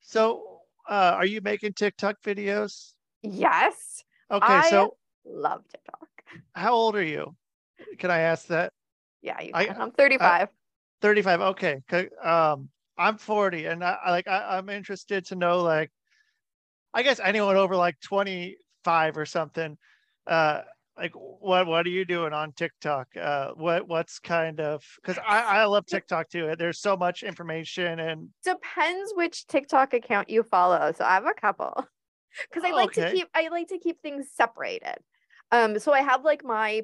So, 0.00 0.60
uh, 0.88 1.14
are 1.16 1.26
you 1.26 1.40
making 1.40 1.72
TikTok 1.74 2.16
videos? 2.22 2.92
Yes. 3.22 4.04
Okay. 4.30 4.46
I 4.46 4.70
so, 4.70 4.96
love 5.24 5.62
TikTok. 5.70 6.08
How 6.54 6.72
old 6.72 6.96
are 6.96 7.02
you? 7.02 7.34
Can 7.98 8.10
I 8.10 8.20
ask 8.20 8.48
that? 8.48 8.72
Yeah, 9.22 9.40
you 9.40 9.52
can. 9.52 9.76
I, 9.76 9.82
am 9.82 9.92
35. 9.92 10.48
35. 11.00 11.40
Okay. 11.40 11.82
Um, 12.22 12.68
I'm 12.98 13.18
40 13.18 13.66
and 13.66 13.84
I, 13.84 13.98
like 14.08 14.28
I, 14.28 14.58
I'm 14.58 14.68
interested 14.68 15.26
to 15.26 15.36
know 15.36 15.62
like 15.62 15.90
I 16.94 17.02
guess 17.02 17.20
anyone 17.20 17.56
over 17.56 17.76
like 17.76 17.98
25 18.00 19.16
or 19.16 19.26
something 19.26 19.76
uh 20.26 20.60
like 20.96 21.12
what 21.14 21.66
what 21.66 21.86
are 21.86 21.90
you 21.90 22.04
doing 22.04 22.32
on 22.32 22.52
TikTok? 22.52 23.08
Uh 23.20 23.52
what 23.54 23.88
what's 23.88 24.18
kind 24.18 24.60
of 24.60 24.84
because 25.02 25.18
I, 25.26 25.60
I 25.60 25.64
love 25.64 25.86
TikTok 25.86 26.28
too. 26.28 26.54
There's 26.58 26.80
so 26.80 26.96
much 26.96 27.22
information 27.22 27.98
and 27.98 28.28
depends 28.44 29.12
which 29.16 29.46
TikTok 29.46 29.94
account 29.94 30.28
you 30.28 30.42
follow. 30.42 30.92
So 30.96 31.04
I 31.04 31.14
have 31.14 31.26
a 31.26 31.34
couple. 31.34 31.86
Because 32.48 32.64
I 32.64 32.72
like 32.72 32.96
okay. 32.96 33.10
to 33.10 33.12
keep 33.12 33.28
I 33.34 33.48
like 33.48 33.68
to 33.68 33.78
keep 33.78 34.00
things 34.00 34.28
separated. 34.32 34.96
Um 35.50 35.78
so 35.78 35.92
I 35.92 36.00
have 36.00 36.24
like 36.24 36.42
my 36.42 36.82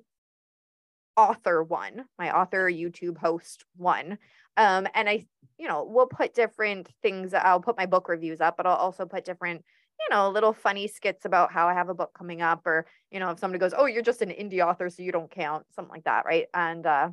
author 1.18 1.62
one, 1.62 2.04
my 2.18 2.30
author 2.30 2.70
YouTube 2.70 3.18
host 3.18 3.64
one. 3.76 4.18
Um, 4.56 4.86
and 4.94 5.08
I, 5.08 5.26
you 5.58 5.68
know, 5.68 5.84
we'll 5.88 6.06
put 6.06 6.34
different 6.34 6.88
things. 7.02 7.34
I'll 7.34 7.60
put 7.60 7.76
my 7.76 7.86
book 7.86 8.08
reviews 8.08 8.40
up, 8.40 8.56
but 8.56 8.66
I'll 8.66 8.76
also 8.76 9.06
put 9.06 9.24
different, 9.24 9.64
you 10.00 10.14
know, 10.14 10.30
little 10.30 10.52
funny 10.52 10.86
skits 10.86 11.24
about 11.24 11.52
how 11.52 11.68
I 11.68 11.74
have 11.74 11.88
a 11.88 11.94
book 11.94 12.12
coming 12.16 12.42
up, 12.42 12.66
or 12.66 12.86
you 13.10 13.20
know, 13.20 13.30
if 13.30 13.38
somebody 13.38 13.58
goes, 13.60 13.74
"Oh, 13.76 13.86
you're 13.86 14.02
just 14.02 14.22
an 14.22 14.30
indie 14.30 14.64
author, 14.64 14.88
so 14.88 15.02
you 15.02 15.12
don't 15.12 15.30
count," 15.30 15.66
something 15.74 15.92
like 15.92 16.04
that, 16.04 16.24
right? 16.24 16.46
And 16.54 16.86
uh, 16.86 17.10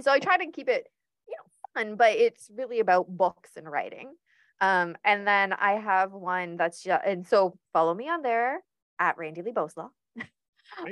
so 0.00 0.10
I 0.10 0.18
try 0.18 0.36
to 0.38 0.50
keep 0.50 0.68
it, 0.68 0.88
you 1.28 1.36
know, 1.36 1.80
fun, 1.80 1.96
but 1.96 2.12
it's 2.12 2.50
really 2.54 2.80
about 2.80 3.08
books 3.08 3.50
and 3.56 3.70
writing. 3.70 4.14
Um, 4.60 4.96
and 5.04 5.26
then 5.26 5.52
I 5.52 5.72
have 5.72 6.12
one 6.12 6.56
that's 6.56 6.82
just, 6.82 7.02
and 7.04 7.26
so 7.26 7.58
follow 7.72 7.92
me 7.94 8.08
on 8.08 8.22
there 8.22 8.60
at 8.98 9.18
Randi-Lee 9.18 9.52
Boslaugh. 9.52 9.90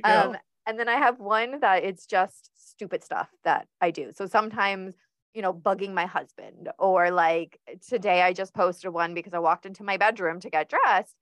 um, 0.04 0.36
and 0.66 0.78
then 0.78 0.88
I 0.88 0.96
have 0.96 1.20
one 1.20 1.60
that 1.60 1.84
it's 1.84 2.04
just 2.06 2.50
stupid 2.56 3.04
stuff 3.04 3.28
that 3.44 3.68
I 3.80 3.92
do. 3.92 4.10
So 4.12 4.26
sometimes, 4.26 4.94
you 5.34 5.42
know, 5.42 5.52
bugging 5.52 5.92
my 5.92 6.06
husband, 6.06 6.68
or 6.78 7.10
like 7.10 7.58
today 7.88 8.22
I 8.22 8.32
just 8.32 8.54
posted 8.54 8.92
one 8.92 9.14
because 9.14 9.34
I 9.34 9.38
walked 9.38 9.66
into 9.66 9.84
my 9.84 9.96
bedroom 9.96 10.40
to 10.40 10.50
get 10.50 10.70
dressed 10.70 11.14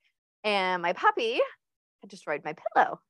and 0.45 0.83
my 0.83 0.93
puppy 0.93 1.41
had 2.01 2.11
destroyed 2.11 2.43
my 2.45 2.55
pillow. 2.75 3.01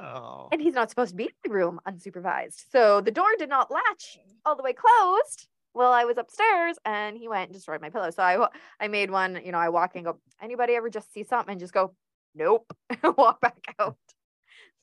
Oh. 0.00 0.48
And 0.52 0.60
he's 0.60 0.74
not 0.74 0.90
supposed 0.90 1.10
to 1.10 1.16
be 1.16 1.24
in 1.24 1.30
the 1.44 1.50
room 1.50 1.80
unsupervised. 1.86 2.64
So 2.70 3.00
the 3.00 3.10
door 3.10 3.28
did 3.38 3.48
not 3.48 3.70
latch 3.70 4.18
all 4.44 4.56
the 4.56 4.62
way 4.62 4.72
closed 4.72 5.48
while 5.72 5.92
I 5.92 6.04
was 6.04 6.18
upstairs 6.18 6.76
and 6.84 7.16
he 7.16 7.28
went 7.28 7.48
and 7.48 7.52
destroyed 7.52 7.80
my 7.80 7.90
pillow. 7.90 8.10
So 8.10 8.22
I 8.22 8.48
I 8.80 8.88
made 8.88 9.10
one, 9.10 9.40
you 9.44 9.52
know, 9.52 9.58
I 9.58 9.68
walk 9.68 9.96
and 9.96 10.04
go, 10.04 10.20
anybody 10.40 10.74
ever 10.74 10.90
just 10.90 11.12
see 11.12 11.24
something 11.24 11.52
and 11.52 11.60
just 11.60 11.72
go, 11.72 11.94
nope, 12.34 12.72
walk 13.16 13.40
back 13.40 13.74
out. 13.78 13.96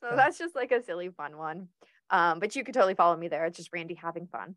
So 0.01 0.15
that's 0.15 0.37
just 0.37 0.55
like 0.55 0.71
a 0.71 0.83
silly 0.83 1.09
fun 1.09 1.37
one. 1.37 1.69
Um, 2.09 2.39
but 2.39 2.55
you 2.55 2.63
could 2.63 2.73
totally 2.75 2.93
follow 2.93 3.17
me 3.17 3.27
there. 3.27 3.45
It's 3.45 3.57
just 3.57 3.73
Randi 3.73 3.95
having 3.95 4.27
fun. 4.27 4.55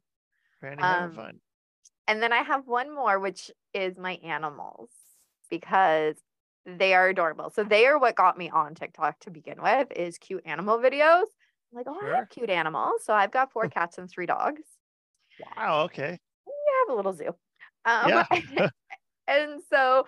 Randi 0.62 0.82
um, 0.82 1.12
fun. 1.12 1.40
And 2.06 2.22
then 2.22 2.32
I 2.32 2.42
have 2.42 2.66
one 2.66 2.94
more, 2.94 3.18
which 3.18 3.50
is 3.74 3.98
my 3.98 4.14
animals 4.24 4.90
because 5.50 6.16
they 6.64 6.94
are 6.94 7.09
adorable. 7.09 7.50
So 7.50 7.64
they 7.64 7.86
are 7.86 7.98
what 7.98 8.16
got 8.16 8.36
me 8.36 8.50
on 8.50 8.74
TikTok 8.74 9.20
to 9.20 9.30
begin 9.30 9.62
with 9.62 9.90
is 9.92 10.18
cute 10.18 10.42
animal 10.44 10.78
videos. 10.78 11.24
I'm 11.70 11.76
like, 11.76 11.86
oh, 11.88 11.98
I 11.98 12.16
have 12.16 12.28
cute 12.28 12.50
animals. 12.50 13.02
So 13.04 13.12
I've 13.12 13.30
got 13.30 13.52
four 13.52 13.68
cats 13.68 13.98
and 13.98 14.09
three 14.11 14.26
dogs. 14.26 14.62
Wow. 15.56 15.84
Okay. 15.84 16.18
Yeah, 16.46 16.50
I 16.50 16.84
have 16.86 16.94
a 16.94 16.96
little 16.96 17.12
zoo. 17.12 17.34
Um, 17.84 18.09
Yeah. 18.09 18.26
and 19.28 19.61
so 19.70 20.06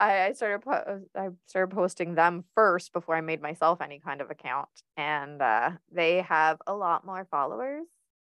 I, 0.00 0.26
I 0.26 0.32
started 0.32 0.62
po- 0.62 1.02
I 1.14 1.28
started 1.46 1.74
posting 1.74 2.14
them 2.14 2.44
first 2.54 2.92
before 2.92 3.16
I 3.16 3.20
made 3.20 3.42
myself 3.42 3.80
any 3.80 3.98
kind 3.98 4.20
of 4.20 4.30
account, 4.30 4.68
and 4.96 5.40
uh, 5.42 5.72
they 5.90 6.22
have 6.22 6.58
a 6.66 6.74
lot 6.74 7.04
more 7.04 7.26
followers 7.30 7.84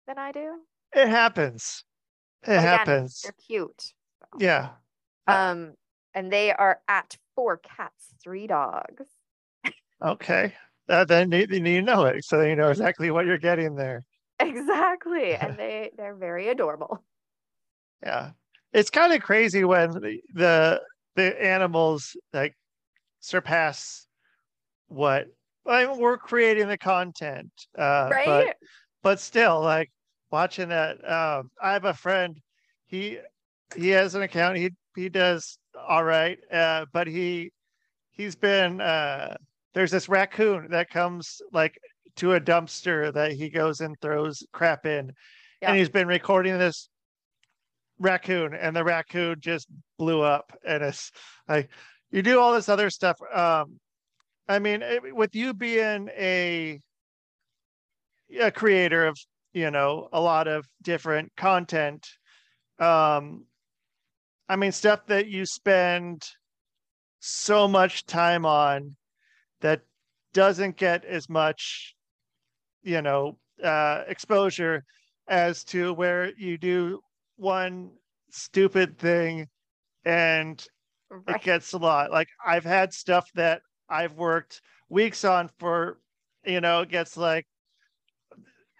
than 0.08 0.18
I 0.18 0.32
do. 0.32 0.60
It 0.96 1.10
happens. 1.10 1.84
It 2.44 2.52
again, 2.52 2.64
happens. 2.64 3.22
They're 3.22 3.34
cute. 3.46 3.94
so. 4.22 4.40
Yeah. 4.40 4.70
Um, 5.28 5.74
and 6.14 6.32
they 6.32 6.54
are 6.54 6.80
at 6.88 7.18
four 7.36 7.58
cats, 7.58 8.14
three 8.24 8.48
dogs. 8.48 9.06
Okay. 10.04 10.54
Uh, 10.88 11.04
then 11.04 11.32
you, 11.32 11.48
you 11.50 11.82
know 11.82 12.06
it, 12.06 12.24
so 12.24 12.42
you 12.42 12.56
know 12.56 12.70
exactly 12.70 13.12
what 13.12 13.26
you're 13.26 13.38
getting 13.38 13.76
there. 13.76 14.06
Exactly, 14.40 15.34
and 15.36 15.58
they 15.58 15.92
they're 15.98 16.16
very 16.16 16.48
adorable. 16.50 17.04
Yeah. 18.04 18.32
It's 18.74 18.90
kind 18.90 19.14
of 19.14 19.22
crazy 19.22 19.64
when 19.64 19.92
the, 19.92 20.20
the 20.34 20.82
the 21.16 21.44
animals 21.44 22.16
like 22.34 22.56
surpass 23.20 24.06
what 24.88 25.28
I 25.66 25.88
mean, 25.88 25.98
we're 25.98 26.18
creating 26.18 26.68
the 26.68 26.78
content. 26.78 27.52
Uh 27.78 28.10
right? 28.12 28.26
but 28.26 28.58
but 29.02 29.20
still 29.20 29.62
like 29.62 29.92
watching 30.36 30.68
that 30.68 30.98
um 31.10 31.50
I 31.62 31.72
have 31.72 31.86
a 31.86 31.94
friend 31.94 32.38
he 32.88 33.20
he 33.74 33.88
has 33.92 34.16
an 34.16 34.22
account 34.22 34.58
he 34.58 34.72
he 34.94 35.08
does 35.08 35.58
all 35.88 36.04
right 36.04 36.38
uh 36.52 36.86
but 36.92 37.08
he 37.08 37.52
he's 38.12 38.36
been 38.36 38.82
uh 38.82 39.38
there's 39.74 39.92
this 39.92 40.10
raccoon 40.10 40.68
that 40.72 40.90
comes 40.90 41.42
like 41.54 41.80
to 42.18 42.34
a 42.34 42.42
dumpster 42.42 43.14
that 43.14 43.32
he 43.32 43.50
goes 43.50 43.80
and 43.80 43.96
throws 44.02 44.44
crap 44.52 44.86
in 44.86 45.14
Yeah. 45.62 45.70
and 45.70 45.78
he's 45.80 45.88
been 45.90 46.08
recording 46.08 46.58
this 46.60 46.90
raccoon 47.98 48.54
and 48.54 48.76
the 48.76 48.84
raccoon 48.84 49.38
just 49.40 49.68
blew 49.98 50.22
up 50.22 50.52
and 50.68 50.84
it's 50.84 51.12
like 51.48 51.70
you 52.12 52.22
do 52.22 52.42
all 52.42 52.52
this 52.54 52.68
other 52.68 52.90
stuff 52.90 53.18
um 53.34 53.80
i 54.50 54.60
mean 54.60 54.82
it- 54.82 55.16
with 55.16 55.34
you 55.34 55.54
being 55.54 56.10
a 56.10 56.82
a 58.42 58.52
creator 58.52 59.06
of 59.06 59.18
you 59.56 59.72
know 59.72 60.10
a 60.14 60.22
lot 60.22 60.48
of 60.48 60.68
different 60.84 61.32
content 61.38 62.06
um 62.80 63.46
i 64.50 64.56
mean 64.56 64.72
stuff 64.72 65.08
that 65.08 65.28
you 65.28 65.46
spend 65.46 66.22
so 67.22 67.68
much 67.68 68.06
time 68.06 68.46
on 68.46 68.96
that 69.62 69.82
doesn't 70.34 70.78
get 70.78 71.06
as 71.06 71.30
much 71.30 71.96
you 72.84 73.02
know 73.02 73.38
uh 73.64 74.04
exposure 74.08 74.84
as 75.28 75.64
to 75.64 75.94
where 75.94 76.32
you 76.38 76.58
do 76.58 77.00
one 77.38 77.90
stupid 78.30 79.00
thing 79.00 79.48
and 80.04 80.68
it 81.28 81.42
gets 81.42 81.74
a 81.74 81.78
lot. 81.78 82.12
Like 82.12 82.28
I've 82.46 82.64
had 82.64 82.94
stuff 82.94 83.30
that 83.36 83.62
I've 83.90 84.14
worked 84.14 84.62
weeks 84.90 85.24
on 85.24 85.50
for, 85.60 86.00
you 86.46 86.62
know, 86.62 86.82
it 86.82 86.90
gets 86.90 87.18
like 87.18 87.46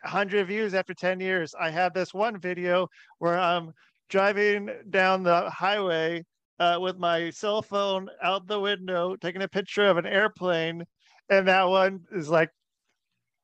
100 0.06 0.48
views 0.48 0.74
after 0.74 0.94
10 0.94 1.20
years. 1.20 1.54
I 1.60 1.70
have 1.72 1.94
this 1.94 2.14
one 2.14 2.40
video 2.40 2.88
where 3.20 3.38
I'm 3.38 3.74
driving 4.10 4.70
down 4.90 5.24
the 5.24 5.50
highway 5.50 6.24
uh, 6.60 6.78
with 6.80 6.98
my 6.98 7.30
cell 7.32 7.62
phone 7.62 8.08
out 8.24 8.48
the 8.48 8.60
window, 8.60 9.16
taking 9.16 9.42
a 9.42 9.48
picture 9.48 9.86
of 9.88 9.98
an 9.98 10.06
airplane, 10.06 10.86
and 11.30 11.48
that 11.48 11.64
one 11.64 12.02
is 12.12 12.30
like, 12.30 12.50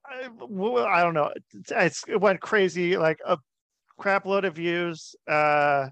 I 0.05 0.27
don't 0.27 1.13
know, 1.13 1.31
it's, 1.53 2.03
it 2.07 2.19
went 2.19 2.41
crazy, 2.41 2.97
like 2.97 3.19
a 3.25 3.37
crap 3.97 4.25
load 4.25 4.45
of 4.45 4.55
views. 4.55 5.15
Uh, 5.27 5.87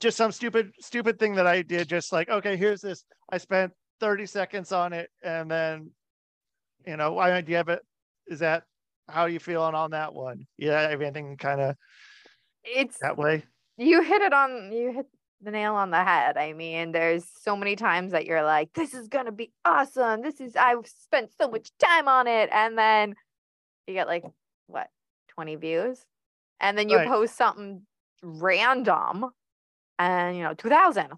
just 0.00 0.16
some 0.16 0.30
stupid 0.30 0.70
stupid 0.80 1.18
thing 1.18 1.34
that 1.34 1.46
I 1.46 1.62
did. 1.62 1.88
Just 1.88 2.12
like, 2.12 2.28
okay, 2.28 2.56
here's 2.56 2.80
this. 2.80 3.04
I 3.30 3.38
spent 3.38 3.72
30 4.00 4.26
seconds 4.26 4.72
on 4.72 4.92
it, 4.92 5.10
and 5.22 5.50
then, 5.50 5.90
you 6.86 6.96
know, 6.96 7.12
why 7.14 7.40
do 7.40 7.50
you 7.50 7.56
have 7.56 7.68
it? 7.68 7.80
Is 8.28 8.40
that 8.40 8.64
how 9.08 9.22
are 9.22 9.28
you 9.28 9.40
feeling 9.40 9.74
on 9.74 9.92
that 9.92 10.14
one? 10.14 10.46
Yeah, 10.58 10.80
everything 10.90 11.36
kind 11.36 11.60
of 11.60 11.76
It's 12.64 12.98
that 13.00 13.16
way. 13.16 13.44
you 13.76 14.02
hit 14.02 14.22
it 14.22 14.32
on 14.32 14.72
you 14.72 14.92
hit 14.92 15.06
the 15.40 15.50
nail 15.52 15.74
on 15.76 15.90
the 15.90 16.02
head. 16.02 16.36
I 16.36 16.52
mean, 16.52 16.92
there's 16.92 17.24
so 17.42 17.56
many 17.56 17.76
times 17.76 18.12
that 18.12 18.26
you're 18.26 18.42
like, 18.42 18.72
this 18.74 18.92
is 18.94 19.08
gonna 19.08 19.32
be 19.32 19.52
awesome. 19.64 20.22
This 20.22 20.40
is 20.40 20.56
I've 20.56 20.86
spent 20.86 21.30
so 21.38 21.48
much 21.48 21.70
time 21.78 22.08
on 22.08 22.26
it. 22.26 22.50
And 22.52 22.76
then 22.76 23.14
you 23.86 23.94
get 23.94 24.06
like 24.08 24.24
what, 24.66 24.88
20 25.28 25.56
views? 25.56 26.04
And 26.60 26.76
then 26.78 26.88
you 26.88 26.96
Right. 26.98 27.08
post 27.08 27.36
something 27.36 27.86
random 28.22 29.30
and 29.98 30.36
you 30.36 30.42
know, 30.44 30.54
2000. 30.54 31.12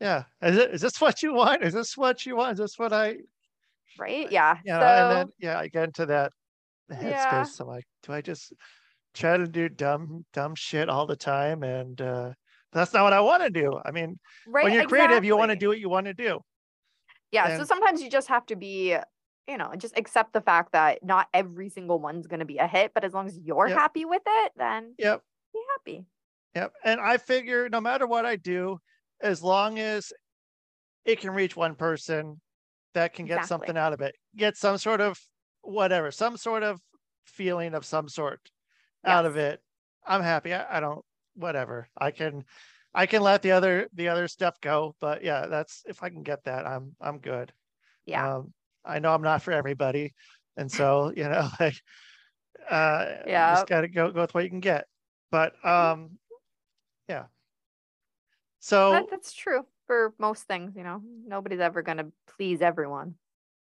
Yeah. 0.00 0.24
Is 0.42 0.56
it 0.56 0.70
is 0.74 0.80
this 0.80 1.00
what 1.00 1.22
you 1.22 1.34
want? 1.34 1.62
Is 1.62 1.74
this 1.74 1.96
what 1.96 2.24
you 2.26 2.36
want? 2.36 2.52
Is 2.54 2.58
this 2.58 2.78
what 2.78 2.92
I 2.92 3.16
Right? 3.96 4.30
Yeah. 4.30 4.60
yeah, 4.64 4.80
so 4.80 4.86
and 5.02 5.10
then 5.10 5.26
yeah, 5.38 5.58
I 5.58 5.68
get 5.68 5.84
into 5.84 6.06
that 6.06 6.32
Yeah. 6.90 7.44
So 7.44 7.66
like, 7.66 7.84
do 8.02 8.12
I 8.12 8.20
just 8.22 8.52
try 9.14 9.36
to 9.36 9.46
do 9.48 9.68
dumb, 9.68 10.24
dumb 10.32 10.54
shit 10.54 10.88
all 10.88 11.06
the 11.06 11.16
time? 11.16 11.62
And 11.62 12.00
uh 12.00 12.34
that's 12.72 12.92
not 12.92 13.04
what 13.04 13.12
I 13.14 13.20
want 13.20 13.42
to 13.44 13.50
do. 13.50 13.80
I 13.84 13.92
mean, 13.92 14.18
right, 14.46 14.64
when 14.64 14.72
you're 14.74 14.84
creative, 14.84 15.24
you 15.24 15.36
want 15.36 15.50
to 15.52 15.56
do 15.56 15.68
what 15.68 15.80
you 15.80 15.88
want 15.88 16.06
to 16.06 16.14
do. 16.14 16.40
Yeah, 17.30 17.48
so 17.50 17.64
sometimes 17.64 18.02
you 18.02 18.10
just 18.10 18.28
have 18.28 18.46
to 18.46 18.56
be, 18.56 18.96
you 19.46 19.56
know, 19.58 19.74
just 19.76 19.96
accept 19.98 20.32
the 20.32 20.40
fact 20.40 20.72
that 20.72 21.02
not 21.04 21.28
every 21.34 21.68
single 21.68 22.00
one's 22.00 22.26
going 22.26 22.40
to 22.40 22.46
be 22.46 22.58
a 22.58 22.66
hit, 22.66 22.94
but 22.94 23.04
as 23.04 23.12
long 23.12 23.26
as 23.26 23.38
you're 23.38 23.68
Yep. 23.68 23.78
happy 23.78 24.04
with 24.04 24.22
it, 24.26 24.52
then 24.56 24.94
Yep. 24.98 25.22
be 25.52 25.60
happy. 25.76 26.06
Yep. 26.54 26.72
And 26.84 27.00
I 27.00 27.18
figure 27.18 27.68
no 27.68 27.80
matter 27.80 28.06
what 28.06 28.24
I 28.26 28.36
do, 28.36 28.78
as 29.20 29.42
long 29.42 29.78
as 29.78 30.12
it 31.04 31.20
can 31.20 31.30
reach 31.32 31.56
one 31.56 31.76
person 31.76 32.40
that 32.94 33.14
can 33.14 33.26
get 33.26 33.38
Exactly. 33.38 33.48
something 33.48 33.76
out 33.76 33.92
of 33.92 34.00
it, 34.00 34.14
get 34.36 34.56
some 34.56 34.78
sort 34.78 35.00
of 35.00 35.18
whatever, 35.62 36.10
some 36.10 36.36
sort 36.36 36.62
of 36.62 36.80
feeling 37.24 37.74
of 37.74 37.84
some 37.84 38.08
sort 38.08 38.40
out 39.04 39.26
of 39.26 39.36
it, 39.36 39.60
I'm 40.06 40.22
happy. 40.22 40.52
I, 40.54 40.78
I 40.78 40.80
don't 40.80 41.04
whatever. 41.34 41.88
I 41.96 42.10
can 42.10 42.44
I 42.94 43.06
can 43.06 43.22
let 43.22 43.42
the 43.42 43.52
other 43.52 43.88
the 43.92 44.08
other 44.08 44.28
stuff 44.28 44.60
go. 44.60 44.94
But 45.00 45.22
yeah, 45.22 45.46
that's 45.46 45.82
if 45.86 46.02
I 46.02 46.08
can 46.08 46.22
get 46.22 46.44
that, 46.44 46.66
I'm 46.66 46.94
I'm 47.00 47.18
good. 47.18 47.52
Yeah. 48.06 48.36
Um 48.36 48.52
I 48.84 48.98
know 48.98 49.14
I'm 49.14 49.22
not 49.22 49.42
for 49.42 49.52
everybody. 49.52 50.14
And 50.56 50.70
so, 50.70 51.12
you 51.14 51.24
know, 51.24 51.48
like 51.60 51.76
uh 52.68 53.06
Yeah. 53.26 53.54
just 53.54 53.68
gotta 53.68 53.88
go 53.88 54.10
go 54.10 54.22
with 54.22 54.34
what 54.34 54.44
you 54.44 54.50
can 54.50 54.60
get. 54.60 54.86
But 55.30 55.52
um 55.64 56.18
yeah. 57.08 57.26
So 58.60 58.92
that, 58.92 59.10
that's 59.10 59.32
true 59.32 59.64
for 59.88 60.14
most 60.18 60.44
things, 60.44 60.76
you 60.76 60.84
know. 60.84 61.02
Nobody's 61.26 61.58
ever 61.58 61.82
going 61.82 61.98
to 61.98 62.12
please 62.36 62.62
everyone. 62.62 63.14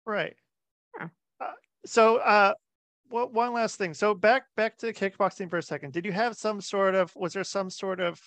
right. 0.08 0.36
Yeah. 1.00 1.10
Uh, 1.40 1.52
so 1.86 2.18
uh 2.18 2.54
what 3.10 3.32
one 3.34 3.54
last 3.54 3.76
thing. 3.78 3.94
So 3.94 4.16
back 4.16 4.44
back 4.58 4.78
to 4.80 4.92
kickboxing 4.94 5.50
for 5.52 5.58
a 5.60 5.62
second. 5.64 5.94
Did 5.94 6.06
you 6.06 6.12
have 6.14 6.36
some 6.36 6.60
sort 6.62 6.96
of 6.96 7.16
was 7.16 7.34
there 7.34 7.44
some 7.44 7.70
sort 7.70 8.00
of 8.00 8.20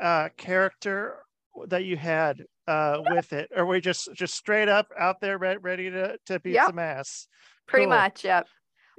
uh 0.00 0.30
character 0.36 1.18
that 1.66 1.84
you 1.84 1.96
had 1.96 2.42
uh 2.66 3.00
with 3.10 3.32
it 3.32 3.50
or 3.56 3.64
were 3.66 3.76
you 3.76 3.80
just 3.80 4.08
just 4.14 4.34
straight 4.34 4.68
up 4.68 4.88
out 4.98 5.20
there 5.20 5.38
re- 5.38 5.56
ready 5.58 5.90
to 5.90 6.16
to 6.26 6.40
beat 6.40 6.54
Yep. 6.54 6.66
some 6.66 6.78
ass 6.78 7.28
Pretty 7.66 7.84
Cool. 7.86 7.94
much, 7.96 8.24
yep. 8.24 8.46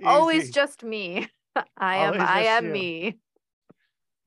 Always 0.05 0.51
just 0.51 0.83
me. 0.83 1.27
I 1.77 1.97
am 1.97 2.13
I 2.21 2.41
am 2.43 2.65
you. 2.67 2.71
me. 2.71 3.17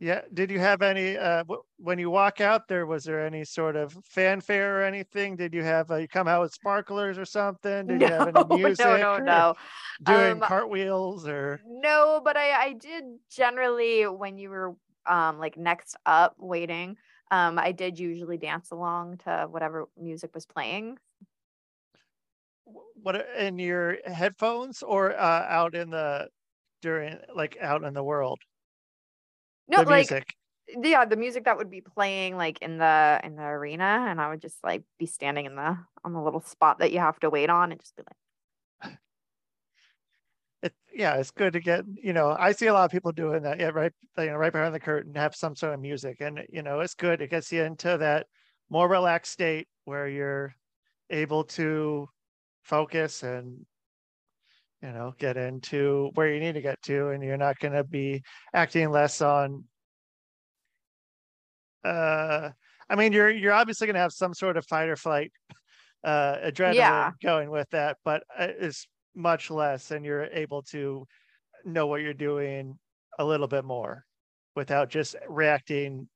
Yeah 0.03 0.23
did 0.35 0.51
you 0.51 0.61
have 0.61 0.83
any 0.83 1.17
uh 1.19 1.45
w- 1.45 1.63
when 1.79 1.99
you 1.99 2.11
walk 2.11 2.41
out 2.41 2.69
there 2.69 2.87
was 2.87 3.05
there 3.05 3.25
any 3.27 3.45
sort 3.45 3.77
of 3.77 3.97
fanfare 4.05 4.81
or 4.81 4.85
anything 4.85 5.37
did 5.37 5.55
you 5.55 5.63
have 5.65 5.91
uh, 5.91 5.97
you 5.97 6.09
come 6.09 6.29
out 6.29 6.43
with 6.43 6.53
sparklers 6.53 7.19
or 7.19 7.27
something 7.27 7.87
did 7.89 8.01
No, 8.01 8.09
you 8.11 8.11
have 8.11 8.27
any 8.27 8.45
music 8.45 9.09
no, 9.19 9.19
no, 9.19 9.19
no. 9.19 9.55
doing 10.03 10.41
Um, 10.41 10.43
cartwheels 10.43 11.29
or 11.29 11.61
No, 11.65 12.21
but 12.25 12.37
I 12.37 12.53
I 12.69 12.73
did 12.73 13.05
generally 13.31 14.07
when 14.07 14.39
you 14.39 14.51
were 14.51 14.77
um 15.07 15.39
like 15.39 15.57
next 15.57 15.97
up 16.07 16.37
waiting, 16.39 16.97
um 17.31 17.59
I 17.59 17.73
did 17.73 17.99
usually 17.99 18.39
dance 18.39 18.71
along 18.71 19.19
to 19.19 19.49
whatever 19.51 19.89
music 19.97 20.35
was 20.35 20.47
playing. 20.47 20.99
what 22.95 23.17
in 23.39 23.59
your 23.59 23.99
headphones 24.07 24.83
or 24.83 25.13
uh 25.17 25.45
out 25.49 25.75
in 25.75 25.91
the 25.91 26.29
during 26.83 27.19
like 27.35 27.57
out 27.61 27.85
in 27.85 27.95
the 27.95 28.05
world 28.05 28.41
No, 29.69 29.79
the 29.79 29.91
like 29.91 30.11
music 30.11 30.35
yeah, 30.81 31.05
the 31.05 31.17
music 31.17 31.45
that 31.45 31.57
would 31.57 31.71
be 31.71 31.81
playing 31.81 32.37
like 32.37 32.61
in 32.63 32.79
the 32.79 33.21
in 33.23 33.37
the 33.37 33.43
arena 33.43 34.07
and 34.09 34.21
I 34.21 34.31
would 34.31 34.41
just 34.41 34.63
like 34.63 34.83
be 34.99 35.07
standing 35.07 35.47
in 35.47 35.55
the 35.55 35.79
on 36.05 36.13
the 36.13 36.21
little 36.21 36.41
spot 36.41 36.79
that 36.79 36.93
you 36.93 36.99
have 37.01 37.19
to 37.21 37.31
wait 37.31 37.51
on 37.51 37.73
and 37.73 37.81
just 37.81 37.97
be 37.97 38.03
like 38.83 38.99
it 40.63 40.75
yeah, 40.95 41.15
it's 41.17 41.31
good 41.31 41.55
to 41.55 41.61
get, 41.61 41.85
you 42.03 42.13
know, 42.13 42.37
I 42.39 42.53
see 42.53 42.67
a 42.67 42.73
lot 42.73 42.85
of 42.85 42.91
people 42.91 43.13
doing 43.13 43.43
that. 43.43 43.59
Yeah, 43.59 43.69
right, 43.69 43.93
you 44.19 44.27
know, 44.27 44.37
right 44.37 44.53
behind 44.53 44.75
the 44.75 44.81
curtain, 44.81 45.15
have 45.15 45.35
some 45.35 45.57
sort 45.57 45.75
of 45.75 45.81
music, 45.81 46.19
and 46.21 46.41
you 46.51 46.63
know, 46.63 46.81
it's 46.81 46.95
good. 46.95 47.21
It 47.21 47.31
gets 47.31 47.51
you 47.53 47.63
into 47.63 47.99
that 47.99 48.27
more 48.71 48.89
relaxed 48.89 49.33
state 49.33 49.69
where 49.85 50.09
you're 50.09 50.55
able 51.11 51.45
to 51.45 52.09
focus 52.63 53.23
and 53.23 53.67
you 54.83 54.93
know 54.93 55.15
get 55.19 55.37
into 55.37 56.11
where 56.15 56.33
you 56.33 56.41
need 56.41 56.55
to 56.55 56.63
get 56.63 56.83
to, 56.83 57.09
and 57.11 57.23
you're 57.23 57.37
not 57.37 57.59
going 57.59 57.75
to 57.75 57.85
be 57.85 58.23
acting 58.55 58.91
less 58.91 59.21
on. 59.23 59.65
Uh, 61.85 62.51
I 62.89 62.97
mean, 62.97 63.13
you're 63.13 63.31
you're 63.31 63.53
obviously 63.53 63.87
going 63.87 63.95
to 63.95 64.01
have 64.01 64.13
some 64.13 64.35
sort 64.35 64.57
of 64.57 64.67
fight 64.67 64.89
or 64.89 64.97
flight 64.97 65.33
uh 66.05 66.37
adrenaline 66.39 66.77
Yeah. 66.79 67.13
going 67.23 67.51
with 67.51 67.69
that, 67.71 67.99
but 68.05 68.25
uh, 68.39 68.49
it's 68.61 68.89
much 69.15 69.51
less, 69.51 69.91
and 69.93 70.05
you're 70.05 70.25
able 70.27 70.63
to 70.63 71.07
know 71.65 71.87
what 71.89 72.03
you're 72.03 72.15
doing 72.15 72.79
a 73.19 73.25
little 73.25 73.49
bit 73.49 73.65
more 73.65 74.05
without 74.57 74.91
just 74.91 75.17
reacting. 75.29 76.09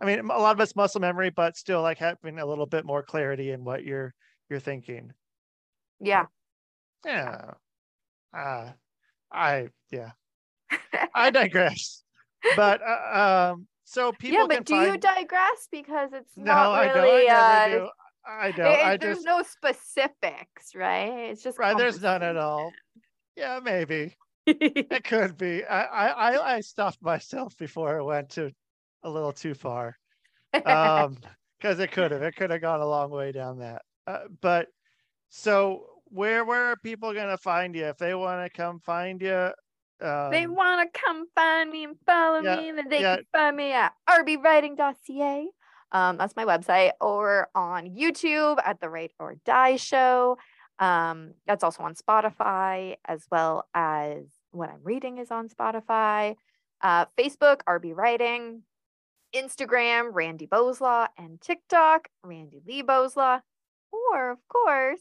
I 0.00 0.06
mean, 0.06 0.20
a 0.20 0.24
lot 0.24 0.56
of 0.56 0.60
it's 0.60 0.76
muscle 0.76 1.00
memory, 1.00 1.30
but 1.30 1.56
still 1.56 1.82
like 1.82 1.98
having 1.98 2.38
a 2.38 2.46
little 2.46 2.66
bit 2.66 2.84
more 2.86 3.02
clarity 3.02 3.50
in 3.52 3.64
what 3.64 3.84
you're 3.84 4.14
you're 4.50 4.60
thinking. 4.60 5.12
Yeah. 6.00 6.26
Yeah. 7.04 7.54
Uh, 8.36 8.72
I 9.32 9.68
yeah. 9.90 10.12
I 11.14 11.30
digress. 11.30 12.02
But 12.56 12.80
uh, 12.82 13.52
um, 13.52 13.66
so 13.84 14.12
people 14.12 14.42
yeah, 14.42 14.46
can 14.48 14.58
but 14.58 14.64
do 14.64 14.74
you 14.74 14.96
digress 14.98 15.68
because 15.70 16.12
it's 16.12 16.36
no, 16.36 16.44
not 16.46 16.72
I 16.72 16.86
don't. 16.88 16.96
really 17.04 17.28
I 17.28 17.68
uh 17.68 17.76
do. 17.76 17.90
I 18.26 18.52
don't. 18.52 18.66
it- 18.66 18.84
I 18.84 18.96
there's 18.96 19.16
just 19.16 19.26
no 19.26 19.42
specifics, 19.42 20.74
right? 20.74 21.30
It's 21.30 21.42
just 21.42 21.58
right. 21.58 21.76
There's 21.76 22.02
none 22.02 22.22
at 22.22 22.36
all. 22.36 22.72
Yeah, 23.36 23.60
maybe. 23.62 24.16
It 24.46 25.04
could 25.04 25.36
be. 25.36 25.64
I, 25.64 25.84
I 25.84 26.08
I 26.32 26.54
I 26.56 26.60
stopped 26.60 27.00
myself 27.00 27.56
before 27.56 27.98
it 27.98 28.04
went 28.04 28.30
to 28.30 28.50
a 29.04 29.10
little 29.10 29.32
too 29.32 29.54
far. 29.54 29.96
Um, 30.66 31.16
because 31.58 31.78
it 31.78 31.92
could 31.92 32.10
have. 32.10 32.22
It 32.22 32.34
could 32.36 32.50
have 32.50 32.60
gone 32.60 32.80
a 32.80 32.86
long 32.86 33.10
way 33.10 33.30
down 33.30 33.60
that. 33.60 33.82
Uh, 34.06 34.24
but 34.40 34.66
so 35.30 35.86
where 36.12 36.44
where 36.44 36.72
are 36.72 36.76
people 36.76 37.12
gonna 37.12 37.38
find 37.38 37.74
you 37.74 37.86
if 37.86 37.98
they 37.98 38.14
want 38.14 38.44
to 38.44 38.56
come 38.56 38.80
find 38.80 39.20
you? 39.20 39.50
Um, 40.00 40.30
they 40.30 40.46
want 40.46 40.92
to 40.92 41.00
come 41.00 41.26
find 41.34 41.70
me 41.70 41.84
and 41.84 41.96
follow 42.04 42.40
yeah, 42.40 42.56
me, 42.56 42.72
then 42.72 42.88
they 42.88 43.00
yeah. 43.00 43.16
can 43.16 43.24
find 43.32 43.56
me 43.56 43.72
at 43.72 43.92
rbwriting.ca. 44.08 45.48
Um, 45.92 46.16
that's 46.16 46.34
my 46.34 46.44
website, 46.44 46.92
or 47.00 47.48
on 47.54 47.86
YouTube 47.86 48.58
at 48.64 48.80
the 48.80 48.88
Write 48.88 49.12
or 49.18 49.36
Die 49.44 49.76
Show. 49.76 50.38
Um, 50.78 51.34
that's 51.46 51.62
also 51.62 51.82
on 51.84 51.94
Spotify, 51.94 52.96
as 53.04 53.26
well 53.30 53.68
as 53.74 54.24
what 54.50 54.70
I'm 54.70 54.80
reading 54.82 55.18
is 55.18 55.30
on 55.30 55.48
Spotify. 55.48 56.36
Uh, 56.80 57.06
Facebook, 57.16 57.60
RB 57.68 57.94
Writing. 57.94 58.62
Instagram, 59.34 60.10
Randi 60.12 60.46
Boslaugh, 60.46 61.08
and 61.16 61.40
TikTok, 61.40 62.08
Randi-Lee 62.22 62.82
Boslaugh. 62.82 63.40
Or, 63.90 64.30
of 64.30 64.38
course, 64.48 65.00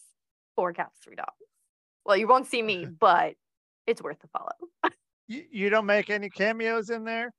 Four 0.55 0.73
Cats, 0.73 0.97
Three 1.03 1.15
Dogs. 1.15 1.31
Well, 2.05 2.17
you 2.17 2.27
won't 2.27 2.47
see 2.47 2.61
me, 2.61 2.85
but 2.99 3.35
it's 3.87 4.01
worth 4.01 4.19
the 4.19 4.27
follow. 4.27 4.51
you, 5.27 5.43
you 5.51 5.69
don't 5.69 5.85
make 5.85 6.09
any 6.09 6.29
cameos 6.29 6.89
in 6.89 7.03
there. 7.03 7.31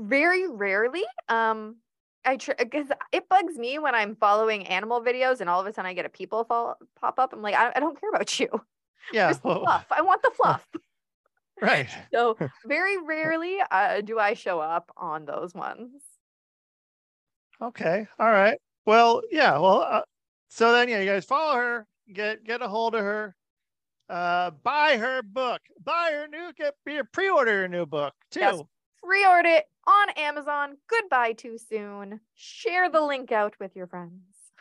very 0.00 0.48
rarely 0.48 1.04
um 1.28 1.76
i 2.24 2.36
try 2.36 2.54
because 2.58 2.86
it 3.12 3.28
bugs 3.28 3.56
me 3.56 3.78
when 3.78 3.94
i'm 3.94 4.16
following 4.16 4.66
animal 4.66 5.00
videos 5.00 5.40
and 5.40 5.48
all 5.48 5.60
of 5.60 5.66
a 5.66 5.72
sudden 5.72 5.88
i 5.88 5.94
get 5.94 6.04
a 6.04 6.08
people 6.08 6.42
follow, 6.44 6.74
pop 7.00 7.18
up 7.20 7.32
i'm 7.32 7.42
like 7.42 7.54
I, 7.54 7.72
I 7.76 7.80
don't 7.80 7.98
care 8.00 8.10
about 8.10 8.40
you 8.40 8.48
Yeah. 9.12 9.32
The 9.32 9.40
well, 9.44 9.60
fluff 9.62 9.86
i 9.90 10.00
want 10.02 10.22
the 10.22 10.30
fluff 10.36 10.66
right. 11.60 11.88
so 12.12 12.36
very 12.66 12.96
rarely 12.98 13.58
uh, 13.70 14.00
do 14.00 14.18
i 14.18 14.34
show 14.34 14.58
up 14.60 14.90
on 14.96 15.24
those 15.24 15.54
ones 15.54 15.90
Okay. 17.60 18.08
All 18.18 18.30
right. 18.30 18.58
Well, 18.86 19.22
yeah. 19.30 19.56
Well, 19.58 19.82
uh, 19.82 20.02
so 20.48 20.72
then, 20.72 20.88
yeah, 20.88 20.98
you 20.98 21.06
guys 21.06 21.24
follow 21.24 21.54
her, 21.56 21.86
get 22.12 22.44
get 22.44 22.62
a 22.62 22.68
hold 22.68 22.94
of 22.94 23.02
her, 23.02 23.36
uh, 24.08 24.50
buy 24.50 24.96
her 24.96 25.22
book, 25.22 25.60
buy 25.82 26.10
her 26.12 26.26
new, 26.28 26.52
get 26.54 26.74
pre-order 27.12 27.62
her 27.62 27.68
new 27.68 27.86
book 27.86 28.14
too. 28.30 28.40
Yes. 28.40 28.62
pre-order 29.02 29.48
it 29.48 29.64
on 29.86 30.10
amazon 30.10 30.76
goodbye 30.88 31.32
too 31.32 31.58
soon 31.58 32.20
share 32.34 32.88
the 32.88 33.00
link 33.00 33.32
out 33.32 33.54
with 33.58 33.74
your 33.74 33.86
friends 33.88 34.52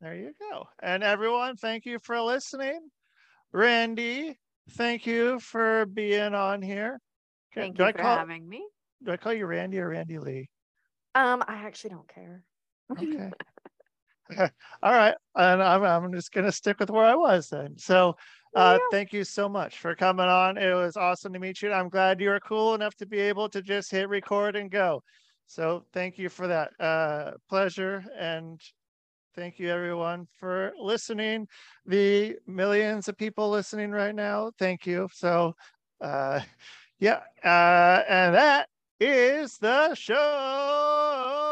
There 0.00 0.14
you 0.14 0.32
go. 0.38 0.66
And 0.82 1.02
everyone, 1.02 1.56
thank 1.56 1.84
you 1.86 1.98
for 1.98 2.20
listening. 2.20 2.90
Randi, 3.52 4.38
thank 4.70 5.06
you 5.06 5.38
for 5.40 5.86
being 5.86 6.34
on 6.34 6.62
here. 6.62 7.00
Thank 7.54 7.76
do 7.76 7.82
you 7.82 7.88
I 7.88 7.92
for 7.92 7.98
call 7.98 8.16
having 8.16 8.48
me 8.48 8.66
do 9.02 9.12
I 9.12 9.16
call 9.16 9.32
you 9.32 9.46
Randi 9.46 9.78
or 9.78 9.88
Randi-Lee? 9.88 10.48
um 11.14 11.42
i 11.48 11.54
actually 11.54 11.90
don't 11.90 12.08
care 12.08 12.44
Okay. 12.98 13.32
All 14.82 14.92
right. 14.92 15.14
And 15.34 15.62
I'm, 15.62 15.82
I'm 15.82 16.12
just 16.12 16.32
going 16.32 16.46
to 16.46 16.52
stick 16.52 16.78
with 16.80 16.90
where 16.90 17.04
I 17.04 17.14
was 17.14 17.48
then. 17.48 17.76
So 17.78 18.16
uh, 18.54 18.78
Yeah. 18.78 18.86
thank 18.90 19.12
you 19.12 19.24
so 19.24 19.48
much 19.48 19.78
for 19.78 19.94
coming 19.94 20.26
on. 20.26 20.56
It 20.56 20.74
was 20.74 20.96
awesome 20.96 21.32
to 21.32 21.38
meet 21.38 21.62
you. 21.62 21.72
I'm 21.72 21.88
glad 21.88 22.20
you 22.20 22.30
were 22.30 22.40
cool 22.40 22.74
enough 22.74 22.94
to 22.96 23.06
be 23.06 23.18
able 23.20 23.48
to 23.50 23.62
just 23.62 23.90
hit 23.90 24.08
record 24.08 24.56
and 24.56 24.70
go. 24.70 25.02
So 25.46 25.84
thank 25.92 26.18
you 26.18 26.28
for 26.28 26.46
that 26.48 26.70
uh, 26.80 27.32
pleasure. 27.48 28.04
And 28.18 28.60
thank 29.34 29.58
you 29.58 29.68
everyone 29.70 30.26
for 30.38 30.72
listening. 30.78 31.48
The 31.86 32.36
millions 32.46 33.08
of 33.08 33.16
people 33.16 33.50
listening 33.50 33.90
right 33.90 34.14
now. 34.14 34.52
Thank 34.58 34.86
you. 34.86 35.08
So 35.12 35.54
uh, 36.00 36.40
yeah. 36.98 37.20
Uh, 37.44 38.02
and 38.08 38.34
that 38.34 38.68
is 39.00 39.56
the 39.58 39.94
show, 39.94 41.49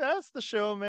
That's 0.00 0.30
the 0.30 0.40
show, 0.42 0.74
man. 0.76 0.78